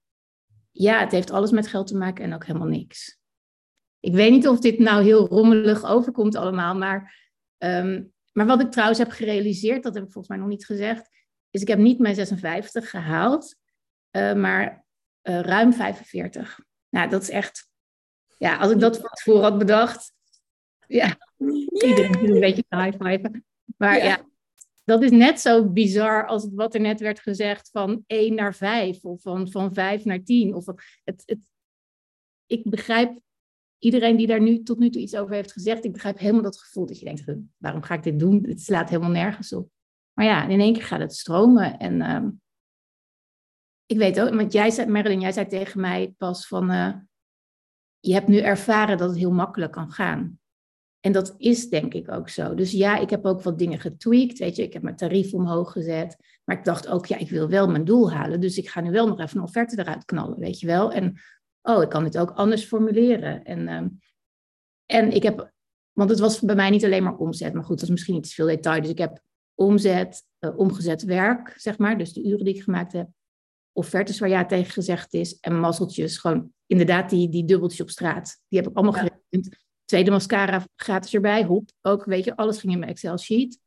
ja, 0.70 1.00
het 1.00 1.12
heeft 1.12 1.30
alles 1.30 1.50
met 1.50 1.66
geld 1.66 1.86
te 1.86 1.96
maken 1.96 2.24
en 2.24 2.34
ook 2.34 2.46
helemaal 2.46 2.68
niks. 2.68 3.18
Ik 4.00 4.14
weet 4.14 4.30
niet 4.30 4.48
of 4.48 4.58
dit 4.60 4.78
nou 4.78 5.02
heel 5.02 5.26
rommelig 5.26 5.84
overkomt 5.84 6.36
allemaal, 6.36 6.74
maar, 6.74 7.30
um, 7.58 8.12
maar 8.32 8.46
wat 8.46 8.60
ik 8.60 8.70
trouwens 8.70 8.98
heb 8.98 9.10
gerealiseerd, 9.10 9.82
dat 9.82 9.94
heb 9.94 10.04
ik 10.04 10.12
volgens 10.12 10.28
mij 10.28 10.38
nog 10.38 10.48
niet 10.48 10.66
gezegd, 10.66 11.10
is 11.50 11.62
ik 11.62 11.68
heb 11.68 11.78
niet 11.78 11.98
mijn 11.98 12.14
56 12.14 12.90
gehaald, 12.90 13.56
uh, 14.16 14.34
maar 14.34 14.84
uh, 15.22 15.40
ruim 15.40 15.72
45. 15.72 16.60
Nou, 16.88 17.10
dat 17.10 17.22
is 17.22 17.30
echt, 17.30 17.70
ja, 18.36 18.56
als 18.56 18.70
ik 18.70 18.80
dat 18.80 18.98
van 18.98 19.10
tevoren 19.10 19.42
had 19.42 19.58
bedacht, 19.58 20.12
ja, 20.86 21.16
iedereen 21.86 22.12
doet 22.12 22.30
een 22.30 22.40
beetje 22.40 22.64
high 22.68 23.04
five. 23.04 23.42
Maar 23.76 23.96
ja. 23.96 24.04
ja, 24.04 24.26
dat 24.88 25.02
is 25.02 25.10
net 25.10 25.40
zo 25.40 25.68
bizar 25.70 26.26
als 26.26 26.48
wat 26.54 26.74
er 26.74 26.80
net 26.80 27.00
werd 27.00 27.20
gezegd 27.20 27.70
van 27.70 28.04
1 28.06 28.34
naar 28.34 28.54
5 28.54 29.04
of 29.04 29.22
van, 29.22 29.50
van 29.50 29.74
5 29.74 30.04
naar 30.04 30.22
10. 30.22 30.54
Of 30.54 30.66
het, 30.66 31.22
het, 31.24 31.46
ik 32.46 32.70
begrijp 32.70 33.20
iedereen 33.78 34.16
die 34.16 34.26
daar 34.26 34.40
nu 34.40 34.62
tot 34.62 34.78
nu 34.78 34.90
toe 34.90 35.02
iets 35.02 35.16
over 35.16 35.34
heeft 35.34 35.52
gezegd, 35.52 35.84
ik 35.84 35.92
begrijp 35.92 36.18
helemaal 36.18 36.42
dat 36.42 36.60
gevoel 36.60 36.86
dat 36.86 36.98
je 36.98 37.04
denkt, 37.04 37.24
waarom 37.56 37.82
ga 37.82 37.94
ik 37.94 38.02
dit 38.02 38.18
doen? 38.18 38.44
Het 38.44 38.60
slaat 38.60 38.88
helemaal 38.88 39.10
nergens 39.10 39.52
op. 39.52 39.70
Maar 40.12 40.26
ja, 40.26 40.48
in 40.48 40.60
één 40.60 40.72
keer 40.72 40.82
gaat 40.82 41.00
het 41.00 41.14
stromen. 41.14 41.78
En 41.78 41.94
uh, 42.00 42.30
ik 43.86 43.96
weet 43.96 44.20
ook, 44.20 44.34
want 44.34 44.52
jij 44.52 44.70
zei, 44.70 44.90
Marilyn, 44.90 45.20
jij 45.20 45.32
zei 45.32 45.46
tegen 45.46 45.80
mij 45.80 46.14
pas 46.18 46.46
van, 46.46 46.70
uh, 46.70 46.94
je 47.98 48.12
hebt 48.12 48.28
nu 48.28 48.38
ervaren 48.38 48.98
dat 48.98 49.08
het 49.08 49.18
heel 49.18 49.32
makkelijk 49.32 49.72
kan 49.72 49.90
gaan. 49.90 50.37
En 51.08 51.14
dat 51.14 51.34
is 51.38 51.68
denk 51.68 51.94
ik 51.94 52.10
ook 52.10 52.28
zo. 52.28 52.54
Dus 52.54 52.70
ja, 52.70 52.98
ik 52.98 53.10
heb 53.10 53.24
ook 53.24 53.42
wat 53.42 53.58
dingen 53.58 53.80
getweakt. 53.80 54.38
Weet 54.38 54.56
je, 54.56 54.62
ik 54.62 54.72
heb 54.72 54.82
mijn 54.82 54.96
tarief 54.96 55.34
omhoog 55.34 55.72
gezet. 55.72 56.16
Maar 56.44 56.58
ik 56.58 56.64
dacht 56.64 56.88
ook, 56.88 57.06
ja, 57.06 57.16
ik 57.16 57.30
wil 57.30 57.48
wel 57.48 57.68
mijn 57.68 57.84
doel 57.84 58.12
halen. 58.12 58.40
Dus 58.40 58.58
ik 58.58 58.68
ga 58.68 58.80
nu 58.80 58.90
wel 58.90 59.08
nog 59.08 59.20
even 59.20 59.36
een 59.36 59.42
offerte 59.42 59.78
eruit 59.78 60.04
knallen, 60.04 60.38
weet 60.38 60.60
je 60.60 60.66
wel. 60.66 60.92
En 60.92 61.20
oh, 61.62 61.82
ik 61.82 61.88
kan 61.88 62.04
dit 62.04 62.18
ook 62.18 62.30
anders 62.30 62.64
formuleren. 62.64 63.44
En, 63.44 63.68
ehm, 63.68 63.88
en 64.86 65.12
ik 65.12 65.22
heb, 65.22 65.52
want 65.92 66.10
het 66.10 66.18
was 66.18 66.40
bij 66.40 66.54
mij 66.54 66.70
niet 66.70 66.84
alleen 66.84 67.02
maar 67.02 67.16
omzet. 67.16 67.52
Maar 67.52 67.64
goed, 67.64 67.74
dat 67.74 67.84
is 67.84 67.94
misschien 67.94 68.16
iets 68.16 68.34
veel 68.34 68.46
detail. 68.46 68.80
Dus 68.80 68.90
ik 68.90 68.98
heb 68.98 69.22
omzet, 69.54 70.24
uh, 70.40 70.58
omgezet 70.58 71.02
werk, 71.02 71.54
zeg 71.56 71.78
maar. 71.78 71.98
Dus 71.98 72.12
de 72.12 72.24
uren 72.24 72.44
die 72.44 72.54
ik 72.54 72.62
gemaakt 72.62 72.92
heb. 72.92 73.08
Offertes 73.72 74.18
waar 74.18 74.28
ja 74.28 74.46
tegen 74.46 74.72
gezegd 74.72 75.14
is. 75.14 75.38
En 75.40 75.60
mazzeltjes, 75.60 76.18
gewoon 76.18 76.52
inderdaad 76.66 77.10
die, 77.10 77.28
die 77.28 77.44
dubbeltjes 77.44 77.80
op 77.80 77.90
straat. 77.90 78.42
Die 78.48 78.58
heb 78.60 78.70
ik 78.70 78.76
allemaal 78.76 78.94
ja. 78.94 79.00
gerekend 79.00 79.66
Tweede 79.88 80.10
mascara 80.10 80.64
gratis 80.76 81.14
erbij. 81.14 81.44
Hop, 81.44 81.70
ook, 81.82 82.04
weet 82.04 82.24
je, 82.24 82.36
alles 82.36 82.58
ging 82.60 82.72
in 82.72 82.78
mijn 82.78 82.90
Excel-sheet. 82.90 83.58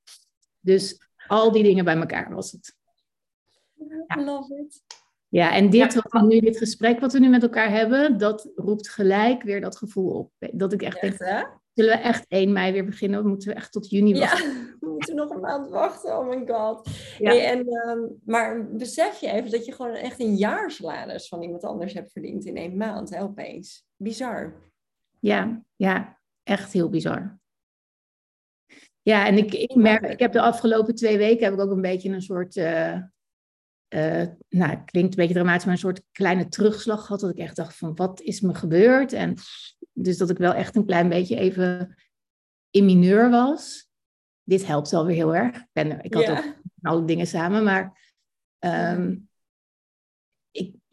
Dus 0.60 1.02
al 1.28 1.52
die 1.52 1.64
dingen 1.64 1.86
bij 1.86 1.96
elkaar 1.96 2.34
was 2.34 2.52
het. 2.52 2.76
Ja. 4.08 4.24
Love 4.24 4.56
it. 4.56 4.82
Ja, 5.28 5.54
en 5.54 5.70
dit, 5.70 5.94
wat 5.94 6.12
we 6.12 6.22
nu, 6.22 6.40
dit 6.40 6.58
gesprek 6.58 7.00
wat 7.00 7.14
we 7.14 7.20
nu 7.20 7.30
met 7.30 7.44
elkaar 7.44 7.70
hebben, 7.70 8.18
dat 8.18 8.52
roept 8.56 8.90
gelijk 8.90 9.44
weer 9.44 9.62
dat 9.62 9.78
gevoel 9.78 10.12
op. 10.12 10.32
Dat 10.52 10.74
ik 10.74 10.82
echt, 10.82 11.02
denk, 11.02 11.18
zullen 11.74 11.98
we 11.98 12.04
echt 12.04 12.26
1 12.28 12.52
mei 12.52 12.72
weer 12.72 12.86
beginnen? 12.86 13.20
Of 13.20 13.26
moeten 13.26 13.48
we 13.48 13.54
echt 13.54 13.72
tot 13.72 13.90
juni 13.90 14.20
wachten? 14.20 14.52
Ja, 14.52 14.66
we 14.80 14.90
moeten 14.90 15.16
nog 15.16 15.30
een 15.30 15.40
maand 15.40 15.70
wachten. 15.70 16.18
Oh 16.18 16.28
my 16.28 16.48
god. 16.48 16.90
Ja. 17.18 17.30
Hey, 17.30 17.46
en, 17.46 17.90
um, 17.90 18.20
maar 18.26 18.72
besef 18.72 19.20
je 19.20 19.32
even 19.32 19.52
dat 19.52 19.66
je 19.66 19.72
gewoon 19.72 19.94
echt 19.94 20.20
een 20.20 20.36
jaarsalaris 20.36 21.28
van 21.28 21.42
iemand 21.42 21.64
anders 21.64 21.94
hebt 21.94 22.12
verdiend 22.12 22.46
in 22.46 22.58
één 22.58 22.78
maand, 22.78 23.10
hè, 23.10 23.22
opeens. 23.24 23.86
Bizar. 23.96 24.71
Ja, 25.22 25.64
ja, 25.76 26.20
echt 26.44 26.74
heel 26.74 26.90
bizar. 26.90 27.40
Ja, 29.02 29.26
en 29.26 29.38
ik, 29.38 29.54
ik 29.54 29.76
merk, 29.76 30.04
ik 30.04 30.20
heb 30.20 30.32
de 30.32 30.42
afgelopen 30.42 30.96
twee 30.96 31.18
weken 31.18 31.44
heb 31.44 31.54
ik 31.54 31.60
ook 31.60 31.72
een 31.72 31.82
beetje 31.82 32.10
een 32.10 32.22
soort, 32.22 32.56
uh, 32.56 32.98
uh, 33.90 34.28
nou, 34.50 34.84
klinkt 34.86 35.10
een 35.10 35.16
beetje 35.16 35.34
dramatisch, 35.34 35.64
maar 35.64 35.74
een 35.74 35.80
soort 35.80 36.04
kleine 36.12 36.48
terugslag 36.48 37.02
gehad. 37.02 37.20
Dat 37.20 37.30
ik 37.30 37.38
echt 37.38 37.56
dacht 37.56 37.78
van, 37.78 37.96
wat 37.96 38.22
is 38.22 38.42
me 38.42 38.54
gebeurd? 38.54 39.14
En 39.14 39.36
dus 39.94 40.18
dat 40.18 40.30
ik 40.30 40.38
wel 40.38 40.54
echt 40.54 40.76
een 40.76 40.86
klein 40.86 41.10
beetje 41.10 41.36
even 41.36 41.96
in 42.70 42.86
mineur 42.86 43.30
was. 43.30 43.90
Dit 44.44 44.66
helpt 44.66 44.92
wel 44.92 45.06
weer 45.06 45.16
heel 45.16 45.36
erg. 45.36 45.56
Ik, 45.56 45.68
ben, 45.72 46.04
ik 46.04 46.14
had 46.14 46.24
ja. 46.24 46.38
ook 46.38 46.56
alle 46.82 47.06
dingen 47.06 47.28
samen, 47.28 47.64
maar 47.64 48.16
um, 48.60 49.12
ik, 49.12 49.20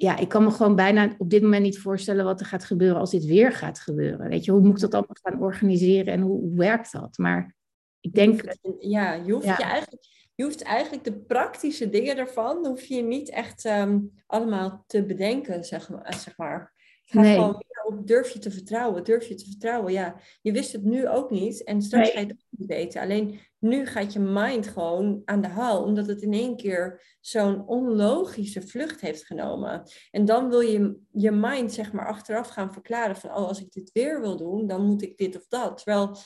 ja, 0.00 0.16
ik 0.16 0.28
kan 0.28 0.44
me 0.44 0.50
gewoon 0.50 0.74
bijna 0.74 1.14
op 1.18 1.30
dit 1.30 1.42
moment 1.42 1.62
niet 1.62 1.78
voorstellen 1.78 2.24
wat 2.24 2.40
er 2.40 2.46
gaat 2.46 2.64
gebeuren 2.64 2.98
als 2.98 3.10
dit 3.10 3.24
weer 3.24 3.52
gaat 3.52 3.80
gebeuren. 3.80 4.28
Weet 4.28 4.44
je, 4.44 4.50
hoe 4.50 4.60
moet 4.60 4.74
ik 4.74 4.80
dat 4.80 4.94
allemaal 4.94 5.16
gaan 5.22 5.40
organiseren 5.40 6.12
en 6.12 6.20
hoe, 6.20 6.40
hoe 6.40 6.56
werkt 6.56 6.92
dat? 6.92 7.18
Maar 7.18 7.56
ik 8.00 8.14
denk. 8.14 8.56
Ja, 8.78 9.12
je 9.12 9.32
hoeft 9.32 9.44
ja. 9.44 9.54
je 9.58 9.64
eigenlijk. 9.64 10.02
Je 10.34 10.44
hoeft 10.44 10.62
eigenlijk 10.62 11.04
de 11.04 11.18
praktische 11.18 11.90
dingen 11.90 12.16
ervan, 12.16 12.66
hoef 12.66 12.84
je 12.84 13.02
niet 13.02 13.30
echt 13.30 13.64
um, 13.64 14.12
allemaal 14.26 14.84
te 14.86 15.04
bedenken, 15.04 15.64
zeg 15.64 15.88
maar. 15.88 16.14
Zeg 16.14 16.36
maar. 16.36 16.72
Ga 17.08 17.20
nee. 17.20 17.34
gewoon 17.34 17.62
op, 17.84 18.06
durf 18.06 18.30
je 18.30 18.38
te 18.38 18.50
vertrouwen, 18.50 19.04
durf 19.04 19.26
je 19.26 19.34
te 19.34 19.44
vertrouwen. 19.44 19.92
Ja, 19.92 20.20
je 20.42 20.52
wist 20.52 20.72
het 20.72 20.84
nu 20.84 21.08
ook 21.08 21.30
niet 21.30 21.64
en 21.64 21.82
straks 21.82 22.04
nee. 22.04 22.12
ga 22.12 22.20
je 22.20 22.26
het 22.26 22.34
ook 22.34 22.58
niet 22.58 22.68
weten. 22.68 23.00
Alleen 23.00 23.40
nu 23.58 23.86
gaat 23.86 24.12
je 24.12 24.18
mind 24.18 24.66
gewoon 24.66 25.22
aan 25.24 25.40
de 25.40 25.48
haal, 25.48 25.82
omdat 25.82 26.06
het 26.06 26.22
in 26.22 26.32
één 26.32 26.56
keer 26.56 27.16
zo'n 27.20 27.66
onlogische 27.66 28.62
vlucht 28.62 29.00
heeft 29.00 29.24
genomen. 29.24 29.82
En 30.10 30.24
dan 30.24 30.48
wil 30.48 30.60
je 30.60 31.00
je 31.12 31.30
mind 31.30 31.72
zeg 31.72 31.92
maar 31.92 32.06
achteraf 32.06 32.48
gaan 32.48 32.72
verklaren 32.72 33.16
van, 33.16 33.30
oh, 33.30 33.48
als 33.48 33.60
ik 33.60 33.72
dit 33.72 33.90
weer 33.92 34.20
wil 34.20 34.36
doen, 34.36 34.66
dan 34.66 34.84
moet 34.84 35.02
ik 35.02 35.16
dit 35.16 35.36
of 35.36 35.46
dat. 35.48 35.76
Terwijl 35.76 36.16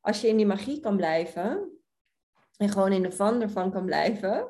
als 0.00 0.20
je 0.20 0.28
in 0.28 0.36
die 0.36 0.46
magie 0.46 0.80
kan 0.80 0.96
blijven 0.96 1.78
en 2.56 2.68
gewoon 2.68 2.92
in 2.92 3.02
de 3.02 3.12
van 3.12 3.42
ervan 3.42 3.70
kan 3.70 3.84
blijven, 3.84 4.48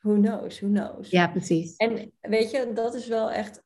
who 0.00 0.14
knows, 0.14 0.60
who 0.60 0.68
knows. 0.68 1.10
Ja, 1.10 1.28
precies. 1.28 1.76
En 1.76 2.12
weet 2.20 2.50
je, 2.50 2.72
dat 2.74 2.94
is 2.94 3.06
wel 3.06 3.30
echt 3.30 3.61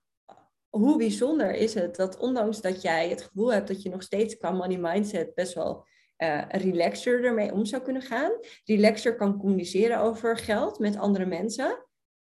hoe 0.77 0.97
bijzonder 0.97 1.55
is 1.55 1.75
het 1.75 1.97
dat 1.97 2.19
ondanks 2.19 2.61
dat 2.61 2.83
jij 2.83 3.09
het 3.09 3.23
gevoel 3.23 3.53
hebt 3.53 3.69
dat 3.69 3.83
je 3.83 3.89
nog 3.89 4.03
steeds 4.03 4.37
qua 4.37 4.51
money 4.51 4.79
mindset 4.79 5.35
best 5.35 5.55
wel 5.55 5.87
uh, 6.19 6.43
relaxer 6.49 7.25
ermee 7.25 7.53
om 7.53 7.65
zou 7.65 7.83
kunnen 7.83 8.03
gaan, 8.03 8.33
relaxer 8.65 9.17
kan 9.17 9.39
communiceren 9.39 9.99
over 9.99 10.37
geld 10.37 10.79
met 10.79 10.97
andere 10.97 11.27
mensen. 11.27 11.87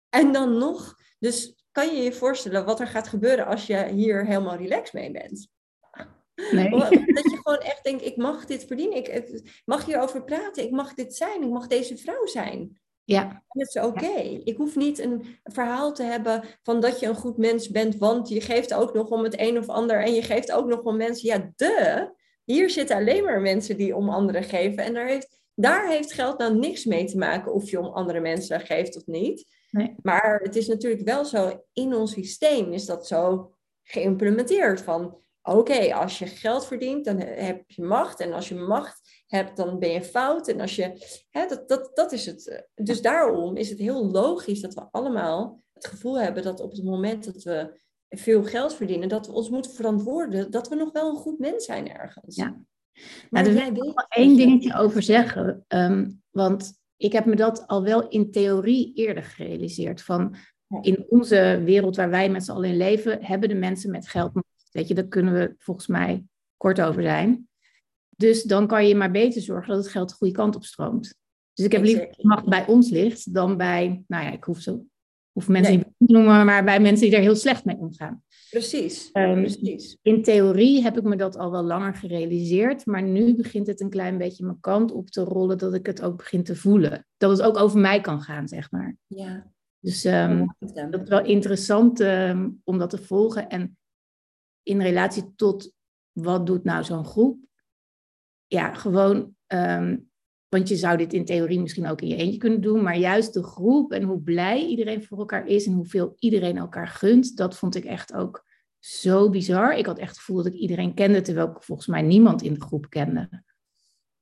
En 0.08 0.32
dan 0.32 0.58
nog, 0.58 0.98
dus 1.18 1.64
kan 1.70 1.96
je 1.96 2.02
je 2.02 2.12
voorstellen 2.12 2.64
wat 2.64 2.80
er 2.80 2.86
gaat 2.86 3.08
gebeuren 3.08 3.46
als 3.46 3.66
je 3.66 3.88
hier 3.92 4.26
helemaal 4.26 4.56
relaxed 4.56 4.92
mee 4.92 5.10
bent? 5.10 5.52
Nee. 6.50 6.70
Dat 6.70 7.24
je 7.30 7.40
gewoon 7.42 7.58
echt 7.58 7.84
denkt, 7.84 8.04
ik 8.04 8.16
mag 8.16 8.44
dit 8.44 8.64
verdienen, 8.64 8.96
ik, 8.96 9.08
ik 9.08 9.62
mag 9.64 9.84
hierover 9.84 10.24
praten, 10.24 10.62
ik 10.62 10.70
mag 10.70 10.94
dit 10.94 11.14
zijn, 11.14 11.42
ik 11.42 11.50
mag 11.50 11.66
deze 11.66 11.96
vrouw 11.96 12.26
zijn. 12.26 12.80
Ja. 13.04 13.42
Dat 13.48 13.68
is 13.68 13.76
oké. 13.76 13.86
Okay. 13.86 14.40
Ik 14.44 14.56
hoef 14.56 14.76
niet 14.76 14.98
een 14.98 15.24
verhaal 15.44 15.92
te 15.92 16.02
hebben 16.02 16.42
van 16.62 16.80
dat 16.80 17.00
je 17.00 17.06
een 17.06 17.14
goed 17.14 17.36
mens 17.36 17.68
bent, 17.68 17.96
want 17.96 18.28
je 18.28 18.40
geeft 18.40 18.74
ook 18.74 18.94
nog 18.94 19.08
om 19.08 19.22
het 19.22 19.40
een 19.40 19.58
of 19.58 19.68
ander 19.68 20.02
en 20.02 20.14
je 20.14 20.22
geeft 20.22 20.52
ook 20.52 20.66
nog 20.66 20.80
om 20.80 20.96
mensen. 20.96 21.28
Ja, 21.28 21.52
de. 21.56 22.12
Hier 22.44 22.70
zitten 22.70 22.96
alleen 22.96 23.24
maar 23.24 23.40
mensen 23.40 23.76
die 23.76 23.96
om 23.96 24.08
anderen 24.08 24.44
geven. 24.44 24.84
En 24.84 24.94
daar 24.94 25.06
heeft, 25.06 25.42
daar 25.54 25.88
heeft 25.88 26.12
geld 26.12 26.38
nou 26.38 26.58
niks 26.58 26.84
mee 26.84 27.04
te 27.04 27.18
maken 27.18 27.52
of 27.52 27.70
je 27.70 27.78
om 27.78 27.86
andere 27.86 28.20
mensen 28.20 28.60
geeft 28.60 28.96
of 28.96 29.06
niet. 29.06 29.46
Nee. 29.70 29.94
Maar 30.02 30.40
het 30.42 30.56
is 30.56 30.66
natuurlijk 30.66 31.02
wel 31.04 31.24
zo, 31.24 31.64
in 31.72 31.94
ons 31.94 32.12
systeem 32.12 32.72
is 32.72 32.86
dat 32.86 33.06
zo 33.06 33.52
geïmplementeerd 33.82 34.80
van 34.80 35.04
oké, 35.42 35.58
okay, 35.58 35.90
als 35.90 36.18
je 36.18 36.26
geld 36.26 36.66
verdient, 36.66 37.04
dan 37.04 37.20
heb 37.20 37.70
je 37.70 37.82
macht. 37.82 38.20
En 38.20 38.32
als 38.32 38.48
je 38.48 38.54
macht 38.54 39.03
hebt, 39.34 39.56
dan 39.56 39.78
ben 39.78 39.90
je 39.90 40.02
fout. 40.02 40.48
En 40.48 40.60
als 40.60 40.76
je, 40.76 41.22
hè, 41.30 41.46
dat, 41.46 41.68
dat, 41.68 41.90
dat 41.94 42.12
is 42.12 42.26
het. 42.26 42.66
Dus 42.74 43.02
daarom 43.02 43.56
is 43.56 43.70
het 43.70 43.78
heel 43.78 44.10
logisch 44.10 44.60
dat 44.60 44.74
we 44.74 44.88
allemaal 44.90 45.60
het 45.72 45.86
gevoel 45.86 46.20
hebben 46.20 46.42
dat 46.42 46.60
op 46.60 46.70
het 46.70 46.84
moment 46.84 47.24
dat 47.24 47.42
we 47.42 47.82
veel 48.08 48.44
geld 48.44 48.74
verdienen, 48.74 49.08
dat 49.08 49.26
we 49.26 49.32
ons 49.32 49.50
moeten 49.50 49.72
verantwoorden 49.72 50.50
dat 50.50 50.68
we 50.68 50.74
nog 50.74 50.92
wel 50.92 51.10
een 51.10 51.16
goed 51.16 51.38
mens 51.38 51.64
zijn 51.64 51.92
ergens. 51.92 52.36
Ja. 52.36 52.60
Maar 53.30 53.42
nou, 53.42 53.54
daar 53.54 53.72
wil 53.72 53.88
ik 53.88 53.94
nog 53.94 54.06
één 54.08 54.36
dingetje 54.36 54.74
over 54.74 55.02
zeggen. 55.02 55.64
Um, 55.68 56.22
want 56.30 56.72
ik 56.96 57.12
heb 57.12 57.24
me 57.24 57.36
dat 57.36 57.66
al 57.66 57.82
wel 57.82 58.08
in 58.08 58.30
theorie 58.30 58.94
eerder 58.94 59.22
gerealiseerd. 59.22 60.02
Van 60.02 60.34
in 60.80 61.06
onze 61.08 61.60
wereld 61.64 61.96
waar 61.96 62.10
wij 62.10 62.30
met 62.30 62.44
z'n 62.44 62.50
allen 62.50 62.68
in 62.68 62.76
leven, 62.76 63.24
hebben 63.24 63.48
de 63.48 63.54
mensen 63.54 63.90
met 63.90 64.08
geld 64.08 64.32
Weet 64.74 64.88
je, 64.88 64.94
daar 64.94 65.06
kunnen 65.06 65.34
we 65.34 65.54
volgens 65.58 65.86
mij 65.86 66.24
kort 66.56 66.80
over 66.80 67.02
zijn. 67.02 67.48
Dus 68.16 68.42
dan 68.42 68.66
kan 68.66 68.86
je 68.86 68.94
maar 68.94 69.10
beter 69.10 69.42
zorgen 69.42 69.74
dat 69.74 69.84
het 69.84 69.92
geld 69.92 70.08
de 70.08 70.14
goede 70.14 70.32
kant 70.32 70.56
op 70.56 70.64
stroomt. 70.64 71.14
Dus 71.52 71.64
ik 71.64 71.72
heb 71.72 71.82
liever 71.82 72.06
dat 72.06 72.22
macht 72.22 72.48
bij 72.48 72.66
ons 72.66 72.90
ligt 72.90 73.34
dan 73.34 73.56
bij, 73.56 74.04
nou 74.06 74.24
ja, 74.24 74.30
ik 74.30 74.44
hoef 74.44 74.60
zo, 74.60 74.84
hoef 75.32 75.48
mensen 75.48 75.74
nee. 75.74 75.84
niet 75.84 76.08
te 76.08 76.12
noemen, 76.12 76.46
maar 76.46 76.64
bij 76.64 76.80
mensen 76.80 77.06
die 77.06 77.16
er 77.16 77.22
heel 77.22 77.36
slecht 77.36 77.64
mee 77.64 77.76
omgaan. 77.76 78.22
Precies. 78.50 79.10
Um, 79.12 79.40
Precies. 79.40 79.98
In 80.02 80.22
theorie 80.22 80.82
heb 80.82 80.96
ik 80.96 81.02
me 81.02 81.16
dat 81.16 81.36
al 81.36 81.50
wel 81.50 81.62
langer 81.62 81.94
gerealiseerd, 81.94 82.86
maar 82.86 83.02
nu 83.02 83.36
begint 83.36 83.66
het 83.66 83.80
een 83.80 83.90
klein 83.90 84.18
beetje 84.18 84.44
mijn 84.44 84.60
kant 84.60 84.92
op 84.92 85.10
te 85.10 85.22
rollen 85.22 85.58
dat 85.58 85.74
ik 85.74 85.86
het 85.86 86.02
ook 86.02 86.16
begin 86.16 86.42
te 86.42 86.56
voelen. 86.56 87.06
Dat 87.16 87.30
het 87.30 87.42
ook 87.42 87.56
over 87.56 87.80
mij 87.80 88.00
kan 88.00 88.20
gaan, 88.20 88.48
zeg 88.48 88.70
maar. 88.70 88.96
Ja. 89.06 89.52
Dus 89.78 90.04
um, 90.04 90.54
dat 90.58 91.02
is 91.02 91.08
wel 91.08 91.24
interessant 91.24 92.00
um, 92.00 92.60
om 92.64 92.78
dat 92.78 92.90
te 92.90 92.98
volgen. 92.98 93.48
En 93.48 93.76
in 94.62 94.80
relatie 94.80 95.32
tot 95.36 95.72
wat 96.12 96.46
doet 96.46 96.64
nou 96.64 96.84
zo'n 96.84 97.04
groep? 97.04 97.38
Ja, 98.54 98.74
gewoon, 98.74 99.34
um, 99.46 100.10
want 100.48 100.68
je 100.68 100.76
zou 100.76 100.96
dit 100.96 101.12
in 101.12 101.24
theorie 101.24 101.60
misschien 101.60 101.86
ook 101.86 102.00
in 102.00 102.08
je 102.08 102.16
eentje 102.16 102.38
kunnen 102.38 102.60
doen, 102.60 102.82
maar 102.82 102.96
juist 102.96 103.34
de 103.34 103.42
groep 103.42 103.92
en 103.92 104.02
hoe 104.02 104.20
blij 104.20 104.66
iedereen 104.66 105.04
voor 105.04 105.18
elkaar 105.18 105.46
is 105.46 105.66
en 105.66 105.72
hoeveel 105.72 106.14
iedereen 106.18 106.56
elkaar 106.56 106.88
gunt, 106.88 107.36
dat 107.36 107.56
vond 107.56 107.74
ik 107.74 107.84
echt 107.84 108.12
ook 108.12 108.44
zo 108.78 109.30
bizar. 109.30 109.76
Ik 109.76 109.86
had 109.86 109.98
echt 109.98 110.08
het 110.08 110.18
gevoel 110.18 110.36
dat 110.36 110.46
ik 110.46 110.52
iedereen 110.52 110.94
kende, 110.94 111.20
terwijl 111.20 111.48
ik 111.48 111.62
volgens 111.62 111.86
mij 111.88 112.02
niemand 112.02 112.42
in 112.42 112.54
de 112.54 112.60
groep 112.60 112.90
kende. 112.90 113.42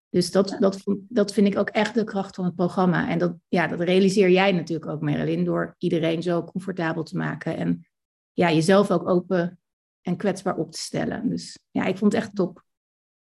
Dus 0.08 0.30
dat, 0.30 0.56
dat, 0.58 0.82
dat 1.08 1.32
vind 1.32 1.46
ik 1.46 1.58
ook 1.58 1.70
echt 1.70 1.94
de 1.94 2.04
kracht 2.04 2.34
van 2.34 2.44
het 2.44 2.54
programma. 2.54 3.08
En 3.08 3.18
dat, 3.18 3.34
ja, 3.48 3.66
dat 3.66 3.80
realiseer 3.80 4.30
jij 4.30 4.52
natuurlijk 4.52 4.90
ook, 4.90 5.00
Marilyn, 5.00 5.44
door 5.44 5.74
iedereen 5.78 6.22
zo 6.22 6.44
comfortabel 6.44 7.02
te 7.02 7.16
maken. 7.16 7.56
En 7.56 7.86
ja, 8.32 8.52
jezelf 8.52 8.90
ook 8.90 9.08
open 9.08 9.60
en 10.00 10.16
kwetsbaar 10.16 10.56
op 10.56 10.72
te 10.72 10.78
stellen. 10.78 11.28
Dus 11.28 11.58
ja, 11.70 11.84
ik 11.84 11.98
vond 11.98 12.12
het 12.12 12.22
echt 12.22 12.34
top. 12.34 12.64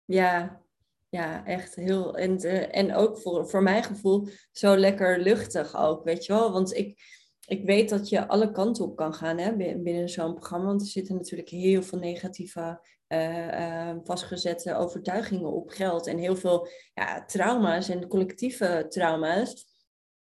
Ja, 0.04 0.60
ja, 1.08 1.44
echt 1.44 1.74
heel. 1.74 2.16
En, 2.16 2.46
uh, 2.46 2.76
en 2.76 2.94
ook 2.94 3.18
voor, 3.18 3.48
voor 3.48 3.62
mijn 3.62 3.82
gevoel 3.84 4.28
zo 4.52 4.76
lekker 4.76 5.20
luchtig 5.20 5.76
ook, 5.76 6.04
weet 6.04 6.24
je 6.24 6.32
wel. 6.32 6.52
Want 6.52 6.74
ik, 6.74 7.00
ik 7.46 7.64
weet 7.64 7.88
dat 7.88 8.08
je 8.08 8.28
alle 8.28 8.50
kanten 8.50 8.84
op 8.84 8.96
kan 8.96 9.14
gaan 9.14 9.38
hè, 9.38 9.56
binnen 9.56 10.08
zo'n 10.08 10.34
programma. 10.34 10.66
Want 10.66 10.80
er 10.80 10.86
zitten 10.86 11.14
natuurlijk 11.14 11.48
heel 11.48 11.82
veel 11.82 11.98
negatieve, 11.98 12.80
uh, 13.08 13.46
uh, 13.46 13.96
vastgezette 14.04 14.76
overtuigingen 14.76 15.52
op 15.52 15.70
geld. 15.70 16.06
En 16.06 16.18
heel 16.18 16.36
veel 16.36 16.68
ja, 16.94 17.24
trauma's 17.24 17.88
en 17.88 18.08
collectieve 18.08 18.86
trauma's. 18.88 19.67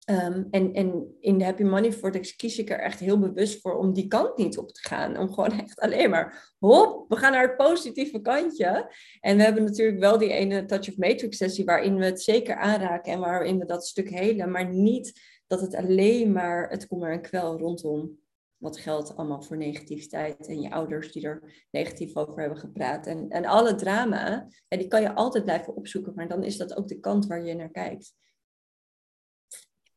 Ehm, 0.08 0.44
en, 0.50 0.72
en 0.72 1.16
in 1.20 1.38
de 1.38 1.44
Happy 1.44 1.62
Money 1.62 1.92
Vortex 1.92 2.36
kies 2.36 2.58
ik 2.58 2.70
er 2.70 2.78
echt 2.78 3.00
heel 3.00 3.18
bewust 3.18 3.60
voor 3.60 3.78
om 3.78 3.92
die 3.92 4.06
kant 4.06 4.36
niet 4.36 4.58
op 4.58 4.72
te 4.72 4.88
gaan. 4.88 5.18
Om 5.18 5.32
gewoon 5.32 5.52
echt 5.60 5.80
alleen 5.80 6.10
maar, 6.10 6.54
hop, 6.58 7.04
we 7.08 7.16
gaan 7.16 7.32
naar 7.32 7.46
het 7.46 7.56
positieve 7.56 8.20
kantje. 8.20 8.94
En 9.20 9.36
we 9.36 9.42
hebben 9.42 9.64
natuurlijk 9.64 9.98
wel 9.98 10.18
die 10.18 10.32
ene 10.32 10.64
Touch 10.64 10.88
of 10.88 10.96
Matrix 10.96 11.36
sessie 11.36 11.64
waarin 11.64 11.96
we 11.96 12.04
het 12.04 12.22
zeker 12.22 12.56
aanraken 12.56 13.12
en 13.12 13.20
waarin 13.20 13.58
we 13.58 13.64
dat 13.64 13.86
stuk 13.86 14.10
helen. 14.10 14.50
Maar 14.50 14.68
niet 14.68 15.20
dat 15.46 15.60
het 15.60 15.74
alleen 15.74 16.32
maar 16.32 16.70
het 16.70 16.86
kommer 16.86 17.12
en 17.12 17.22
kwel 17.22 17.58
rondom 17.58 18.18
wat 18.56 18.78
geldt 18.78 19.16
allemaal 19.16 19.42
voor 19.42 19.56
negativiteit 19.56 20.46
en 20.46 20.60
je 20.60 20.70
ouders 20.70 21.12
die 21.12 21.26
er 21.26 21.66
negatief 21.70 22.16
over 22.16 22.40
hebben 22.40 22.58
gepraat. 22.58 23.06
En, 23.06 23.28
en 23.28 23.44
alle 23.44 23.74
drama, 23.74 24.48
en 24.68 24.78
die 24.78 24.88
kan 24.88 25.02
je 25.02 25.14
altijd 25.14 25.44
blijven 25.44 25.76
opzoeken, 25.76 26.12
maar 26.14 26.28
dan 26.28 26.44
is 26.44 26.56
dat 26.56 26.76
ook 26.76 26.88
de 26.88 27.00
kant 27.00 27.26
waar 27.26 27.44
je 27.44 27.54
naar 27.54 27.70
kijkt. 27.70 28.14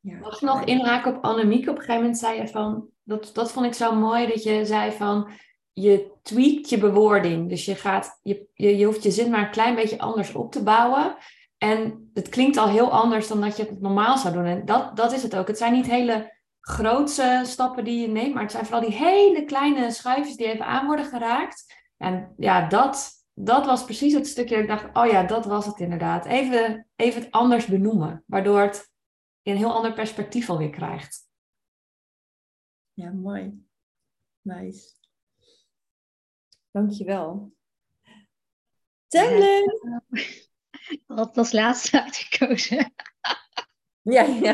Ja. 0.01 0.17
Mag 0.17 0.35
ik 0.35 0.41
nog 0.41 0.63
inraken 0.63 1.15
op 1.15 1.23
Annemiek? 1.23 1.61
Op 1.61 1.75
een 1.75 1.81
gegeven 1.81 2.01
moment 2.01 2.17
zei 2.17 2.41
je 2.41 2.47
van, 2.47 2.87
dat, 3.03 3.29
dat 3.33 3.51
vond 3.51 3.65
ik 3.65 3.73
zo 3.73 3.95
mooi, 3.95 4.27
dat 4.27 4.43
je 4.43 4.65
zei 4.65 4.91
van, 4.91 5.29
je 5.73 6.11
tweakt 6.21 6.69
je 6.69 6.77
bewoording. 6.77 7.49
Dus 7.49 7.65
je, 7.65 7.75
gaat, 7.75 8.19
je, 8.21 8.47
je, 8.53 8.77
je 8.77 8.85
hoeft 8.85 9.03
je 9.03 9.11
zin 9.11 9.29
maar 9.29 9.43
een 9.43 9.51
klein 9.51 9.75
beetje 9.75 9.99
anders 9.99 10.33
op 10.33 10.51
te 10.51 10.63
bouwen. 10.63 11.15
En 11.57 12.09
het 12.13 12.29
klinkt 12.29 12.57
al 12.57 12.67
heel 12.67 12.91
anders 12.91 13.27
dan 13.27 13.41
dat 13.41 13.57
je 13.57 13.63
het 13.63 13.81
normaal 13.81 14.17
zou 14.17 14.33
doen. 14.33 14.45
En 14.45 14.65
dat, 14.65 14.95
dat 14.95 15.11
is 15.11 15.23
het 15.23 15.35
ook. 15.35 15.47
Het 15.47 15.57
zijn 15.57 15.73
niet 15.73 15.85
hele 15.85 16.39
grootse 16.59 17.41
stappen 17.45 17.83
die 17.83 18.01
je 18.01 18.07
neemt, 18.07 18.33
maar 18.33 18.43
het 18.43 18.51
zijn 18.51 18.65
vooral 18.65 18.89
die 18.89 18.97
hele 18.97 19.43
kleine 19.43 19.91
schuifjes 19.91 20.35
die 20.35 20.47
even 20.47 20.65
aan 20.65 20.85
worden 20.85 21.05
geraakt. 21.05 21.73
En 21.97 22.33
ja, 22.37 22.67
dat, 22.67 23.11
dat 23.33 23.65
was 23.65 23.83
precies 23.83 24.13
het 24.13 24.27
stukje 24.27 24.55
dat 24.55 24.63
ik 24.63 24.69
dacht, 24.69 24.97
oh 24.97 25.11
ja, 25.11 25.23
dat 25.23 25.45
was 25.45 25.65
het 25.65 25.79
inderdaad. 25.79 26.25
Even, 26.25 26.87
even 26.95 27.21
het 27.21 27.31
anders 27.31 27.65
benoemen, 27.65 28.23
waardoor 28.25 28.61
het 28.61 28.90
een 29.43 29.57
heel 29.57 29.73
ander 29.73 29.93
perspectief 29.93 30.49
alweer 30.49 30.69
krijgt. 30.69 31.29
Ja, 32.93 33.11
mooi. 33.11 33.65
Nice. 34.41 34.93
Dankjewel. 36.71 37.53
Temlin! 39.07 39.63
Ik 40.89 41.03
had 41.07 41.37
als 41.37 41.51
laatste 41.51 42.03
uitgekozen. 42.03 42.93
Ja, 44.03 44.23
ja. 44.23 44.53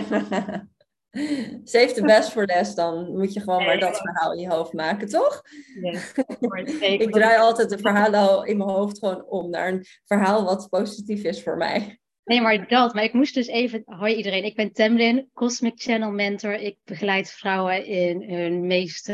Save 1.64 1.94
the 1.94 2.02
best 2.06 2.32
for 2.32 2.46
last, 2.46 2.76
dan 2.76 3.18
moet 3.18 3.34
je 3.34 3.40
gewoon 3.40 3.66
maar 3.66 3.80
dat 3.80 3.98
verhaal 3.98 4.34
in 4.34 4.40
je 4.40 4.50
hoofd 4.50 4.74
maken, 4.74 5.08
toch? 5.08 5.42
Yes. 5.82 6.14
ik 7.00 7.12
draai 7.12 7.40
altijd 7.40 7.70
de 7.70 7.78
verhalen 7.78 8.46
in 8.46 8.58
mijn 8.58 8.70
hoofd 8.70 9.00
gewoon 9.00 9.26
om 9.26 9.50
naar 9.50 9.68
een 9.68 9.86
verhaal 10.06 10.44
wat 10.44 10.70
positief 10.70 11.24
is 11.24 11.44
voor 11.44 11.58
mij. 11.58 12.00
Nee, 12.28 12.42
maar 12.42 12.68
dat. 12.68 12.94
Maar 12.94 13.04
ik 13.04 13.14
moest 13.14 13.34
dus 13.34 13.48
even... 13.48 13.84
Hoi 13.86 14.16
iedereen, 14.16 14.44
ik 14.44 14.56
ben 14.56 14.74
Temlin, 14.74 15.30
Cosmic 15.34 15.74
Channel 15.76 16.12
Mentor. 16.12 16.54
Ik 16.54 16.78
begeleid 16.84 17.32
vrouwen 17.32 17.86
in 17.86 18.34
hun 18.34 18.68
meest 18.68 19.12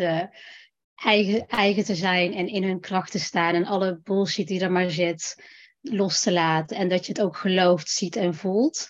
eigen, 0.95 1.47
eigen 1.47 1.84
te 1.84 1.95
zijn 1.95 2.34
en 2.34 2.47
in 2.47 2.64
hun 2.64 2.80
kracht 2.80 3.11
te 3.11 3.20
staan. 3.20 3.55
En 3.55 3.66
alle 3.66 3.99
bullshit 4.03 4.47
die 4.47 4.61
er 4.61 4.72
maar 4.72 4.89
zit, 4.89 5.43
los 5.82 6.22
te 6.22 6.32
laten. 6.32 6.78
En 6.78 6.89
dat 6.89 7.05
je 7.05 7.11
het 7.11 7.22
ook 7.22 7.38
gelooft, 7.38 7.89
ziet 7.89 8.16
en 8.16 8.34
voelt. 8.34 8.89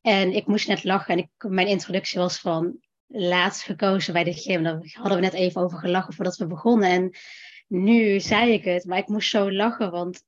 En 0.00 0.32
ik 0.32 0.46
moest 0.46 0.68
net 0.68 0.84
lachen. 0.84 1.16
En 1.16 1.52
mijn 1.54 1.68
introductie 1.68 2.18
was 2.18 2.38
van 2.38 2.78
laatst 3.06 3.62
gekozen 3.62 4.12
bij 4.12 4.24
de 4.24 4.32
gym. 4.32 4.62
Daar 4.62 4.90
hadden 4.92 5.16
we 5.16 5.24
net 5.24 5.32
even 5.32 5.62
over 5.62 5.78
gelachen 5.78 6.14
voordat 6.14 6.36
we 6.36 6.46
begonnen. 6.46 6.90
En 6.90 7.14
nu 7.68 8.20
zei 8.20 8.52
ik 8.52 8.64
het, 8.64 8.84
maar 8.84 8.98
ik 8.98 9.08
moest 9.08 9.30
zo 9.30 9.52
lachen, 9.52 9.90
want 9.90 10.22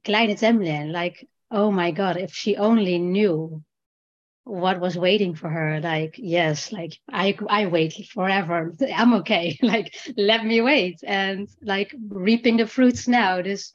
kleine 0.00 0.34
Temlin, 0.34 0.90
like 0.90 1.26
oh 1.52 1.70
my 1.70 1.90
god 1.92 2.16
if 2.16 2.34
she 2.34 2.56
only 2.56 2.98
knew 2.98 3.62
what 4.44 4.80
was 4.80 4.96
waiting 4.96 5.34
for 5.34 5.48
her 5.48 5.80
like 5.80 6.16
yes 6.18 6.72
like 6.72 6.98
i 7.08 7.36
i 7.48 7.66
wait 7.66 7.92
forever. 8.12 8.74
I'm 8.94 9.14
okay. 9.14 9.58
Like 9.62 9.94
let 10.16 10.44
me 10.44 10.60
wait. 10.60 11.00
And 11.06 11.48
like 11.60 11.94
reaping 12.08 12.56
the 12.56 12.66
fruits 12.66 13.06
now 13.06 13.42
dus 13.42 13.74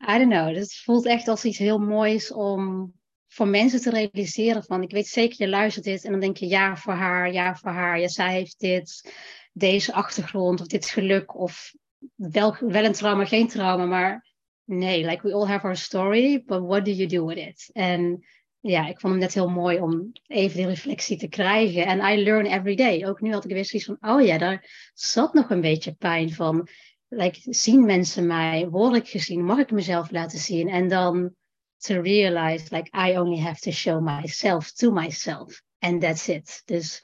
i 0.00 0.18
don't 0.18 0.30
know 0.30 0.54
dus 0.54 0.82
voelt 0.82 1.06
echt 1.06 1.28
als 1.28 1.44
iets 1.44 1.58
heel 1.58 1.78
moois 1.78 2.32
om 2.32 2.92
voor 3.28 3.48
mensen 3.48 3.80
te 3.80 3.90
realiseren 3.90 4.64
van 4.64 4.82
ik 4.82 4.90
weet 4.90 5.06
zeker 5.06 5.36
je 5.38 5.48
luistert 5.48 5.84
dit 5.84 6.04
en 6.04 6.10
dan 6.10 6.20
denk 6.20 6.36
je 6.36 6.46
ja 6.46 6.76
voor 6.76 6.92
haar 6.94 7.32
ja 7.32 7.56
voor 7.56 7.70
haar. 7.70 8.00
Ja 8.00 8.08
zij 8.08 8.32
heeft 8.32 8.60
dit 8.60 9.14
deze 9.52 9.92
achtergrond 9.92 10.60
of 10.60 10.66
dit 10.66 10.86
geluk 10.86 11.34
of 11.34 11.74
wel, 12.14 12.56
wel 12.60 12.84
een 12.84 12.92
trauma 12.92 13.24
geen 13.24 13.48
trauma 13.48 13.84
maar 13.84 14.29
nee, 14.70 15.04
like 15.04 15.22
we 15.22 15.32
all 15.32 15.46
have 15.46 15.64
our 15.64 15.76
story, 15.76 16.42
but 16.46 16.62
what 16.62 16.84
do 16.84 16.90
you 16.90 17.06
do 17.06 17.24
with 17.24 17.38
it? 17.38 17.70
En 17.72 18.24
ja, 18.60 18.86
ik 18.86 19.00
vond 19.00 19.12
hem 19.12 19.22
net 19.22 19.34
heel 19.34 19.48
mooi 19.48 19.80
om 19.80 20.12
even 20.26 20.56
die 20.56 20.66
reflectie 20.66 21.16
te 21.16 21.28
krijgen. 21.28 21.86
En 21.86 21.98
I 21.98 22.22
learn 22.22 22.46
every 22.46 22.74
day. 22.74 23.06
Ook 23.06 23.20
nu 23.20 23.32
had 23.32 23.44
ik 23.44 23.50
weer 23.50 23.64
zoiets 23.64 23.88
van, 23.88 24.12
oh 24.12 24.26
ja, 24.26 24.38
daar 24.38 24.90
zat 24.94 25.34
nog 25.34 25.50
een 25.50 25.60
beetje 25.60 25.92
pijn 25.92 26.32
van. 26.32 26.68
Like, 27.08 27.38
zien 27.42 27.84
mensen 27.84 28.26
mij? 28.26 28.68
Word 28.68 28.96
ik 28.96 29.08
gezien? 29.08 29.44
Mag 29.44 29.58
ik 29.58 29.70
mezelf 29.70 30.10
laten 30.10 30.38
zien? 30.38 30.68
En 30.68 30.88
dan 30.88 31.34
to 31.76 32.00
realize, 32.00 32.74
like, 32.74 33.10
I 33.10 33.18
only 33.18 33.38
have 33.38 33.60
to 33.60 33.70
show 33.70 34.02
myself 34.02 34.72
to 34.72 34.90
myself. 34.90 35.62
And 35.78 36.00
that's 36.00 36.28
it. 36.28 36.62
Dus 36.64 37.02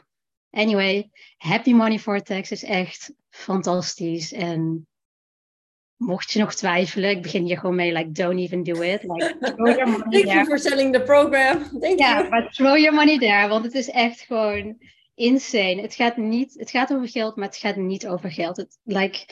anyway, 0.51 1.11
Happy 1.37 1.73
Money 1.73 1.99
Vortex 1.99 2.51
is 2.51 2.63
echt 2.63 3.13
fantastisch. 3.29 4.33
En 4.33 4.87
mocht 5.97 6.31
je 6.33 6.39
nog 6.39 6.55
twijfelen, 6.55 7.11
ik 7.11 7.23
begin 7.23 7.45
hier 7.45 7.59
gewoon 7.59 7.75
mee, 7.75 7.93
like, 7.93 8.13
don't 8.13 8.39
even 8.39 8.63
do 8.63 8.81
it. 8.81 9.03
Like, 9.03 9.37
throw 9.41 9.67
your 9.67 9.89
money 9.99 10.23
Thank 10.23 10.27
you 10.27 10.45
for 10.45 10.59
selling 10.59 10.93
the 10.93 11.01
program. 11.01 11.81
Thank 11.81 11.99
ja, 11.99 12.23
maar 12.23 12.51
throw 12.51 12.77
your 12.77 12.95
money 12.95 13.19
there, 13.19 13.49
want 13.49 13.65
het 13.65 13.75
is 13.75 13.91
echt 13.91 14.21
gewoon 14.21 14.77
insane. 15.15 15.81
Het 15.81 15.95
gaat, 15.95 16.17
niet, 16.17 16.55
het 16.55 16.71
gaat 16.71 16.93
over 16.93 17.09
geld, 17.09 17.37
maar 17.37 17.47
het 17.47 17.57
gaat 17.57 17.77
niet 17.77 18.07
over 18.07 18.31
geld. 18.31 18.57
Het, 18.57 18.79
like, 18.83 19.25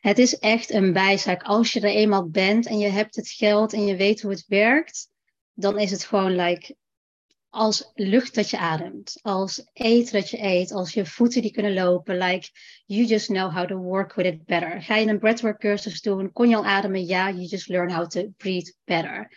het 0.00 0.18
is 0.18 0.38
echt 0.38 0.72
een 0.72 0.92
bijzaak. 0.92 1.42
Als 1.42 1.72
je 1.72 1.80
er 1.80 1.94
eenmaal 1.94 2.28
bent 2.28 2.66
en 2.66 2.78
je 2.78 2.88
hebt 2.88 3.16
het 3.16 3.28
geld 3.28 3.72
en 3.72 3.86
je 3.86 3.96
weet 3.96 4.20
hoe 4.20 4.30
het 4.30 4.44
werkt, 4.48 5.08
dan 5.54 5.78
is 5.78 5.90
het 5.90 6.04
gewoon 6.04 6.36
like, 6.36 6.74
als 7.52 7.90
lucht 7.94 8.34
dat 8.34 8.50
je 8.50 8.58
ademt, 8.58 9.18
als 9.22 9.70
eten 9.72 10.12
dat 10.12 10.30
je 10.30 10.42
eet, 10.42 10.72
als 10.72 10.92
je 10.92 11.06
voeten 11.06 11.42
die 11.42 11.52
kunnen 11.52 11.74
lopen. 11.74 12.18
Like, 12.18 12.48
you 12.86 13.04
just 13.04 13.26
know 13.26 13.54
how 13.54 13.68
to 13.68 13.76
work 13.76 14.14
with 14.14 14.26
it 14.26 14.44
better. 14.44 14.82
Ga 14.82 14.96
je 14.96 15.06
een 15.06 15.18
breathwork 15.18 15.58
cursus 15.58 16.00
doen? 16.00 16.32
Kon 16.32 16.48
je 16.48 16.56
al 16.56 16.64
ademen? 16.64 17.06
Ja, 17.06 17.30
you 17.30 17.44
just 17.44 17.68
learn 17.68 17.92
how 17.92 18.06
to 18.06 18.28
breathe 18.36 18.72
better. 18.84 19.32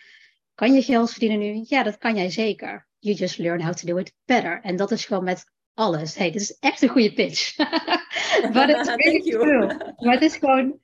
Kan 0.54 0.74
je 0.74 0.82
geld 0.82 1.12
verdienen 1.12 1.40
nu? 1.40 1.66
Ja, 1.68 1.84
dat 1.84 1.98
kan 1.98 2.16
jij 2.16 2.30
zeker. 2.30 2.88
You 3.00 3.16
just 3.16 3.38
learn 3.38 3.62
how 3.62 3.74
to 3.74 3.88
do 3.88 3.98
it 3.98 4.14
better. 4.26 4.62
En 4.62 4.76
dat 4.76 4.92
is 4.92 5.06
gewoon 5.06 5.24
met 5.24 5.52
alles. 5.74 6.16
Hey, 6.16 6.32
dit 6.32 6.42
is 6.42 6.58
echt 6.60 6.82
een 6.82 6.90
goede 6.90 7.14
pitch. 7.14 7.56
But 8.54 8.70
it's 8.70 8.96
really 8.96 9.32
true. 9.32 9.94
Maar 9.98 10.14
het 10.14 10.22
is 10.22 10.36
gewoon, 10.36 10.80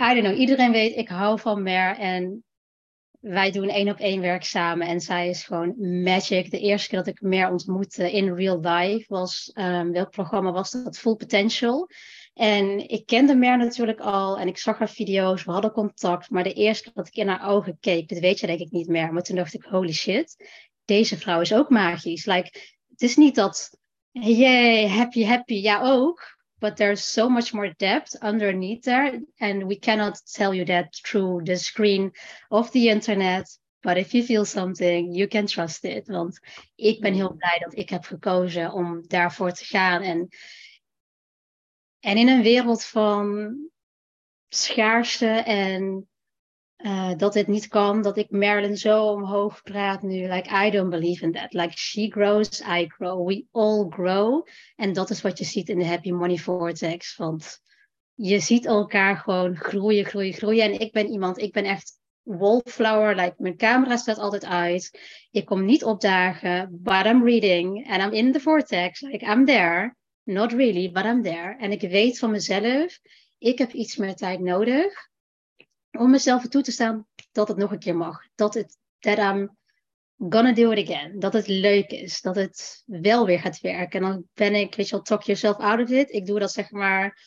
I 0.00 0.14
don't 0.14 0.24
know, 0.24 0.38
iedereen 0.38 0.72
weet, 0.72 0.96
ik 0.96 1.08
hou 1.08 1.40
van 1.40 1.62
mer 1.62 1.98
en 1.98 2.44
wij 3.22 3.50
doen 3.50 3.68
één 3.68 3.88
op 3.88 3.98
één 3.98 4.20
werk 4.20 4.44
samen 4.44 4.86
en 4.86 5.00
zij 5.00 5.28
is 5.28 5.44
gewoon 5.44 6.02
magic. 6.02 6.50
De 6.50 6.58
eerste 6.58 6.88
keer 6.88 6.98
dat 6.98 7.06
ik 7.06 7.20
meer 7.20 7.50
ontmoette 7.50 8.12
in 8.12 8.34
real 8.34 8.60
life 8.60 9.04
was, 9.08 9.50
um, 9.54 9.92
welk 9.92 10.10
programma 10.10 10.52
was 10.52 10.70
dat? 10.70 10.98
Full 10.98 11.14
Potential. 11.14 11.88
En 12.34 12.88
ik 12.88 13.06
kende 13.06 13.34
Mer 13.34 13.58
natuurlijk 13.58 14.00
al 14.00 14.38
en 14.38 14.48
ik 14.48 14.58
zag 14.58 14.78
haar 14.78 14.88
video's, 14.88 15.44
we 15.44 15.50
hadden 15.52 15.72
contact. 15.72 16.30
Maar 16.30 16.42
de 16.42 16.52
eerste 16.52 16.82
keer 16.82 16.92
dat 16.94 17.06
ik 17.06 17.14
in 17.14 17.28
haar 17.28 17.48
ogen 17.48 17.76
keek, 17.80 18.08
dit 18.08 18.18
weet 18.20 18.40
je 18.40 18.46
denk 18.46 18.60
ik 18.60 18.70
niet 18.70 18.88
meer. 18.88 19.12
Maar 19.12 19.22
toen 19.22 19.36
dacht 19.36 19.54
ik, 19.54 19.64
holy 19.64 19.92
shit, 19.92 20.50
deze 20.84 21.18
vrouw 21.18 21.40
is 21.40 21.54
ook 21.54 21.68
magisch. 21.68 22.26
Like, 22.26 22.58
het 22.88 23.02
is 23.02 23.16
niet 23.16 23.34
dat, 23.34 23.78
yay, 24.10 24.88
happy, 24.88 25.24
happy, 25.24 25.54
ja 25.54 25.80
ook 25.82 26.40
but 26.62 26.76
there's 26.76 27.02
so 27.02 27.28
much 27.28 27.52
more 27.52 27.68
depth 27.68 28.14
underneath 28.22 28.84
there. 28.84 29.20
And 29.40 29.66
we 29.66 29.76
cannot 29.76 30.20
tell 30.32 30.54
you 30.54 30.64
that 30.66 30.94
through 31.04 31.42
the 31.44 31.56
screen 31.56 32.12
of 32.50 32.70
the 32.70 32.88
internet. 32.88 33.48
But 33.82 33.98
if 33.98 34.14
you 34.14 34.22
feel 34.22 34.44
something, 34.44 35.12
you 35.12 35.26
can 35.26 35.48
trust 35.48 35.84
it. 35.84 36.06
Want 36.08 36.40
ik 36.76 37.00
ben 37.00 37.14
heel 37.14 37.34
blij 37.34 37.58
dat 37.58 37.76
ik 37.76 37.90
heb 37.90 38.04
gekozen 38.04 38.72
om 38.72 39.02
daarvoor 39.06 39.52
te 39.52 39.64
gaan. 39.64 40.02
En, 40.02 40.28
en 42.00 42.16
in 42.16 42.28
een 42.28 42.42
wereld 42.42 42.84
van 42.84 43.56
schaarste 44.48 45.26
en 45.44 46.08
uh, 46.82 47.10
dat 47.16 47.32
dit 47.32 47.46
niet 47.46 47.68
kan, 47.68 48.02
dat 48.02 48.16
ik 48.16 48.30
Marilyn 48.30 48.76
zo 48.76 49.06
omhoog 49.06 49.62
praat 49.62 50.02
nu. 50.02 50.28
Like, 50.28 50.66
I 50.66 50.70
don't 50.70 50.90
believe 50.90 51.24
in 51.24 51.32
that. 51.32 51.52
Like, 51.52 51.78
she 51.78 52.10
grows, 52.10 52.60
I 52.60 52.86
grow, 52.88 53.26
we 53.26 53.44
all 53.50 53.86
grow. 53.88 54.46
En 54.76 54.92
dat 54.92 55.10
is 55.10 55.20
wat 55.20 55.38
je 55.38 55.44
ziet 55.44 55.68
in 55.68 55.78
de 55.78 55.86
Happy 55.86 56.10
Money 56.10 56.36
Vortex. 56.36 57.16
Want 57.16 57.58
je 58.14 58.38
ziet 58.38 58.66
elkaar 58.66 59.16
gewoon 59.16 59.56
groeien, 59.56 60.04
groeien, 60.04 60.32
groeien. 60.32 60.64
En 60.64 60.80
ik 60.80 60.92
ben 60.92 61.08
iemand, 61.08 61.38
ik 61.38 61.52
ben 61.52 61.64
echt 61.64 61.98
wallflower. 62.22 63.14
Like, 63.14 63.34
mijn 63.36 63.56
camera 63.56 63.96
staat 63.96 64.18
altijd 64.18 64.44
uit. 64.44 65.00
Ik 65.30 65.44
kom 65.44 65.64
niet 65.64 65.84
opdagen, 65.84 66.68
but 66.82 67.04
I'm 67.04 67.24
reading. 67.24 67.90
And 67.90 68.02
I'm 68.02 68.12
in 68.12 68.32
the 68.32 68.40
vortex. 68.40 69.00
Like, 69.00 69.24
I'm 69.24 69.44
there. 69.44 69.96
Not 70.22 70.52
really, 70.52 70.90
but 70.90 71.04
I'm 71.04 71.22
there. 71.22 71.56
En 71.58 71.72
ik 71.72 71.80
weet 71.80 72.18
van 72.18 72.30
mezelf, 72.30 72.98
ik 73.38 73.58
heb 73.58 73.72
iets 73.72 73.96
meer 73.96 74.14
tijd 74.14 74.40
nodig 74.40 75.10
om 75.98 76.10
mezelf 76.10 76.48
toe 76.48 76.62
te 76.62 76.72
staan 76.72 77.06
dat 77.32 77.48
het 77.48 77.56
nog 77.56 77.72
een 77.72 77.78
keer 77.78 77.96
mag. 77.96 78.26
Dat 78.34 78.54
het, 78.54 78.78
that 78.98 79.18
I'm 79.18 79.56
gonna 80.28 80.52
do 80.52 80.70
it 80.70 80.88
again. 80.88 81.18
Dat 81.18 81.32
het 81.32 81.46
leuk 81.46 81.90
is, 81.90 82.20
dat 82.20 82.36
het 82.36 82.82
wel 82.86 83.26
weer 83.26 83.40
gaat 83.40 83.60
werken. 83.60 84.02
En 84.02 84.10
dan 84.10 84.24
ben 84.34 84.54
ik, 84.54 84.74
weet 84.74 84.88
je 84.88 84.94
wel, 84.94 85.04
talk 85.04 85.22
yourself 85.22 85.56
out 85.56 85.80
of 85.80 85.88
it. 85.88 86.10
Ik 86.10 86.26
doe 86.26 86.38
dat 86.38 86.52
zeg 86.52 86.70
maar, 86.70 87.18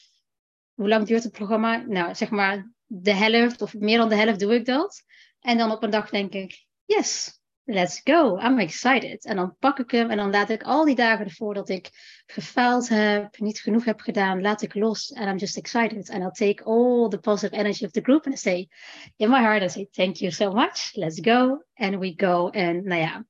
hoe 0.73 0.87
lang 0.87 1.07
duurt 1.07 1.23
het 1.23 1.31
programma? 1.31 1.77
Nou, 1.77 2.15
zeg 2.15 2.29
maar 2.29 2.71
de 2.85 3.13
helft 3.13 3.61
of 3.61 3.73
meer 3.73 3.97
dan 3.97 4.09
de 4.09 4.15
helft 4.15 4.39
doe 4.39 4.53
ik 4.53 4.65
dat. 4.65 5.03
En 5.39 5.57
dan 5.57 5.71
op 5.71 5.83
een 5.83 5.89
dag 5.89 6.09
denk 6.09 6.33
ik, 6.33 6.65
yes, 6.85 7.39
let's 7.67 8.01
go, 8.03 8.37
I'm 8.37 8.59
excited. 8.59 9.25
En 9.25 9.35
dan 9.35 9.55
pak 9.59 9.79
ik 9.79 9.91
hem 9.91 10.09
en 10.09 10.17
dan 10.17 10.29
laat 10.29 10.49
ik 10.49 10.63
al 10.63 10.85
die 10.85 10.95
dagen 10.95 11.25
ervoor 11.25 11.53
dat 11.53 11.69
ik 11.69 11.89
gefaald 12.25 12.89
heb, 12.89 13.39
niet 13.39 13.59
genoeg 13.59 13.85
heb 13.85 13.99
gedaan, 13.99 14.41
laat 14.41 14.61
ik 14.61 14.73
los. 14.73 15.13
And 15.13 15.29
I'm 15.29 15.37
just 15.37 15.57
excited. 15.57 16.09
And 16.09 16.23
I'll 16.23 16.31
take 16.31 16.63
all 16.63 17.09
the 17.09 17.19
positive 17.19 17.57
energy 17.57 17.85
of 17.85 17.91
the 17.91 18.01
group 18.01 18.25
and 18.25 18.35
I 18.35 18.37
say, 18.37 18.67
in 19.15 19.29
my 19.29 19.39
heart, 19.39 19.63
I 19.63 19.67
say, 19.67 19.87
thank 19.91 20.15
you 20.15 20.31
so 20.31 20.51
much, 20.51 20.91
let's 20.95 21.19
go. 21.21 21.63
And 21.73 21.99
we 21.99 22.13
go. 22.17 22.49
En 22.49 22.83
nou 22.83 23.01
ja, 23.01 23.25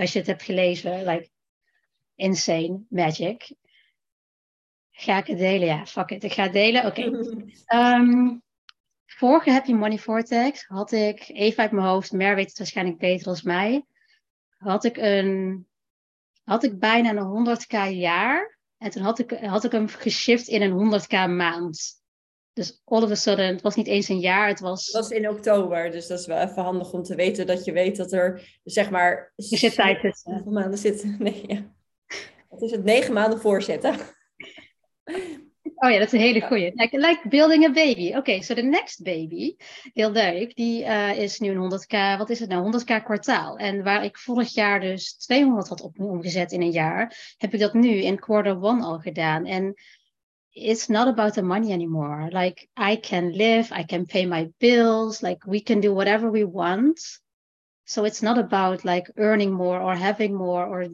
als 0.00 0.12
je 0.12 0.18
het 0.18 0.26
hebt 0.26 0.42
gelezen, 0.42 1.04
like, 1.04 1.28
insane 2.14 2.84
magic. 2.88 3.54
Ga 4.90 5.18
ik 5.18 5.26
het 5.26 5.38
delen? 5.38 5.66
Ja, 5.66 5.86
fuck 5.86 6.10
it. 6.10 6.24
Ik 6.24 6.32
ga 6.32 6.42
het 6.42 6.52
delen. 6.52 6.86
Oké. 6.86 7.02
Ehm, 7.64 8.36
vorige 9.16 9.50
Happy 9.50 9.72
Money 9.72 9.98
Vortex 9.98 10.64
had 10.66 10.92
ik, 10.92 11.28
even 11.28 11.62
uit 11.62 11.72
mijn 11.72 11.86
hoofd, 11.86 12.12
meer 12.12 12.34
weet 12.34 12.48
het 12.48 12.58
waarschijnlijk 12.58 12.98
beter 12.98 13.26
als 13.26 13.42
mij, 13.42 13.84
had 14.56 14.84
ik, 14.84 14.96
een, 14.96 15.66
had 16.44 16.64
ik 16.64 16.78
bijna 16.78 17.10
een 17.10 17.56
100k 17.56 17.96
jaar. 17.96 18.58
En 18.78 18.90
toen 18.90 19.02
had 19.02 19.18
ik, 19.18 19.30
had 19.30 19.64
ik 19.64 19.72
hem 19.72 19.88
geshift 19.88 20.48
in 20.48 20.62
een 20.62 21.00
100k 21.02 21.30
maand. 21.36 22.02
Dus 22.52 22.82
all 22.84 23.02
of 23.02 23.10
a 23.10 23.14
sudden, 23.14 23.46
het 23.46 23.62
was 23.62 23.74
niet 23.74 23.86
eens 23.86 24.08
een 24.08 24.20
jaar, 24.20 24.48
het 24.48 24.60
was... 24.60 24.86
Het 24.86 24.94
was 24.94 25.10
in 25.10 25.28
oktober, 25.28 25.90
dus 25.90 26.06
dat 26.06 26.18
is 26.18 26.26
wel 26.26 26.38
even 26.38 26.62
handig 26.62 26.92
om 26.92 27.02
te 27.02 27.14
weten 27.14 27.46
dat 27.46 27.64
je 27.64 27.72
weet 27.72 27.96
dat 27.96 28.12
er, 28.12 28.58
zeg 28.64 28.90
maar... 28.90 29.32
Er 29.36 29.44
zit 29.44 29.74
tijd 29.74 30.00
tussen. 30.00 30.32
Hoeveel 30.34 30.52
maanden 30.52 30.78
zitten? 30.78 31.16
Nee, 31.22 31.44
ja. 31.46 31.72
Wat 32.48 32.62
is 32.62 32.70
het? 32.70 32.84
Negen 32.84 33.12
maanden 33.12 33.40
voorzitten. 33.40 33.96
Oh 35.84 35.90
ja, 35.90 35.98
dat 35.98 36.06
is 36.06 36.12
een 36.12 36.26
hele 36.26 36.40
goeie. 36.40 36.72
Like, 36.74 36.98
like 36.98 37.28
building 37.28 37.64
a 37.64 37.70
baby. 37.70 38.08
Oké, 38.08 38.18
okay, 38.18 38.40
so 38.40 38.54
the 38.54 38.62
next 38.62 39.02
baby, 39.02 39.56
heel 39.92 40.10
leuk, 40.10 40.54
die 40.56 40.84
uh, 40.84 41.18
is 41.18 41.38
nu 41.38 41.50
een 41.50 41.72
100k, 41.72 42.18
wat 42.18 42.30
is 42.30 42.40
het 42.40 42.48
nou, 42.48 42.72
100k 42.72 43.04
kwartaal. 43.04 43.56
En 43.56 43.82
waar 43.82 44.04
ik 44.04 44.18
vorig 44.18 44.54
jaar 44.54 44.80
dus 44.80 45.16
200 45.16 45.68
had 45.68 45.80
op, 45.80 46.00
omgezet 46.00 46.52
in 46.52 46.62
een 46.62 46.70
jaar, 46.70 47.34
heb 47.36 47.54
ik 47.54 47.60
dat 47.60 47.74
nu 47.74 47.88
in 47.88 48.18
quarter 48.18 48.62
one 48.62 48.82
al 48.82 48.98
gedaan. 48.98 49.44
En 49.44 49.74
it's 50.50 50.86
not 50.86 51.06
about 51.06 51.32
the 51.32 51.42
money 51.42 51.72
anymore. 51.72 52.28
Like, 52.30 52.68
I 52.92 53.00
can 53.00 53.30
live, 53.30 53.78
I 53.80 53.84
can 53.84 54.06
pay 54.06 54.26
my 54.26 54.50
bills, 54.58 55.20
like, 55.20 55.50
we 55.50 55.62
can 55.62 55.80
do 55.80 55.92
whatever 55.92 56.30
we 56.30 56.50
want. 56.50 57.22
So 57.86 58.04
it's 58.04 58.22
not 58.22 58.38
about 58.38 58.84
like 58.84 59.10
earning 59.16 59.52
more 59.52 59.78
or 59.78 59.94
having 59.94 60.34
more 60.34 60.64
or 60.66 60.86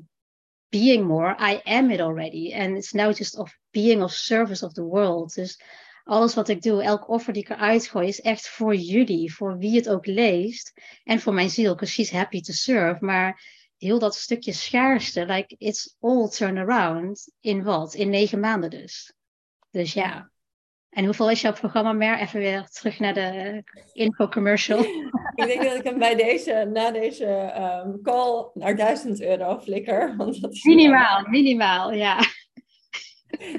being 0.71 1.07
more. 1.07 1.37
I 1.39 1.61
am 1.65 1.91
it 1.91 2.01
already. 2.01 2.53
And 2.55 2.77
it's 2.77 2.93
now 2.93 3.13
just 3.13 3.37
of 3.37 3.59
being 3.73 4.03
of 4.03 4.13
service 4.13 4.67
of 4.67 4.73
the 4.73 4.85
world. 4.85 5.35
Dus 5.35 5.61
alles 6.05 6.35
wat 6.35 6.49
ik 6.49 6.63
doe, 6.63 6.83
elk 6.83 7.09
offer 7.09 7.33
die 7.33 7.43
ik 7.43 7.49
eruit 7.49 7.87
gooi, 7.87 8.09
is 8.09 8.21
echt 8.21 8.49
voor 8.49 8.75
jullie, 8.75 9.35
voor 9.35 9.59
wie 9.59 9.77
het 9.77 9.89
ook 9.89 10.07
leest. 10.07 10.73
En 11.05 11.21
voor 11.21 11.35
mijn 11.35 11.51
ziel, 11.51 11.73
because 11.73 11.93
she's 11.93 12.11
happy 12.11 12.41
to 12.41 12.53
serve. 12.53 13.05
Maar 13.05 13.43
heel 13.77 13.99
dat 13.99 14.15
stukje 14.15 14.53
schaarste, 14.53 15.27
like 15.27 15.55
it's 15.59 15.97
all 16.01 16.29
turn 16.29 16.59
around. 16.59 17.33
In 17.41 17.63
wat? 17.63 17.95
In 17.95 18.11
negen 18.11 18.41
maanden 18.41 18.71
dus. 18.71 19.13
Dus 19.71 19.93
ja. 19.93 20.31
En 20.91 21.05
hoeveel 21.05 21.31
is 21.31 21.41
jouw 21.41 21.53
programma 21.53 21.93
meer? 21.93 22.19
Even 22.19 22.41
weer 22.41 22.69
terug 22.69 22.99
naar 22.99 23.15
de 23.15 23.63
info 23.93 24.29
commercial. 24.29 24.79
ik 25.35 25.47
denk 25.47 25.63
dat 25.63 25.77
ik 25.77 25.85
hem 25.85 25.99
bij 25.99 26.15
deze, 26.15 26.71
na 26.73 26.91
deze 26.91 27.53
um, 27.85 28.03
call 28.03 28.51
naar 28.55 28.77
1000 28.77 29.23
euro 29.23 29.59
flikker. 29.59 30.15
Want 30.17 30.41
dat 30.41 30.53
is 30.53 30.65
minimaal, 30.65 31.29
minimaal, 31.29 31.93
ja. 31.93 32.19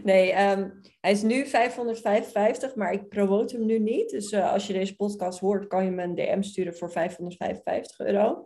Nee, 0.04 0.50
um, 0.50 0.82
hij 1.02 1.12
is 1.12 1.22
nu 1.22 1.46
555, 1.46 2.76
maar 2.76 2.94
ik 2.94 3.10
promote 3.10 3.56
hem 3.56 3.66
nu 3.66 3.80
niet. 3.80 4.10
Dus 4.10 4.32
uh, 4.32 4.52
als 4.52 4.68
je 4.68 4.74
deze 4.74 4.96
podcast 4.96 5.40
hoort, 5.40 5.68
kan 5.68 5.86
je 5.86 5.92
me 5.92 6.04
een 6.04 6.16
DM 6.16 6.42
sturen 6.42 6.76
voor 6.76 6.92
555 6.92 8.00
euro. 8.00 8.44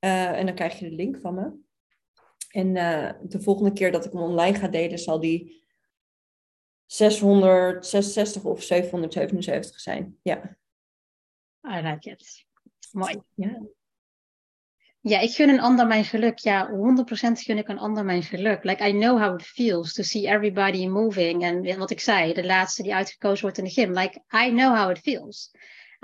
Uh, 0.00 0.38
en 0.38 0.46
dan 0.46 0.54
krijg 0.54 0.78
je 0.78 0.88
de 0.88 0.96
link 0.96 1.18
van 1.20 1.34
me. 1.34 1.52
En 2.50 2.76
uh, 2.76 3.10
de 3.22 3.40
volgende 3.40 3.72
keer 3.72 3.92
dat 3.92 4.04
ik 4.04 4.12
hem 4.12 4.22
online 4.22 4.58
ga 4.58 4.68
delen, 4.68 4.98
zal 4.98 5.20
die 5.20 5.66
666 6.88 8.44
of 8.44 8.62
777 8.62 9.80
zijn. 9.80 10.18
Ja. 10.22 10.56
I 11.62 11.80
like 11.80 12.10
it. 12.10 12.46
Mooi. 12.92 13.22
Ja. 13.34 13.60
Ja, 15.00 15.20
ik 15.20 15.30
gun 15.30 15.48
een 15.48 15.60
ander 15.60 15.86
mijn 15.86 16.04
geluk. 16.04 16.38
Ja, 16.38 16.70
100% 16.70 16.72
gun 17.40 17.58
ik 17.58 17.68
een 17.68 17.78
ander 17.78 18.04
mijn 18.04 18.22
geluk. 18.22 18.64
Like, 18.64 18.88
I 18.88 18.92
know 18.92 19.22
how 19.22 19.40
it 19.40 19.46
feels 19.46 19.92
to 19.92 20.02
see 20.02 20.26
everybody 20.28 20.86
moving. 20.86 21.42
En 21.42 21.78
wat 21.78 21.90
ik 21.90 22.00
zei, 22.00 22.32
de 22.32 22.44
laatste 22.44 22.82
die 22.82 22.94
uitgekozen 22.94 23.42
wordt 23.42 23.58
in 23.58 23.64
de 23.64 23.70
gym. 23.70 23.92
Like, 23.92 24.22
I 24.46 24.50
know 24.50 24.76
how 24.76 24.90
it 24.90 24.98
feels. 24.98 25.50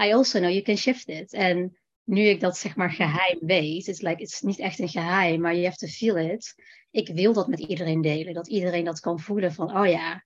I 0.05 0.12
also 0.12 0.39
know 0.39 0.51
you 0.51 0.62
can 0.62 0.76
shift 0.76 1.09
it. 1.09 1.32
En 1.32 1.78
nu 2.05 2.22
ik 2.22 2.41
dat 2.41 2.57
zeg 2.57 2.76
maar 2.76 2.91
geheim 2.91 3.39
weet, 3.41 3.87
it's 3.87 4.01
like, 4.01 4.22
it's 4.22 4.41
niet 4.41 4.59
echt 4.59 4.78
een 4.78 4.89
geheim, 4.89 5.41
maar 5.41 5.53
you 5.53 5.64
have 5.64 5.76
to 5.76 5.87
feel 5.87 6.16
it. 6.16 6.55
Ik 6.91 7.09
wil 7.09 7.32
dat 7.32 7.49
met 7.49 7.61
iedereen 7.61 8.01
delen. 8.01 8.35
Dat 8.35 8.49
iedereen 8.49 8.85
dat 8.85 9.01
kan 9.01 9.20
voelen 9.20 9.53
van, 9.53 9.78
oh 9.78 9.87
ja, 9.87 10.24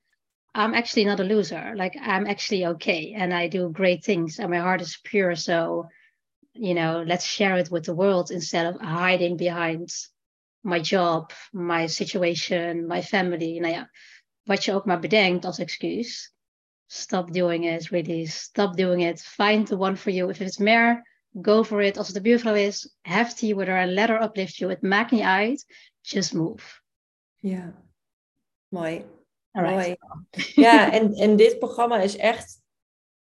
I'm 0.54 0.74
actually 0.74 1.04
not 1.04 1.20
a 1.20 1.24
loser. 1.24 1.74
Like, 1.76 1.96
I'm 2.00 2.26
actually 2.26 2.66
okay. 2.66 3.14
And 3.16 3.32
I 3.32 3.48
do 3.48 3.70
great 3.70 4.04
things. 4.04 4.38
And 4.38 4.50
my 4.50 4.58
heart 4.58 4.80
is 4.80 4.98
pure. 5.04 5.36
So, 5.36 5.88
you 6.54 6.74
know, 6.74 7.04
let's 7.06 7.24
share 7.24 7.58
it 7.58 7.70
with 7.70 7.84
the 7.84 7.94
world 7.94 8.30
instead 8.30 8.66
of 8.66 8.80
hiding 8.80 9.36
behind 9.36 9.90
my 10.62 10.80
job, 10.80 11.32
my 11.52 11.86
situation, 11.86 12.86
my 12.86 13.02
family. 13.02 13.58
Nou 13.60 13.72
ja, 13.72 13.88
wat 14.42 14.64
je 14.64 14.72
ook 14.72 14.84
maar 14.84 15.00
bedenkt 15.00 15.44
als 15.44 15.58
excuus. 15.58 16.32
Stop 16.86 17.32
doing 17.32 17.66
it, 17.66 17.90
really. 17.90 18.24
Stop 18.24 18.76
doing 18.76 19.02
it. 19.02 19.20
Find 19.20 19.66
the 19.66 19.76
one 19.76 19.96
for 19.96 20.10
you. 20.10 20.30
If 20.30 20.40
it's 20.40 20.58
meer, 20.58 21.06
go 21.42 21.64
for 21.64 21.82
it. 21.82 21.96
Als 21.96 22.06
het 22.06 22.16
de 22.16 22.22
buurvrouw 22.22 22.54
is, 22.54 22.96
have 23.02 23.34
tea 23.34 23.54
with 23.54 23.66
her 23.66 23.78
and 23.78 23.92
let 23.92 24.08
her 24.08 24.22
uplift 24.22 24.56
you. 24.56 24.70
Het 24.70 24.82
maakt 24.82 25.10
niet 25.10 25.22
uit. 25.22 25.66
Just 26.00 26.32
move. 26.32 26.80
Ja, 27.36 27.82
mooi. 28.68 29.04
Mooi. 29.62 29.96
Ja, 30.54 30.92
en, 30.92 31.12
en 31.12 31.36
dit 31.36 31.58
programma 31.58 32.00
is 32.00 32.16
echt 32.16 32.62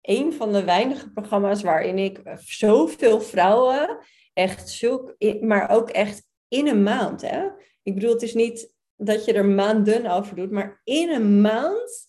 een 0.01 0.33
van 0.33 0.53
de 0.53 0.65
weinige 0.65 1.11
programma's 1.11 1.63
waarin 1.63 1.99
ik 1.99 2.23
zoveel 2.37 3.21
vrouwen, 3.21 3.99
echt 4.33 4.69
zulk, 4.69 5.15
maar 5.41 5.71
ook 5.71 5.91
echt 5.91 6.27
in 6.49 6.67
een 6.67 6.83
maand. 6.83 7.21
Hè? 7.21 7.49
Ik 7.83 7.95
bedoel, 7.95 8.13
het 8.13 8.23
is 8.23 8.35
niet 8.35 8.75
dat 8.97 9.25
je 9.25 9.33
er 9.33 9.45
maanden 9.45 10.07
over 10.07 10.37
doet, 10.37 10.51
maar 10.51 10.81
in 10.85 11.11
een 11.11 11.41
maand, 11.41 12.09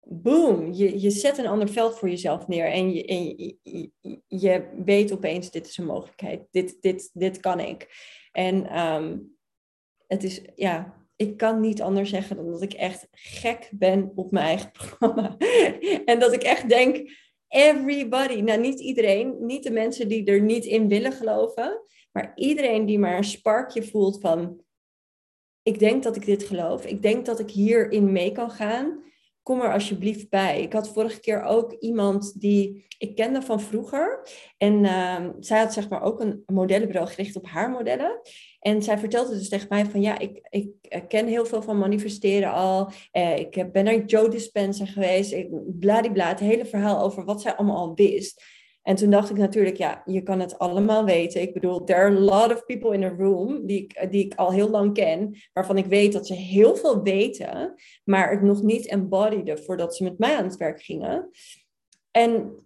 boom, 0.00 0.72
je, 0.72 1.00
je 1.00 1.10
zet 1.10 1.38
een 1.38 1.46
ander 1.46 1.68
veld 1.68 1.98
voor 1.98 2.08
jezelf 2.08 2.48
neer 2.48 2.66
en 2.66 2.92
je, 2.92 3.56
je, 3.62 3.90
je, 4.26 4.68
weet 4.84 5.12
opeens, 5.12 5.50
dit 5.50 5.66
is 5.66 5.76
een 5.76 5.86
mogelijkheid, 5.86 6.46
dit, 6.50 6.76
dit, 6.80 7.10
dit 7.12 7.40
kan 7.40 7.60
ik. 7.60 7.88
En 8.32 8.80
um, 8.80 9.36
het 10.06 10.24
is, 10.24 10.42
ja, 10.54 11.01
ik 11.16 11.36
kan 11.36 11.60
niet 11.60 11.82
anders 11.82 12.10
zeggen 12.10 12.36
dan 12.36 12.50
dat 12.50 12.62
ik 12.62 12.72
echt 12.72 13.08
gek 13.10 13.70
ben 13.72 14.12
op 14.14 14.30
mijn 14.30 14.46
eigen 14.46 14.70
programma. 14.78 15.36
en 16.04 16.18
dat 16.18 16.32
ik 16.32 16.42
echt 16.42 16.68
denk, 16.68 17.10
everybody, 17.48 18.40
nou 18.40 18.60
niet 18.60 18.80
iedereen, 18.80 19.36
niet 19.40 19.62
de 19.62 19.70
mensen 19.70 20.08
die 20.08 20.24
er 20.24 20.40
niet 20.40 20.64
in 20.64 20.88
willen 20.88 21.12
geloven, 21.12 21.82
maar 22.12 22.32
iedereen 22.34 22.86
die 22.86 22.98
maar 22.98 23.16
een 23.16 23.24
sparkje 23.24 23.82
voelt 23.82 24.20
van, 24.20 24.60
ik 25.62 25.78
denk 25.78 26.02
dat 26.02 26.16
ik 26.16 26.24
dit 26.24 26.42
geloof, 26.42 26.86
ik 26.86 27.02
denk 27.02 27.26
dat 27.26 27.38
ik 27.40 27.50
hierin 27.50 28.12
mee 28.12 28.32
kan 28.32 28.50
gaan, 28.50 29.02
kom 29.42 29.60
er 29.60 29.72
alsjeblieft 29.72 30.28
bij. 30.28 30.62
Ik 30.62 30.72
had 30.72 30.92
vorige 30.92 31.20
keer 31.20 31.42
ook 31.42 31.72
iemand 31.72 32.40
die 32.40 32.86
ik 32.98 33.14
kende 33.14 33.42
van 33.42 33.60
vroeger. 33.60 34.28
En 34.56 34.84
uh, 34.84 35.28
zij 35.40 35.58
had 35.58 35.72
zeg 35.72 35.88
maar 35.88 36.02
ook 36.02 36.20
een 36.20 36.42
modellenbureau 36.46 37.08
gericht 37.08 37.36
op 37.36 37.46
haar 37.46 37.70
modellen. 37.70 38.20
En 38.62 38.82
zij 38.82 38.98
vertelde 38.98 39.38
dus 39.38 39.48
tegen 39.48 39.66
mij 39.68 39.86
van 39.86 40.00
ja, 40.00 40.18
ik, 40.18 40.46
ik 40.50 41.04
ken 41.08 41.26
heel 41.26 41.46
veel 41.46 41.62
van 41.62 41.78
manifesteren 41.78 42.52
al. 42.52 42.90
Eh, 43.10 43.38
ik 43.38 43.72
ben 43.72 43.84
naar 43.84 44.04
Joe 44.04 44.28
Dispenza 44.28 44.86
geweest. 44.86 45.34
Bladibla, 45.78 46.28
het 46.28 46.40
hele 46.40 46.66
verhaal 46.66 47.02
over 47.02 47.24
wat 47.24 47.42
zij 47.42 47.54
allemaal 47.54 47.76
al 47.76 47.94
wist. 47.94 48.42
En 48.82 48.96
toen 48.96 49.10
dacht 49.10 49.30
ik 49.30 49.36
natuurlijk, 49.36 49.76
ja, 49.76 50.02
je 50.04 50.22
kan 50.22 50.40
het 50.40 50.58
allemaal 50.58 51.04
weten. 51.04 51.40
Ik 51.40 51.52
bedoel, 51.52 51.84
there 51.84 51.98
are 51.98 52.16
a 52.16 52.20
lot 52.20 52.52
of 52.52 52.64
people 52.64 52.94
in 52.94 53.04
a 53.04 53.14
room 53.18 53.66
die 53.66 53.82
ik, 53.82 54.10
die 54.10 54.24
ik 54.24 54.34
al 54.34 54.52
heel 54.52 54.70
lang 54.70 54.94
ken, 54.94 55.36
waarvan 55.52 55.78
ik 55.78 55.86
weet 55.86 56.12
dat 56.12 56.26
ze 56.26 56.34
heel 56.34 56.76
veel 56.76 57.02
weten, 57.02 57.74
maar 58.04 58.30
het 58.30 58.42
nog 58.42 58.62
niet 58.62 58.86
embodyen 58.86 59.64
voordat 59.64 59.96
ze 59.96 60.04
met 60.04 60.18
mij 60.18 60.36
aan 60.36 60.44
het 60.44 60.56
werk 60.56 60.82
gingen. 60.82 61.30
En 62.10 62.56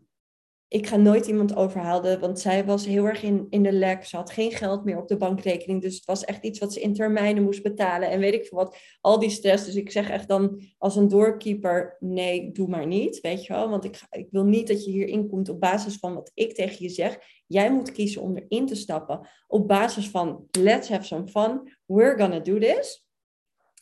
ik 0.68 0.86
ga 0.86 0.96
nooit 0.96 1.26
iemand 1.26 1.56
overhalen, 1.56 2.20
want 2.20 2.40
zij 2.40 2.64
was 2.64 2.86
heel 2.86 3.04
erg 3.04 3.22
in, 3.22 3.46
in 3.50 3.62
de 3.62 3.72
lek. 3.72 4.04
Ze 4.04 4.16
had 4.16 4.30
geen 4.30 4.52
geld 4.52 4.84
meer 4.84 4.98
op 4.98 5.08
de 5.08 5.16
bankrekening. 5.16 5.82
Dus 5.82 5.94
het 5.94 6.04
was 6.04 6.24
echt 6.24 6.44
iets 6.44 6.58
wat 6.58 6.72
ze 6.72 6.80
in 6.80 6.94
termijnen 6.94 7.42
moest 7.42 7.62
betalen. 7.62 8.10
En 8.10 8.20
weet 8.20 8.34
ik 8.34 8.46
veel 8.46 8.58
wat, 8.58 8.76
al 9.00 9.18
die 9.18 9.30
stress. 9.30 9.64
Dus 9.64 9.74
ik 9.74 9.90
zeg 9.90 10.10
echt 10.10 10.28
dan 10.28 10.62
als 10.78 10.96
een 10.96 11.08
doorkeeper, 11.08 11.96
nee, 12.00 12.52
doe 12.52 12.68
maar 12.68 12.86
niet. 12.86 13.20
Weet 13.20 13.44
je 13.44 13.52
wel, 13.52 13.68
want 13.68 13.84
ik, 13.84 14.00
ik 14.10 14.26
wil 14.30 14.44
niet 14.44 14.68
dat 14.68 14.84
je 14.84 14.90
hierin 14.90 15.28
komt 15.28 15.48
op 15.48 15.60
basis 15.60 15.96
van 15.96 16.14
wat 16.14 16.30
ik 16.34 16.54
tegen 16.54 16.82
je 16.82 16.88
zeg. 16.88 17.18
Jij 17.46 17.72
moet 17.72 17.92
kiezen 17.92 18.22
om 18.22 18.36
erin 18.36 18.66
te 18.66 18.74
stappen 18.74 19.28
op 19.46 19.68
basis 19.68 20.08
van 20.08 20.46
let's 20.50 20.88
have 20.88 21.04
some 21.06 21.28
fun. 21.28 21.76
We're 21.84 22.18
gonna 22.18 22.40
do 22.40 22.58
this. 22.58 23.06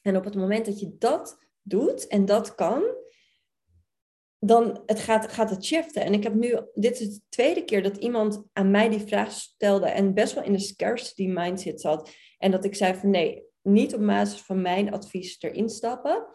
En 0.03 0.17
op 0.17 0.25
het 0.25 0.35
moment 0.35 0.67
dat 0.67 0.81
je 0.81 0.95
dat 0.99 1.39
doet 1.63 2.07
en 2.07 2.25
dat 2.25 2.55
kan, 2.55 2.83
dan 4.47 4.83
het 4.87 5.01
gaat, 5.01 5.33
gaat 5.33 5.51
het 5.51 5.65
shiften. 5.65 6.03
En 6.05 6.13
ik 6.13 6.23
heb 6.23 6.35
nu, 6.35 6.59
dit 6.75 7.01
is 7.01 7.15
de 7.15 7.21
tweede 7.29 7.65
keer 7.65 7.83
dat 7.83 7.97
iemand 7.97 8.43
aan 8.53 8.71
mij 8.71 8.89
die 8.89 9.07
vraag 9.07 9.33
stelde 9.33 9.87
en 9.87 10.15
best 10.15 10.35
wel 10.35 10.45
in 10.45 10.53
de 10.53 10.59
scarcity 10.59 11.27
mindset 11.27 11.81
zat. 11.81 12.11
En 12.39 12.51
dat 12.51 12.65
ik 12.65 12.75
zei 12.75 12.95
van 12.95 13.11
nee, 13.11 13.43
niet 13.63 13.95
op 13.95 14.07
basis 14.07 14.41
van 14.41 14.63
mijn 14.63 14.93
advies 14.93 15.37
erin 15.39 15.69
stappen. 15.69 16.27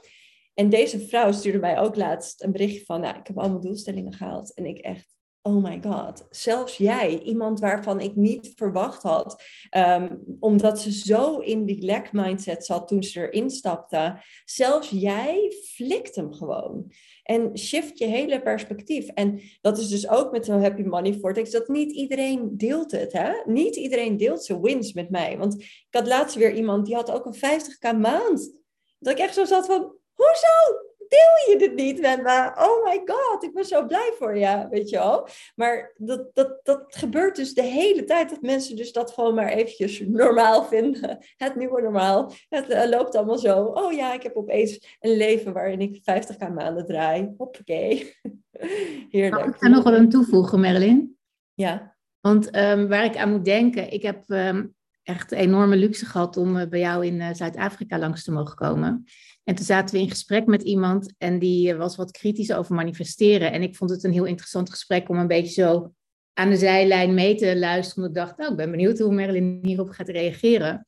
En 0.53 0.69
deze 0.69 0.99
vrouw 0.99 1.31
stuurde 1.31 1.59
mij 1.59 1.79
ook 1.79 1.95
laatst 1.95 2.43
een 2.43 2.51
berichtje 2.51 2.85
van, 2.85 3.01
nou, 3.01 3.17
ik 3.17 3.27
heb 3.27 3.37
allemaal 3.37 3.61
doelstellingen 3.61 4.13
gehaald. 4.13 4.53
En 4.53 4.65
ik 4.65 4.77
echt, 4.77 5.15
oh 5.41 5.63
my 5.63 5.79
god, 5.83 6.27
zelfs 6.29 6.77
jij, 6.77 7.19
iemand 7.19 7.59
waarvan 7.59 7.99
ik 7.99 8.15
niet 8.15 8.51
verwacht 8.55 9.03
had, 9.03 9.43
ehm, 9.69 10.15
omdat 10.39 10.79
ze 10.79 10.91
zo 10.91 11.37
in 11.37 11.65
die 11.65 11.85
lack 11.85 12.11
mindset 12.11 12.65
zat 12.65 12.87
toen 12.87 13.03
ze 13.03 13.29
erin 13.29 13.49
stapte, 13.49 14.21
zelfs 14.45 14.89
jij 14.89 15.53
flikt 15.75 16.15
hem 16.15 16.33
gewoon. 16.33 16.91
En 17.29 17.57
shift 17.57 17.97
je 17.97 18.05
hele 18.05 18.41
perspectief. 18.41 19.07
En 19.07 19.41
dat 19.61 19.77
is 19.77 19.87
dus 19.87 20.09
ook 20.09 20.31
met 20.31 20.45
zo'n 20.45 20.61
Happy 20.61 20.81
Money 20.81 21.13
Vortex, 21.13 21.51
dat 21.51 21.67
niet 21.67 21.91
iedereen 21.91 22.57
deelt 22.57 22.91
het. 22.91 23.13
Hè? 23.13 23.31
Niet 23.45 23.75
iedereen 23.75 24.17
deelt 24.17 24.43
zijn 24.43 24.61
wins 24.61 24.93
met 24.93 25.09
mij. 25.09 25.37
Want 25.37 25.61
ik 25.61 25.87
had 25.89 26.07
laatst 26.07 26.35
weer 26.35 26.53
iemand, 26.53 26.85
die 26.85 26.95
had 26.95 27.11
ook 27.11 27.25
een 27.25 27.35
50k 27.35 27.99
maand. 27.99 28.53
Dat 28.99 29.13
ik 29.13 29.19
echt 29.19 29.33
zo 29.33 29.45
zat 29.45 29.65
van, 29.65 29.95
hoezo? 30.13 30.88
Deel 31.09 31.53
je 31.53 31.55
dit 31.57 31.75
niet 31.75 32.01
met 32.01 32.23
me? 32.23 32.51
Oh 32.55 32.83
my 32.85 33.01
god, 33.05 33.43
ik 33.43 33.53
ben 33.53 33.65
zo 33.65 33.85
blij 33.85 34.13
voor 34.17 34.37
je, 34.37 34.67
weet 34.69 34.89
je 34.89 34.97
wel. 34.97 35.27
Maar 35.55 35.93
dat, 35.97 36.33
dat, 36.33 36.59
dat 36.63 36.85
gebeurt 36.87 37.35
dus 37.35 37.53
de 37.53 37.61
hele 37.61 38.03
tijd, 38.03 38.29
dat 38.29 38.41
mensen 38.41 38.75
dus 38.75 38.91
dat 38.91 39.11
gewoon 39.11 39.35
maar 39.35 39.49
eventjes 39.49 39.99
normaal 39.99 40.63
vinden. 40.63 41.17
Het 41.37 41.55
nieuwe 41.55 41.81
normaal. 41.81 42.31
Het 42.49 42.69
uh, 42.69 42.85
loopt 42.85 43.15
allemaal 43.15 43.37
zo. 43.37 43.63
Oh 43.63 43.93
ja, 43.93 44.13
ik 44.13 44.23
heb 44.23 44.35
opeens 44.35 44.97
een 44.99 45.17
leven 45.17 45.53
waarin 45.53 45.81
ik 45.81 45.97
50k 45.97 46.53
maanden 46.53 46.85
draai. 46.85 47.33
Hoppakee. 47.37 48.15
Heerlijk. 49.09 49.45
Ik 49.45 49.55
ga 49.57 49.67
nog 49.67 49.83
wel 49.83 49.95
een 49.95 50.09
toevoegen, 50.09 50.59
Merlin. 50.59 51.17
Ja. 51.53 51.97
Want 52.19 52.55
um, 52.55 52.87
waar 52.87 53.05
ik 53.05 53.17
aan 53.17 53.31
moet 53.31 53.45
denken, 53.45 53.91
ik 53.91 54.01
heb 54.01 54.29
um, 54.29 54.75
echt 55.09 55.31
enorme 55.31 55.75
luxe 55.75 56.05
gehad 56.05 56.37
om 56.37 56.57
uh, 56.57 56.67
bij 56.67 56.79
jou 56.79 57.05
in 57.05 57.15
uh, 57.15 57.33
Zuid-Afrika 57.33 57.97
langs 57.97 58.23
te 58.23 58.31
mogen 58.31 58.55
komen. 58.55 59.03
En 59.43 59.55
toen 59.55 59.65
zaten 59.65 59.95
we 59.95 60.01
in 60.01 60.09
gesprek 60.09 60.45
met 60.45 60.61
iemand 60.61 61.13
en 61.17 61.39
die 61.39 61.75
was 61.75 61.95
wat 61.95 62.11
kritisch 62.11 62.53
over 62.53 62.75
manifesteren. 62.75 63.51
En 63.51 63.61
ik 63.61 63.75
vond 63.75 63.89
het 63.89 64.03
een 64.03 64.11
heel 64.11 64.25
interessant 64.25 64.69
gesprek 64.69 65.09
om 65.09 65.17
een 65.17 65.27
beetje 65.27 65.61
zo 65.61 65.93
aan 66.33 66.49
de 66.49 66.55
zijlijn 66.55 67.13
mee 67.13 67.35
te 67.35 67.57
luisteren. 67.57 68.03
Omdat 68.03 68.17
ik 68.17 68.27
dacht, 68.27 68.37
nou, 68.37 68.51
ik 68.51 68.57
ben 68.57 68.71
benieuwd 68.71 68.99
hoe 68.99 69.13
Marilyn 69.13 69.59
hierop 69.61 69.89
gaat 69.89 70.09
reageren. 70.09 70.87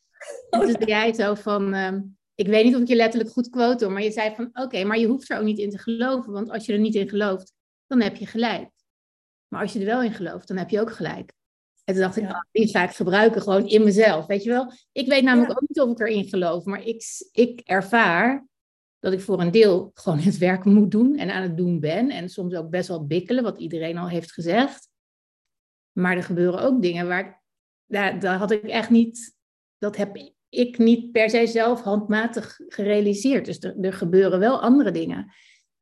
En 0.49 0.59
toen 0.59 0.69
zei 0.71 0.85
jij 0.85 1.13
zo 1.13 1.33
van, 1.33 1.73
uh, 1.73 1.91
ik 2.35 2.47
weet 2.47 2.65
niet 2.65 2.75
of 2.75 2.81
ik 2.81 2.87
je 2.87 2.95
letterlijk 2.95 3.31
goed 3.31 3.49
quote, 3.49 3.89
maar 3.89 4.03
je 4.03 4.11
zei 4.11 4.35
van, 4.35 4.49
oké, 4.53 4.83
maar 4.83 4.97
je 4.97 5.07
hoeft 5.07 5.29
er 5.29 5.37
ook 5.37 5.45
niet 5.45 5.59
in 5.59 5.69
te 5.69 5.77
geloven. 5.77 6.31
Want 6.31 6.49
als 6.49 6.65
je 6.65 6.73
er 6.73 6.79
niet 6.79 6.95
in 6.95 7.09
gelooft, 7.09 7.53
dan 7.87 8.01
heb 8.01 8.15
je 8.15 8.25
gelijk. 8.25 8.69
Maar 9.47 9.61
als 9.61 9.73
je 9.73 9.79
er 9.79 9.85
wel 9.85 10.03
in 10.03 10.13
gelooft, 10.13 10.47
dan 10.47 10.57
heb 10.57 10.69
je 10.69 10.81
ook 10.81 10.91
gelijk. 10.91 11.33
En 11.83 11.93
toen 11.93 12.03
dacht 12.03 12.17
ik, 12.17 12.23
ja. 12.23 12.29
oh, 12.29 12.41
die 12.51 12.67
ga 12.67 12.83
ik 12.83 12.89
gebruiken 12.89 13.41
gewoon 13.41 13.67
in 13.67 13.83
mezelf. 13.83 14.25
Weet 14.25 14.43
je 14.43 14.49
wel? 14.49 14.73
Ik 14.91 15.07
weet 15.07 15.23
namelijk 15.23 15.49
ja. 15.49 15.55
ook 15.55 15.67
niet 15.67 15.81
of 15.81 15.89
ik 15.91 15.99
erin 15.99 16.27
geloof, 16.27 16.65
maar 16.65 16.83
ik, 16.83 17.03
ik 17.31 17.61
ervaar 17.65 18.47
dat 18.99 19.13
ik 19.13 19.21
voor 19.21 19.41
een 19.41 19.51
deel 19.51 19.91
gewoon 19.93 20.19
het 20.19 20.37
werk 20.37 20.65
moet 20.65 20.91
doen 20.91 21.17
en 21.17 21.31
aan 21.31 21.41
het 21.41 21.57
doen 21.57 21.79
ben. 21.79 22.09
En 22.09 22.29
soms 22.29 22.55
ook 22.55 22.69
best 22.69 22.87
wel 22.87 23.05
bikkelen, 23.05 23.43
wat 23.43 23.59
iedereen 23.59 23.97
al 23.97 24.09
heeft 24.09 24.31
gezegd. 24.31 24.89
Maar 25.91 26.15
er 26.15 26.23
gebeuren 26.23 26.61
ook 26.61 26.81
dingen 26.81 27.07
waar 27.07 27.27
ik, 27.27 27.39
daar, 27.85 28.19
daar 28.19 28.37
had 28.37 28.51
ik 28.51 28.63
echt 28.63 28.89
niet, 28.89 29.35
dat 29.77 29.97
heb 29.97 30.33
ik 30.49 30.77
niet 30.77 31.11
per 31.11 31.29
se 31.29 31.47
zelf 31.47 31.81
handmatig 31.81 32.59
gerealiseerd. 32.67 33.45
Dus 33.45 33.59
er, 33.59 33.79
er 33.79 33.93
gebeuren 33.93 34.39
wel 34.39 34.61
andere 34.61 34.91
dingen. 34.91 35.33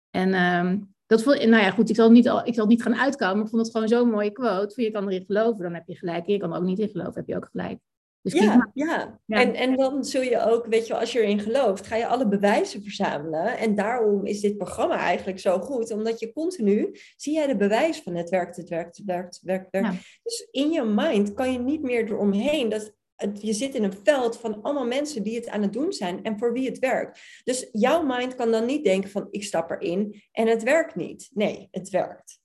En 0.10 0.34
um, 0.34 0.94
dat 1.10 1.24
vond, 1.24 1.46
nou 1.46 1.64
ja, 1.64 1.72
goed, 1.72 1.90
ik 1.90 1.96
zal, 1.96 2.12
niet 2.12 2.42
ik 2.44 2.54
zal 2.54 2.66
niet 2.66 2.82
gaan 2.82 2.96
uitkomen, 2.96 3.36
maar 3.36 3.46
ik 3.46 3.50
vond 3.50 3.62
het 3.62 3.72
gewoon 3.72 3.88
zo'n 3.88 4.10
mooie 4.10 4.32
quote. 4.32 4.82
Je 4.82 4.92
kan 4.92 5.08
erin 5.08 5.26
geloven, 5.26 5.64
dan 5.64 5.74
heb 5.74 5.88
je 5.88 5.96
gelijk. 5.96 6.26
Je 6.26 6.38
kan 6.38 6.52
er 6.52 6.58
ook 6.58 6.64
niet 6.64 6.80
in 6.80 6.90
geloven, 6.90 7.14
heb 7.14 7.28
je 7.28 7.36
ook 7.36 7.50
gelijk. 7.52 7.80
Dus 8.22 8.34
ja, 8.34 8.72
ja. 8.74 9.20
ja. 9.26 9.42
En, 9.42 9.54
en 9.54 9.76
dan 9.76 10.04
zul 10.04 10.22
je 10.22 10.46
ook, 10.46 10.66
weet 10.66 10.88
je, 10.88 10.96
als 10.96 11.12
je 11.12 11.20
erin 11.20 11.40
gelooft, 11.40 11.88
ga 11.88 11.96
je 11.96 12.08
alle 12.08 12.28
bewijzen 12.28 12.84
verzamelen. 12.84 13.58
En 13.58 13.76
daarom 13.76 14.26
is 14.26 14.40
dit 14.40 14.58
programma 14.58 14.98
eigenlijk 14.98 15.40
zo 15.40 15.60
goed, 15.60 15.92
omdat 15.92 16.20
je 16.20 16.34
continu 16.34 16.98
zie 17.16 17.34
jij 17.34 17.48
de 17.48 17.56
bewijs 17.56 18.02
van 18.02 18.16
het 18.16 18.30
werkt, 18.30 18.56
het 18.56 18.70
werkt, 18.70 18.98
het 18.98 19.06
werkt, 19.06 19.36
het 19.36 19.44
werkt, 19.46 19.66
het 19.66 19.82
werkt. 19.82 19.96
Ja. 19.96 20.02
Dus 20.24 20.48
in 20.52 20.72
je 20.72 20.84
mind 20.84 21.34
kan 21.34 21.52
je 21.52 21.60
niet 21.60 21.82
meer 21.82 22.04
eromheen. 22.04 22.70
Dat, 22.70 22.94
je 23.34 23.54
zit 23.54 23.76
in 23.76 23.84
een 23.84 24.00
veld 24.04 24.38
van 24.38 24.62
allemaal 24.62 24.86
mensen 24.86 25.24
die 25.24 25.36
het 25.36 25.48
aan 25.48 25.62
het 25.62 25.74
doen 25.74 25.94
zijn 25.94 26.24
en 26.24 26.38
voor 26.38 26.54
wie 26.54 26.70
het 26.70 26.80
werkt. 26.80 27.42
Dus 27.44 27.70
jouw 27.72 28.04
mind 28.04 28.36
kan 28.36 28.52
dan 28.52 28.66
niet 28.66 28.84
denken 28.84 29.10
van 29.10 29.28
ik 29.32 29.44
stap 29.44 29.70
erin 29.70 30.22
en 30.32 30.48
het 30.48 30.64
werkt 30.64 30.96
niet. 30.96 31.30
Nee, 31.34 31.68
het 31.72 31.90
werkt. 31.90 32.40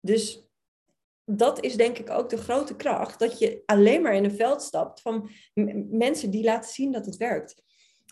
Dus 0.00 0.48
dat 1.24 1.64
is 1.64 1.76
denk 1.76 1.98
ik 1.98 2.10
ook 2.10 2.28
de 2.28 2.36
grote 2.36 2.76
kracht, 2.76 3.18
dat 3.18 3.38
je 3.38 3.62
alleen 3.66 4.02
maar 4.02 4.14
in 4.14 4.24
een 4.24 4.36
veld 4.36 4.62
stapt 4.62 5.00
van 5.00 5.30
mensen 5.90 6.30
die 6.30 6.44
laten 6.44 6.70
zien 6.70 6.92
dat 6.92 7.06
het 7.06 7.16
werkt. 7.16 7.64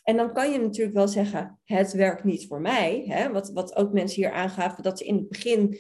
En 0.03 0.17
dan 0.17 0.33
kan 0.33 0.53
je 0.53 0.59
natuurlijk 0.59 0.97
wel 0.97 1.09
zeggen, 1.09 1.61
het 1.65 1.93
werkt 1.93 2.25
niet 2.25 2.47
voor 2.47 2.61
mij. 2.61 3.05
Hè? 3.07 3.33
Wat, 3.33 3.51
wat 3.53 3.77
ook 3.77 3.93
mensen 3.93 4.23
hier 4.23 4.33
aangaven, 4.33 4.83
dat 4.83 4.99
ze 4.99 5.05
in 5.05 5.15
het 5.15 5.29
begin 5.29 5.79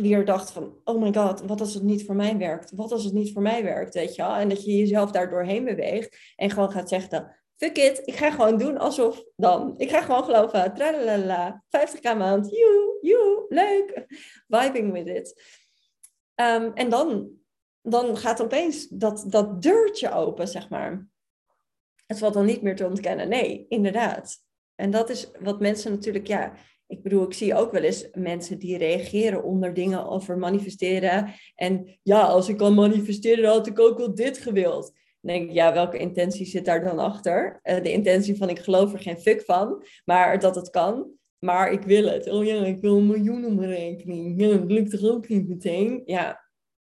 weer 0.00 0.24
dachten 0.24 0.54
van, 0.54 0.80
oh 0.84 1.02
my 1.02 1.14
god, 1.14 1.40
wat 1.40 1.60
als 1.60 1.74
het 1.74 1.82
niet 1.82 2.04
voor 2.04 2.14
mij 2.14 2.36
werkt? 2.36 2.70
Wat 2.74 2.92
als 2.92 3.04
het 3.04 3.12
niet 3.12 3.32
voor 3.32 3.42
mij 3.42 3.62
werkt, 3.62 3.94
weet 3.94 4.14
je 4.14 4.22
wel? 4.22 4.34
En 4.34 4.48
dat 4.48 4.64
je 4.64 4.76
jezelf 4.76 5.10
daar 5.10 5.30
doorheen 5.30 5.64
beweegt 5.64 6.32
en 6.36 6.50
gewoon 6.50 6.70
gaat 6.70 6.88
zeggen, 6.88 7.36
fuck 7.56 7.76
it, 7.76 8.02
ik 8.04 8.14
ga 8.14 8.30
gewoon 8.30 8.58
doen 8.58 8.78
alsof 8.78 9.24
dan. 9.36 9.74
Ik 9.76 9.90
ga 9.90 10.02
gewoon 10.02 10.24
geloven, 10.24 10.74
tralalala, 10.74 11.64
50k 11.66 12.02
maand, 12.02 12.50
joe, 12.50 12.98
joe, 13.00 13.44
leuk, 13.48 14.04
vibing 14.48 14.92
with 14.92 15.06
it. 15.06 15.42
Um, 16.34 16.72
en 16.72 16.88
dan, 16.88 17.30
dan 17.82 18.16
gaat 18.16 18.42
opeens 18.42 18.88
dat, 18.88 19.24
dat 19.28 19.62
deurtje 19.62 20.12
open, 20.12 20.48
zeg 20.48 20.68
maar. 20.68 21.08
Het 22.06 22.18
valt 22.18 22.34
dan 22.34 22.44
niet 22.44 22.62
meer 22.62 22.76
te 22.76 22.86
ontkennen. 22.86 23.28
Nee, 23.28 23.66
inderdaad. 23.68 24.44
En 24.74 24.90
dat 24.90 25.10
is 25.10 25.30
wat 25.40 25.60
mensen 25.60 25.92
natuurlijk, 25.92 26.26
ja, 26.26 26.52
ik 26.86 27.02
bedoel, 27.02 27.24
ik 27.24 27.34
zie 27.34 27.54
ook 27.54 27.72
wel 27.72 27.82
eens 27.82 28.08
mensen 28.12 28.58
die 28.58 28.78
reageren 28.78 29.42
onder 29.42 29.74
dingen 29.74 30.06
over 30.06 30.38
manifesteren. 30.38 31.32
En 31.54 31.98
ja, 32.02 32.20
als 32.20 32.48
ik 32.48 32.56
kan 32.56 32.74
manifesteren, 32.74 33.42
dan 33.42 33.52
had 33.52 33.66
ik 33.66 33.80
ook 33.80 33.98
wel 33.98 34.14
dit 34.14 34.38
gewild. 34.38 34.92
Dan 35.20 35.34
denk 35.34 35.48
ik, 35.48 35.54
ja, 35.54 35.72
welke 35.72 35.98
intentie 35.98 36.46
zit 36.46 36.64
daar 36.64 36.84
dan 36.84 36.98
achter? 36.98 37.60
Uh, 37.62 37.82
de 37.82 37.92
intentie 37.92 38.36
van 38.36 38.48
ik 38.48 38.58
geloof 38.58 38.92
er 38.92 38.98
geen 38.98 39.18
fuck 39.18 39.42
van, 39.42 39.84
maar 40.04 40.38
dat 40.38 40.54
het 40.54 40.70
kan. 40.70 41.14
Maar 41.38 41.72
ik 41.72 41.82
wil 41.82 42.04
het. 42.04 42.30
Oh 42.30 42.44
ja, 42.44 42.64
ik 42.64 42.80
wil 42.80 42.96
een 42.96 43.06
miljoen 43.06 43.60
rekening. 43.64 44.40
Ja, 44.40 44.48
dat 44.48 44.70
lukt 44.70 44.90
toch 44.90 45.10
ook 45.10 45.28
niet 45.28 45.48
meteen? 45.48 46.02
Ja. 46.04 46.44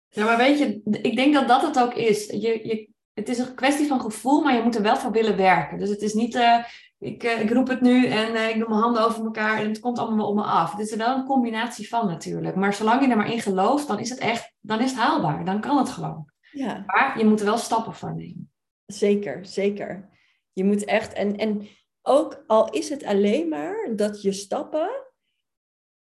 Ja, 0.09 0.25
maar 0.25 0.37
weet 0.37 0.59
je, 0.59 0.81
ik 1.01 1.15
denk 1.15 1.33
dat 1.33 1.47
dat 1.47 1.61
het 1.61 1.79
ook 1.79 1.93
is. 1.93 2.25
Je, 2.25 2.67
je, 2.67 2.89
het 3.13 3.29
is 3.29 3.37
een 3.37 3.55
kwestie 3.55 3.87
van 3.87 4.01
gevoel, 4.01 4.41
maar 4.41 4.55
je 4.55 4.61
moet 4.61 4.75
er 4.75 4.81
wel 4.81 4.97
voor 4.97 5.11
willen 5.11 5.37
werken. 5.37 5.79
Dus 5.79 5.89
het 5.89 6.01
is 6.01 6.13
niet, 6.13 6.35
uh, 6.35 6.63
ik, 7.01 7.23
uh, 7.23 7.41
ik 7.41 7.51
roep 7.51 7.67
het 7.67 7.81
nu 7.81 8.05
en 8.05 8.33
uh, 8.33 8.49
ik 8.49 8.57
doe 8.57 8.69
mijn 8.69 8.81
handen 8.81 9.05
over 9.05 9.23
elkaar 9.23 9.59
en 9.59 9.67
het 9.67 9.79
komt 9.79 9.99
allemaal 9.99 10.17
wel 10.17 10.27
op 10.27 10.35
me 10.35 10.43
af. 10.43 10.71
Het 10.71 10.79
is 10.79 10.91
er 10.91 10.97
wel 10.97 11.17
een 11.17 11.25
combinatie 11.25 11.87
van 11.87 12.07
natuurlijk. 12.07 12.55
Maar 12.55 12.73
zolang 12.73 13.01
je 13.01 13.09
er 13.09 13.17
maar 13.17 13.31
in 13.31 13.39
gelooft, 13.39 13.87
dan 13.87 13.99
is 13.99 14.09
het 14.09 14.19
echt, 14.19 14.53
dan 14.59 14.79
is 14.79 14.91
het 14.91 14.99
haalbaar. 14.99 15.45
Dan 15.45 15.61
kan 15.61 15.77
het 15.77 15.89
gewoon. 15.89 16.31
Ja. 16.51 16.83
Maar 16.85 17.17
je 17.17 17.25
moet 17.25 17.39
er 17.39 17.45
wel 17.45 17.57
stappen 17.57 17.93
voor 17.93 18.15
nemen. 18.15 18.51
Zeker, 18.85 19.45
zeker. 19.45 20.09
Je 20.53 20.63
moet 20.63 20.85
echt, 20.85 21.13
en, 21.13 21.37
en 21.37 21.67
ook 22.01 22.43
al 22.47 22.69
is 22.69 22.89
het 22.89 23.03
alleen 23.03 23.49
maar 23.49 23.93
dat 23.95 24.21
je 24.21 24.31
stappen 24.31 24.89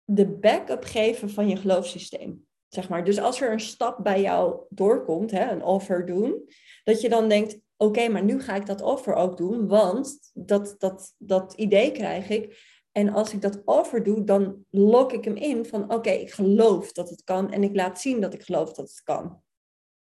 de 0.04 0.28
backup 0.28 0.84
geven 0.84 1.30
van 1.30 1.48
je 1.48 1.56
geloofssysteem. 1.56 2.48
Zeg 2.68 2.90
maar. 2.90 3.04
Dus 3.04 3.20
als 3.20 3.42
er 3.42 3.52
een 3.52 3.60
stap 3.60 4.04
bij 4.04 4.22
jou 4.22 4.60
doorkomt, 4.70 5.32
hè, 5.32 5.52
een 5.52 5.64
offer 5.64 6.06
doen, 6.06 6.50
dat 6.84 7.02
je 7.02 7.10
dan 7.10 7.30
denkt, 7.30 7.60
oké, 7.80 8.08
maar 8.08 8.24
nu 8.24 8.42
ga 8.42 8.56
ik 8.56 8.66
dat 8.66 8.82
offer 8.82 9.14
ook 9.14 9.38
doen, 9.38 9.68
want 9.68 10.32
dat, 10.34 10.76
dat, 10.78 11.16
dat 11.18 11.54
idee 11.54 11.92
krijg 11.92 12.30
ik. 12.30 12.68
En 12.92 13.10
als 13.10 13.34
ik 13.34 13.42
dat 13.42 13.62
offer 13.66 14.04
doe, 14.04 14.24
dan 14.24 14.66
lok 14.70 15.14
ik 15.14 15.24
hem 15.24 15.36
in 15.36 15.66
van, 15.66 15.94
oké, 15.94 16.10
ik 16.10 16.32
geloof 16.32 16.92
dat 16.92 17.10
het 17.10 17.24
kan 17.24 17.52
en 17.52 17.64
ik 17.64 17.76
laat 17.76 18.02
zien 18.02 18.22
dat 18.22 18.34
ik 18.34 18.44
geloof 18.44 18.74
dat 18.74 18.90
het 18.90 19.02
kan. 19.04 19.42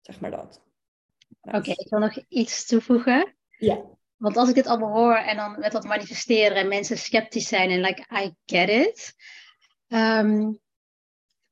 Zeg 0.01 0.21
maar 0.21 0.31
dat. 0.31 0.63
Oké, 1.41 1.71
ik 1.71 1.87
wil 1.89 1.99
nog 1.99 2.19
iets 2.29 2.67
toevoegen. 2.67 3.35
Ja. 3.59 3.85
Want 4.17 4.37
als 4.37 4.49
ik 4.49 4.55
dit 4.55 4.67
allemaal 4.67 4.93
hoor 4.93 5.17
en 5.17 5.37
dan 5.37 5.59
met 5.59 5.73
dat 5.73 5.85
manifesteren 5.85 6.57
en 6.57 6.69
mensen 6.69 6.99
sceptisch 6.99 7.49
zijn 7.49 7.71
en 7.71 7.81
like, 7.81 8.25
I 8.25 8.35
get 8.47 8.69
it. 8.69 9.15
Um, 9.89 10.61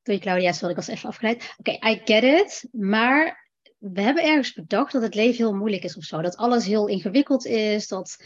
Door 0.02 0.14
je 0.14 0.20
Claudia, 0.20 0.52
sorry, 0.52 0.70
ik 0.70 0.76
was 0.76 0.88
even 0.88 1.08
afgeleid. 1.08 1.54
Oké, 1.58 1.70
I 1.70 2.00
get 2.04 2.22
it. 2.22 2.68
Maar 2.72 3.49
we 3.80 4.00
hebben 4.00 4.24
ergens 4.24 4.52
bedacht 4.52 4.92
dat 4.92 5.02
het 5.02 5.14
leven 5.14 5.36
heel 5.36 5.54
moeilijk 5.54 5.84
is 5.84 5.96
of 5.96 6.04
zo. 6.04 6.22
Dat 6.22 6.36
alles 6.36 6.66
heel 6.66 6.88
ingewikkeld 6.88 7.46
is. 7.46 7.88
Dat, 7.88 8.16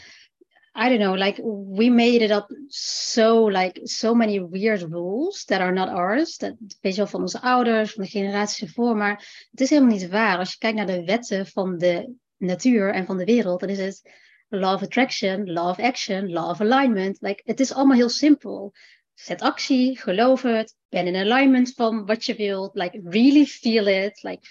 I 0.85 0.89
don't 0.89 0.99
know, 0.99 1.15
like 1.15 1.41
we 1.71 1.89
made 1.89 2.23
it 2.23 2.31
up 2.31 2.45
so, 2.67 3.49
like 3.49 3.79
so 3.83 4.13
many 4.13 4.47
weird 4.49 4.81
rules 4.81 5.45
that 5.45 5.59
are 5.59 5.71
not 5.71 5.89
ours. 5.89 6.37
Dat 6.37 6.55
weet 6.81 6.91
je 6.91 6.97
wel 6.97 7.07
van 7.07 7.21
onze 7.21 7.41
ouders, 7.41 7.93
van 7.93 8.03
de 8.03 8.09
generaties 8.09 8.61
ervoor. 8.61 8.95
Maar 8.95 9.47
het 9.51 9.61
is 9.61 9.69
helemaal 9.69 9.91
niet 9.91 10.09
waar. 10.09 10.37
Als 10.37 10.51
je 10.51 10.57
kijkt 10.57 10.77
naar 10.77 10.85
de 10.85 11.03
wetten 11.03 11.47
van 11.47 11.77
de 11.77 12.13
natuur 12.37 12.93
en 12.93 13.05
van 13.05 13.17
de 13.17 13.25
wereld, 13.25 13.59
dan 13.59 13.69
is 13.69 13.79
het 13.79 14.11
law 14.47 14.73
of 14.73 14.81
attraction, 14.81 15.51
law 15.51 15.69
of 15.69 15.79
action, 15.79 16.31
law 16.31 16.49
of 16.49 16.61
alignment. 16.61 17.17
Like, 17.21 17.41
het 17.45 17.59
is 17.59 17.73
allemaal 17.73 17.97
heel 17.97 18.09
simpel. 18.09 18.73
Zet 19.13 19.41
actie, 19.41 19.99
geloof 19.99 20.41
het, 20.41 20.75
ben 20.89 21.07
in 21.07 21.31
alignment 21.31 21.73
van 21.73 22.05
wat 22.05 22.25
je 22.25 22.35
wilt. 22.35 22.75
Like, 22.75 23.01
really 23.03 23.45
feel 23.45 23.87
it. 23.87 24.23
Like, 24.23 24.47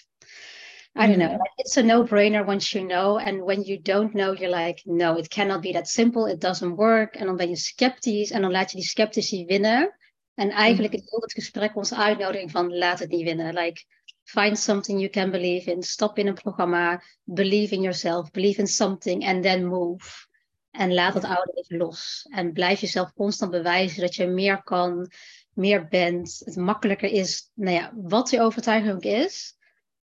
I 0.96 1.06
don't 1.08 1.18
know. 1.18 1.26
Mm-hmm. 1.26 1.58
It's 1.58 1.76
a 1.76 1.82
no-brainer 1.82 2.46
once 2.46 2.72
you 2.72 2.86
know. 2.86 3.18
And 3.18 3.42
when 3.42 3.64
you 3.64 3.80
don't 3.82 4.14
know, 4.14 4.32
you're 4.32 4.48
like, 4.48 4.82
no, 4.86 5.16
it 5.18 5.28
cannot 5.28 5.60
be 5.60 5.72
that 5.72 5.88
simple. 5.88 6.26
It 6.26 6.40
doesn't 6.40 6.76
work. 6.76 7.16
En 7.16 7.26
dan 7.26 7.36
ben 7.36 7.48
je 7.48 7.56
sceptisch 7.56 8.30
en 8.30 8.42
dan 8.42 8.50
laat 8.50 8.70
je 8.70 8.76
die 8.76 8.86
sceptici 8.86 9.44
winnen. 9.46 9.96
En 10.34 10.50
eigenlijk 10.50 10.92
mm-hmm. 10.92 11.06
is 11.06 11.10
heel 11.10 11.20
het 11.20 11.32
gesprek 11.32 11.76
onze 11.76 11.96
uitnodiging 11.96 12.50
van 12.50 12.78
laat 12.78 12.98
het 12.98 13.10
niet 13.10 13.24
winnen. 13.24 13.54
Like, 13.54 13.84
find 14.22 14.58
something 14.58 14.98
you 14.98 15.10
can 15.10 15.30
believe 15.30 15.70
in. 15.70 15.82
Stop 15.82 16.18
in 16.18 16.26
een 16.26 16.34
programma. 16.34 17.02
Believe 17.22 17.74
in 17.74 17.80
yourself. 17.80 18.30
Believe 18.30 18.60
in 18.60 18.66
something. 18.66 19.26
And 19.26 19.42
then 19.42 19.66
move. 19.66 20.26
En 20.70 20.94
laat 20.94 21.14
het 21.14 21.24
oude 21.24 21.52
even 21.54 21.76
los. 21.76 22.26
En 22.30 22.52
blijf 22.52 22.80
jezelf 22.80 23.12
constant 23.12 23.50
bewijzen 23.50 24.00
dat 24.00 24.14
je 24.14 24.26
meer 24.26 24.62
kan, 24.62 25.10
meer 25.52 25.88
bent. 25.88 26.42
Het 26.44 26.56
makkelijker 26.56 27.08
is, 27.08 27.50
nou 27.54 27.74
ja, 27.74 27.92
wat 27.94 28.30
je 28.30 28.40
overtuiging 28.40 28.94
ook 28.94 29.04
is. 29.04 29.53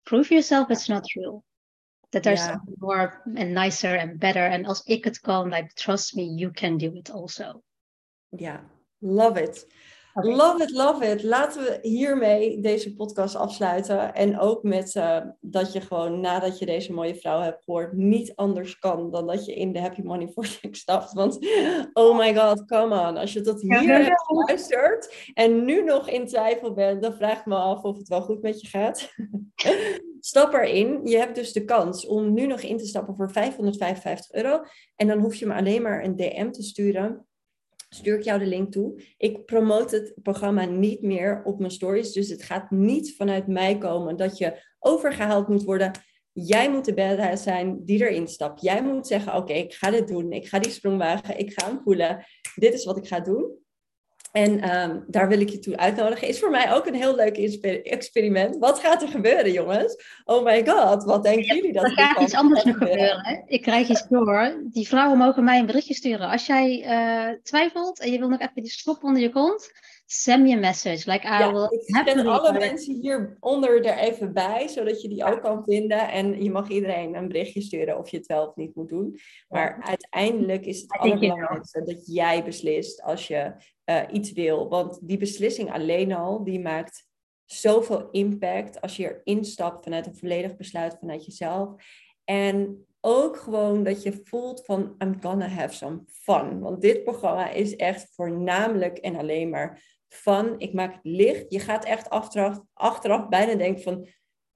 Prove 0.08 0.32
yourself 0.32 0.72
it's 0.72 0.90
not 0.90 1.04
true. 1.06 1.44
That 2.12 2.24
there's 2.24 2.42
something 2.42 2.76
more 2.80 3.22
and 3.36 3.54
nicer 3.54 3.94
and 3.96 4.18
better. 4.20 4.46
and 4.46 4.66
als 4.66 4.82
ik 4.86 5.04
het 5.04 5.20
kan, 5.20 5.50
like, 5.50 5.76
trust 5.76 6.16
me, 6.16 6.24
you 6.24 6.52
can 6.52 6.78
do 6.78 6.96
it 6.96 7.10
also. 7.12 7.62
yeah 8.32 8.60
love 9.02 9.38
it. 9.38 9.66
Love 10.22 10.64
it, 10.64 10.72
love 10.72 11.12
it. 11.12 11.24
Laten 11.24 11.64
we 11.64 11.80
hiermee 11.82 12.60
deze 12.60 12.96
podcast 12.96 13.36
afsluiten. 13.36 14.14
En 14.14 14.40
ook 14.40 14.64
met 14.64 14.96
uh, 14.96 15.18
dat 15.42 15.74
je 15.74 15.82
gewoon 15.82 16.20
nadat 16.20 16.60
je 16.60 16.66
deze 16.66 16.94
mooie 16.94 17.16
vrouw 17.16 17.42
hebt 17.42 17.64
gehoord, 17.64 17.94
niet 17.94 18.36
anders 18.36 18.80
kan 18.80 19.12
dan 19.12 19.28
dat 19.28 19.46
je 19.46 19.56
in 19.56 19.74
de 19.74 19.80
Happy 19.80 20.02
Money 20.02 20.32
Vortex 20.34 20.80
stapt. 20.80 21.14
Want 21.14 21.40
oh 21.94 22.18
my 22.18 22.36
god, 22.36 22.66
come 22.66 23.08
on. 23.08 23.18
Als 23.18 23.34
je 23.34 23.42
tot 23.42 23.62
hier 23.62 23.84
ja, 23.84 24.02
hebt 24.02 24.26
geluisterd 24.26 25.32
en 25.34 25.66
nu 25.66 25.84
nog 25.84 26.10
in 26.10 26.28
twijfel 26.28 26.74
bent, 26.74 27.02
dan 27.02 27.14
vraag 27.14 27.40
ik 27.40 27.46
me 27.46 27.56
af 27.56 27.84
of 27.84 27.98
het 27.98 28.08
wel 28.08 28.22
goed 28.22 28.42
met 28.42 28.62
je 28.62 28.68
gaat. 28.68 29.10
Stap 30.20 30.54
erin. 30.54 31.00
Je 31.04 31.18
hebt 31.18 31.36
dus 31.36 31.54
de 31.54 31.66
kans 31.66 32.08
om 32.08 32.34
nu 32.34 32.48
nog 32.48 32.62
in 32.62 32.78
te 32.78 32.86
stappen 32.86 33.16
voor 33.16 33.32
555 33.32 34.32
euro. 34.32 34.64
En 34.96 35.08
dan 35.08 35.20
hoef 35.20 35.36
je 35.36 35.46
me 35.46 35.54
alleen 35.54 35.82
maar 35.82 36.04
een 36.04 36.16
DM 36.16 36.52
te 36.52 36.64
sturen 36.64 37.27
stuur 37.90 38.18
ik 38.18 38.24
jou 38.24 38.40
de 38.40 38.46
link 38.46 38.72
toe. 38.72 39.02
Ik 39.18 39.46
promote 39.46 39.96
het 39.96 40.14
programma 40.22 40.66
niet 40.66 41.02
meer 41.02 41.42
op 41.44 41.60
mijn 41.60 41.72
stories. 41.72 42.12
Dus 42.12 42.30
het 42.30 42.44
gaat 42.44 42.72
niet 42.72 43.16
vanuit 43.16 43.48
mij 43.48 43.78
komen 43.78 44.18
dat 44.18 44.38
je 44.38 44.64
overgehaald 44.80 45.48
moet 45.48 45.64
worden. 45.64 45.92
Jij 46.32 46.72
moet 46.72 46.86
de 46.86 46.94
badass 46.94 47.44
zijn 47.44 47.86
die 47.86 48.00
erin 48.08 48.28
stapt. 48.28 48.62
Jij 48.62 48.84
moet 48.84 49.08
zeggen, 49.08 49.36
oké, 49.36 49.54
ik 49.54 49.74
ga 49.74 49.92
dit 49.92 50.08
doen. 50.08 50.32
Ik 50.32 50.48
ga 50.48 50.60
die 50.60 50.72
sprong 50.72 50.98
wagen. 50.98 51.40
Ik 51.40 51.54
ga 51.54 51.68
hem 51.68 51.80
voelen. 51.84 52.26
Dit 52.56 52.74
is 52.74 52.86
wat 52.86 52.98
ik 52.98 53.08
ga 53.08 53.20
doen. 53.20 53.66
En 54.38 54.62
ehm, 54.62 55.00
daar 55.08 55.28
wil 55.28 55.40
ik 55.40 55.50
je 55.50 55.60
toe 55.60 55.78
uitnodigen. 55.78 56.28
Is 56.28 56.40
voor 56.40 56.50
mij 56.50 56.74
ook 56.74 56.86
een 56.86 56.96
heel 56.96 57.16
leuk 57.16 57.38
experiment. 57.84 58.58
Wat 58.58 58.80
gaat 58.80 59.02
er 59.02 59.08
gebeuren, 59.08 59.52
jongens? 59.52 60.04
Oh 60.26 60.44
my 60.44 60.66
god, 60.66 61.04
wat 61.04 61.24
denken 61.24 61.56
jullie 61.56 61.74
dat 61.74 61.84
er 61.84 61.92
gaat 61.92 62.20
iets 62.20 62.34
anders 62.34 62.64
nog 62.64 62.78
gebeuren? 62.78 63.44
Ik 63.48 63.62
krijg 63.62 63.90
iets 63.90 64.08
door. 64.08 64.64
Die 64.64 64.88
vrouwen 64.88 65.18
mogen 65.18 65.44
mij 65.44 65.60
een 65.60 65.66
berichtje 65.66 65.94
sturen. 65.94 66.30
Als 66.30 66.46
jij 66.46 66.84
uh, 66.86 67.38
twijfelt 67.44 68.00
en 68.00 68.12
je 68.12 68.20
wil 68.20 68.30
nog 68.30 68.40
even 68.40 68.62
die 68.62 68.72
stop 68.72 69.04
onder 69.04 69.22
je 69.22 69.30
kont, 69.30 69.72
send 70.10 70.44
me 70.44 70.54
a 70.54 70.60
message. 70.60 71.06
Like, 71.06 71.26
I 71.26 71.40
ja, 71.40 71.52
will 71.52 71.68
ik 71.72 71.82
zet 71.84 72.26
alle 72.26 72.52
mensen 72.52 72.94
hieronder 73.02 73.86
er 73.86 73.98
even 73.98 74.34
bij, 74.34 74.68
zodat 74.68 75.02
je 75.02 75.08
die 75.08 75.26
ook 75.26 75.42
kan 75.42 75.64
vinden. 75.64 76.10
En 76.10 76.44
je 76.44 76.52
mag 76.52 76.70
iedereen 76.70 77.16
een 77.16 77.28
berichtje 77.28 77.62
sturen 77.62 77.98
of 77.98 78.10
je 78.10 78.18
het 78.18 78.26
wel 78.26 78.48
of 78.48 78.56
niet 78.56 78.76
moet 78.76 78.90
doen. 78.90 79.20
Maar 79.50 79.84
uiteindelijk 79.84 80.66
is 80.66 80.82
het 80.82 80.92
allerbelangrijkste 80.92 81.84
dat 81.84 82.06
jij 82.06 82.44
beslist 82.44 83.02
als 83.02 83.28
je 83.28 83.54
uh, 83.86 84.02
iets 84.12 84.32
wil. 84.32 84.70
Want 84.70 85.08
die 85.08 85.18
beslissing 85.18 85.72
alleen 85.72 86.14
al, 86.14 86.44
die 86.44 86.60
maakt 86.60 87.06
zoveel 87.46 88.10
impact 88.12 88.82
als 88.82 88.96
je 88.96 89.22
erin 89.24 89.46
stapt 89.46 89.84
vanuit 89.84 90.08
een 90.08 90.18
volledig 90.18 90.56
besluit 90.56 90.98
vanuit 91.00 91.26
jezelf. 91.26 91.74
En 92.24 92.86
ook 93.02 93.38
gewoon 93.38 93.84
dat 93.84 94.04
je 94.04 94.22
voelt 94.24 94.66
van 94.66 94.96
I'm 95.00 95.18
gonna 95.22 95.48
have 95.48 95.74
some 95.74 96.02
fun. 96.08 96.60
Want 96.60 96.82
dit 96.82 97.04
programma 97.04 97.50
is 97.50 97.76
echt 97.76 98.14
voornamelijk 98.16 98.98
en 98.98 99.16
alleen 99.16 99.50
maar 99.50 99.97
fun. 100.08 100.56
Ik 100.58 100.74
maak 100.74 100.94
het 100.94 101.04
licht. 101.04 101.46
Je 101.50 101.60
gaat 101.60 101.86
echt 101.86 102.10
achteraf, 102.10 102.60
achteraf 102.74 103.28
bijna 103.28 103.56
denken 103.56 103.84
van... 103.84 104.08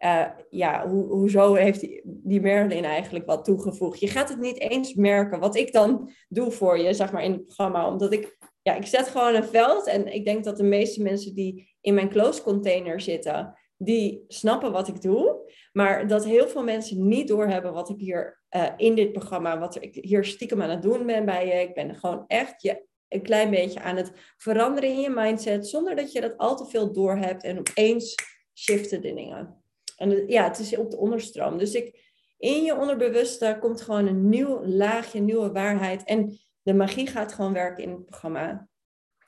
Uh, 0.06 0.28
ja, 0.50 0.88
ho 0.88 1.08
hoezo 1.08 1.54
heeft 1.54 1.80
die, 1.80 2.02
die 2.04 2.42
Merlin 2.42 2.84
eigenlijk 2.84 3.26
wat 3.26 3.46
toegevoegd? 3.46 4.00
Je 4.00 4.08
gaat 4.08 4.30
het 4.30 4.40
niet 4.40 4.60
eens 4.60 4.94
merken 4.94 5.40
wat 5.40 5.56
ik 5.56 5.72
dan 5.72 6.12
doe 6.30 6.52
voor 6.52 6.80
je, 6.80 6.94
zeg 6.94 7.12
maar, 7.12 7.24
in 7.24 7.32
het 7.32 7.46
programma. 7.46 7.88
Omdat 7.88 8.14
ik 8.14 8.38
ja, 8.62 8.76
ik 8.76 8.86
zet 8.86 9.08
gewoon 9.08 9.36
een 9.36 9.44
veld. 9.44 9.88
En 9.88 10.14
ik 10.14 10.26
denk 10.26 10.44
dat 10.44 10.58
de 10.58 10.64
meeste 10.64 11.02
mensen 11.02 11.36
die 11.36 11.76
in 11.82 11.94
mijn 11.94 12.10
close 12.10 12.42
container 12.42 13.02
zitten, 13.02 13.58
die 13.78 14.24
snappen 14.28 14.72
wat 14.72 14.88
ik 14.88 15.02
doe. 15.02 15.52
Maar 15.72 16.08
dat 16.08 16.26
heel 16.26 16.48
veel 16.48 16.64
mensen 16.64 17.08
niet 17.08 17.28
doorhebben 17.28 17.74
wat 17.74 17.90
ik 17.90 18.00
hier 18.00 18.42
uh, 18.56 18.68
in 18.78 18.96
dit 18.96 19.12
programma, 19.12 19.60
wat 19.60 19.84
ik 19.84 19.96
hier 19.96 20.26
stiekem 20.26 20.62
aan 20.62 20.70
het 20.70 20.82
doen 20.82 21.06
ben 21.06 21.26
bij 21.26 21.48
je. 21.48 21.54
Ik 21.54 21.74
ben 21.74 21.96
gewoon 21.96 22.24
echt 22.28 22.62
je 22.62 22.86
een 23.12 23.22
klein 23.22 23.50
beetje 23.50 23.80
aan 23.80 23.96
het 23.96 24.12
veranderen 24.38 24.90
in 24.90 25.00
je 25.00 25.10
mindset, 25.10 25.68
zonder 25.68 25.96
dat 25.96 26.12
je 26.12 26.22
dat 26.22 26.38
al 26.38 26.58
te 26.58 26.66
veel 26.66 26.94
doorhebt 26.94 27.44
en 27.44 27.60
opeens 27.60 28.16
shiften 28.54 29.02
de 29.02 29.14
dingen. 29.14 29.64
En 29.98 30.28
ja, 30.28 30.44
het 30.44 30.60
is 30.60 30.78
op 30.78 30.92
de 30.92 30.98
onderstroom. 30.98 31.58
Dus 31.58 31.74
ik, 31.74 32.14
in 32.38 32.64
je 32.64 32.78
onderbewuste 32.78 33.58
komt 33.60 33.82
gewoon 33.82 34.08
een 34.08 34.30
nieuw 34.30 34.66
laagje, 34.66 35.20
nieuwe 35.20 35.52
waarheid. 35.52 36.04
En 36.04 36.40
de 36.62 36.74
magie 36.74 37.08
gaat 37.08 37.34
gewoon 37.34 37.54
werken 37.54 37.84
in 37.84 37.90
het 37.90 38.06
programma. 38.06 38.68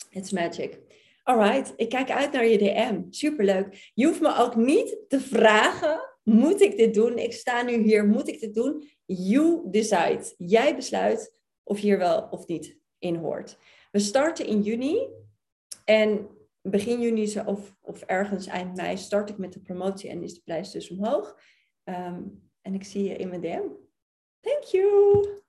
It's 0.09 0.31
magic. 0.31 0.79
Alright, 1.23 1.73
ik 1.75 1.89
kijk 1.89 2.11
uit 2.11 2.31
naar 2.31 2.45
je 2.45 2.57
DM. 2.57 3.01
Superleuk. 3.09 3.91
Je 3.93 4.05
hoeft 4.05 4.21
me 4.21 4.37
ook 4.37 4.55
niet 4.55 4.97
te 5.07 5.19
vragen, 5.19 5.99
moet 6.23 6.61
ik 6.61 6.77
dit 6.77 6.93
doen? 6.93 7.17
Ik 7.17 7.33
sta 7.33 7.61
nu 7.61 7.77
hier, 7.77 8.05
moet 8.05 8.27
ik 8.27 8.39
dit 8.39 8.53
doen? 8.53 8.89
You 9.05 9.61
decide. 9.71 10.33
Jij 10.37 10.75
besluit 10.75 11.39
of 11.63 11.79
je 11.79 11.85
hier 11.85 11.97
wel 11.97 12.27
of 12.29 12.47
niet 12.47 12.77
in 12.99 13.15
hoort. 13.15 13.57
We 13.93 13.99
starten 13.99 14.45
in 14.45 14.61
juni 14.61 15.07
en 15.85 16.29
begin 16.61 17.01
juni 17.01 17.39
of, 17.45 17.75
of 17.81 18.01
ergens 18.01 18.47
eind 18.47 18.75
mei 18.75 18.97
start 18.97 19.29
ik 19.29 19.37
met 19.37 19.53
de 19.53 19.59
promotie 19.59 20.09
en 20.09 20.23
is 20.23 20.33
de 20.33 20.41
prijs 20.43 20.71
dus 20.71 20.89
omhoog. 20.89 21.39
Um, 21.83 22.49
en 22.61 22.73
ik 22.73 22.83
zie 22.83 23.03
je 23.03 23.15
in 23.15 23.29
mijn 23.29 23.41
DM. 23.41 23.67
Thank 24.39 24.63
you! 24.63 25.42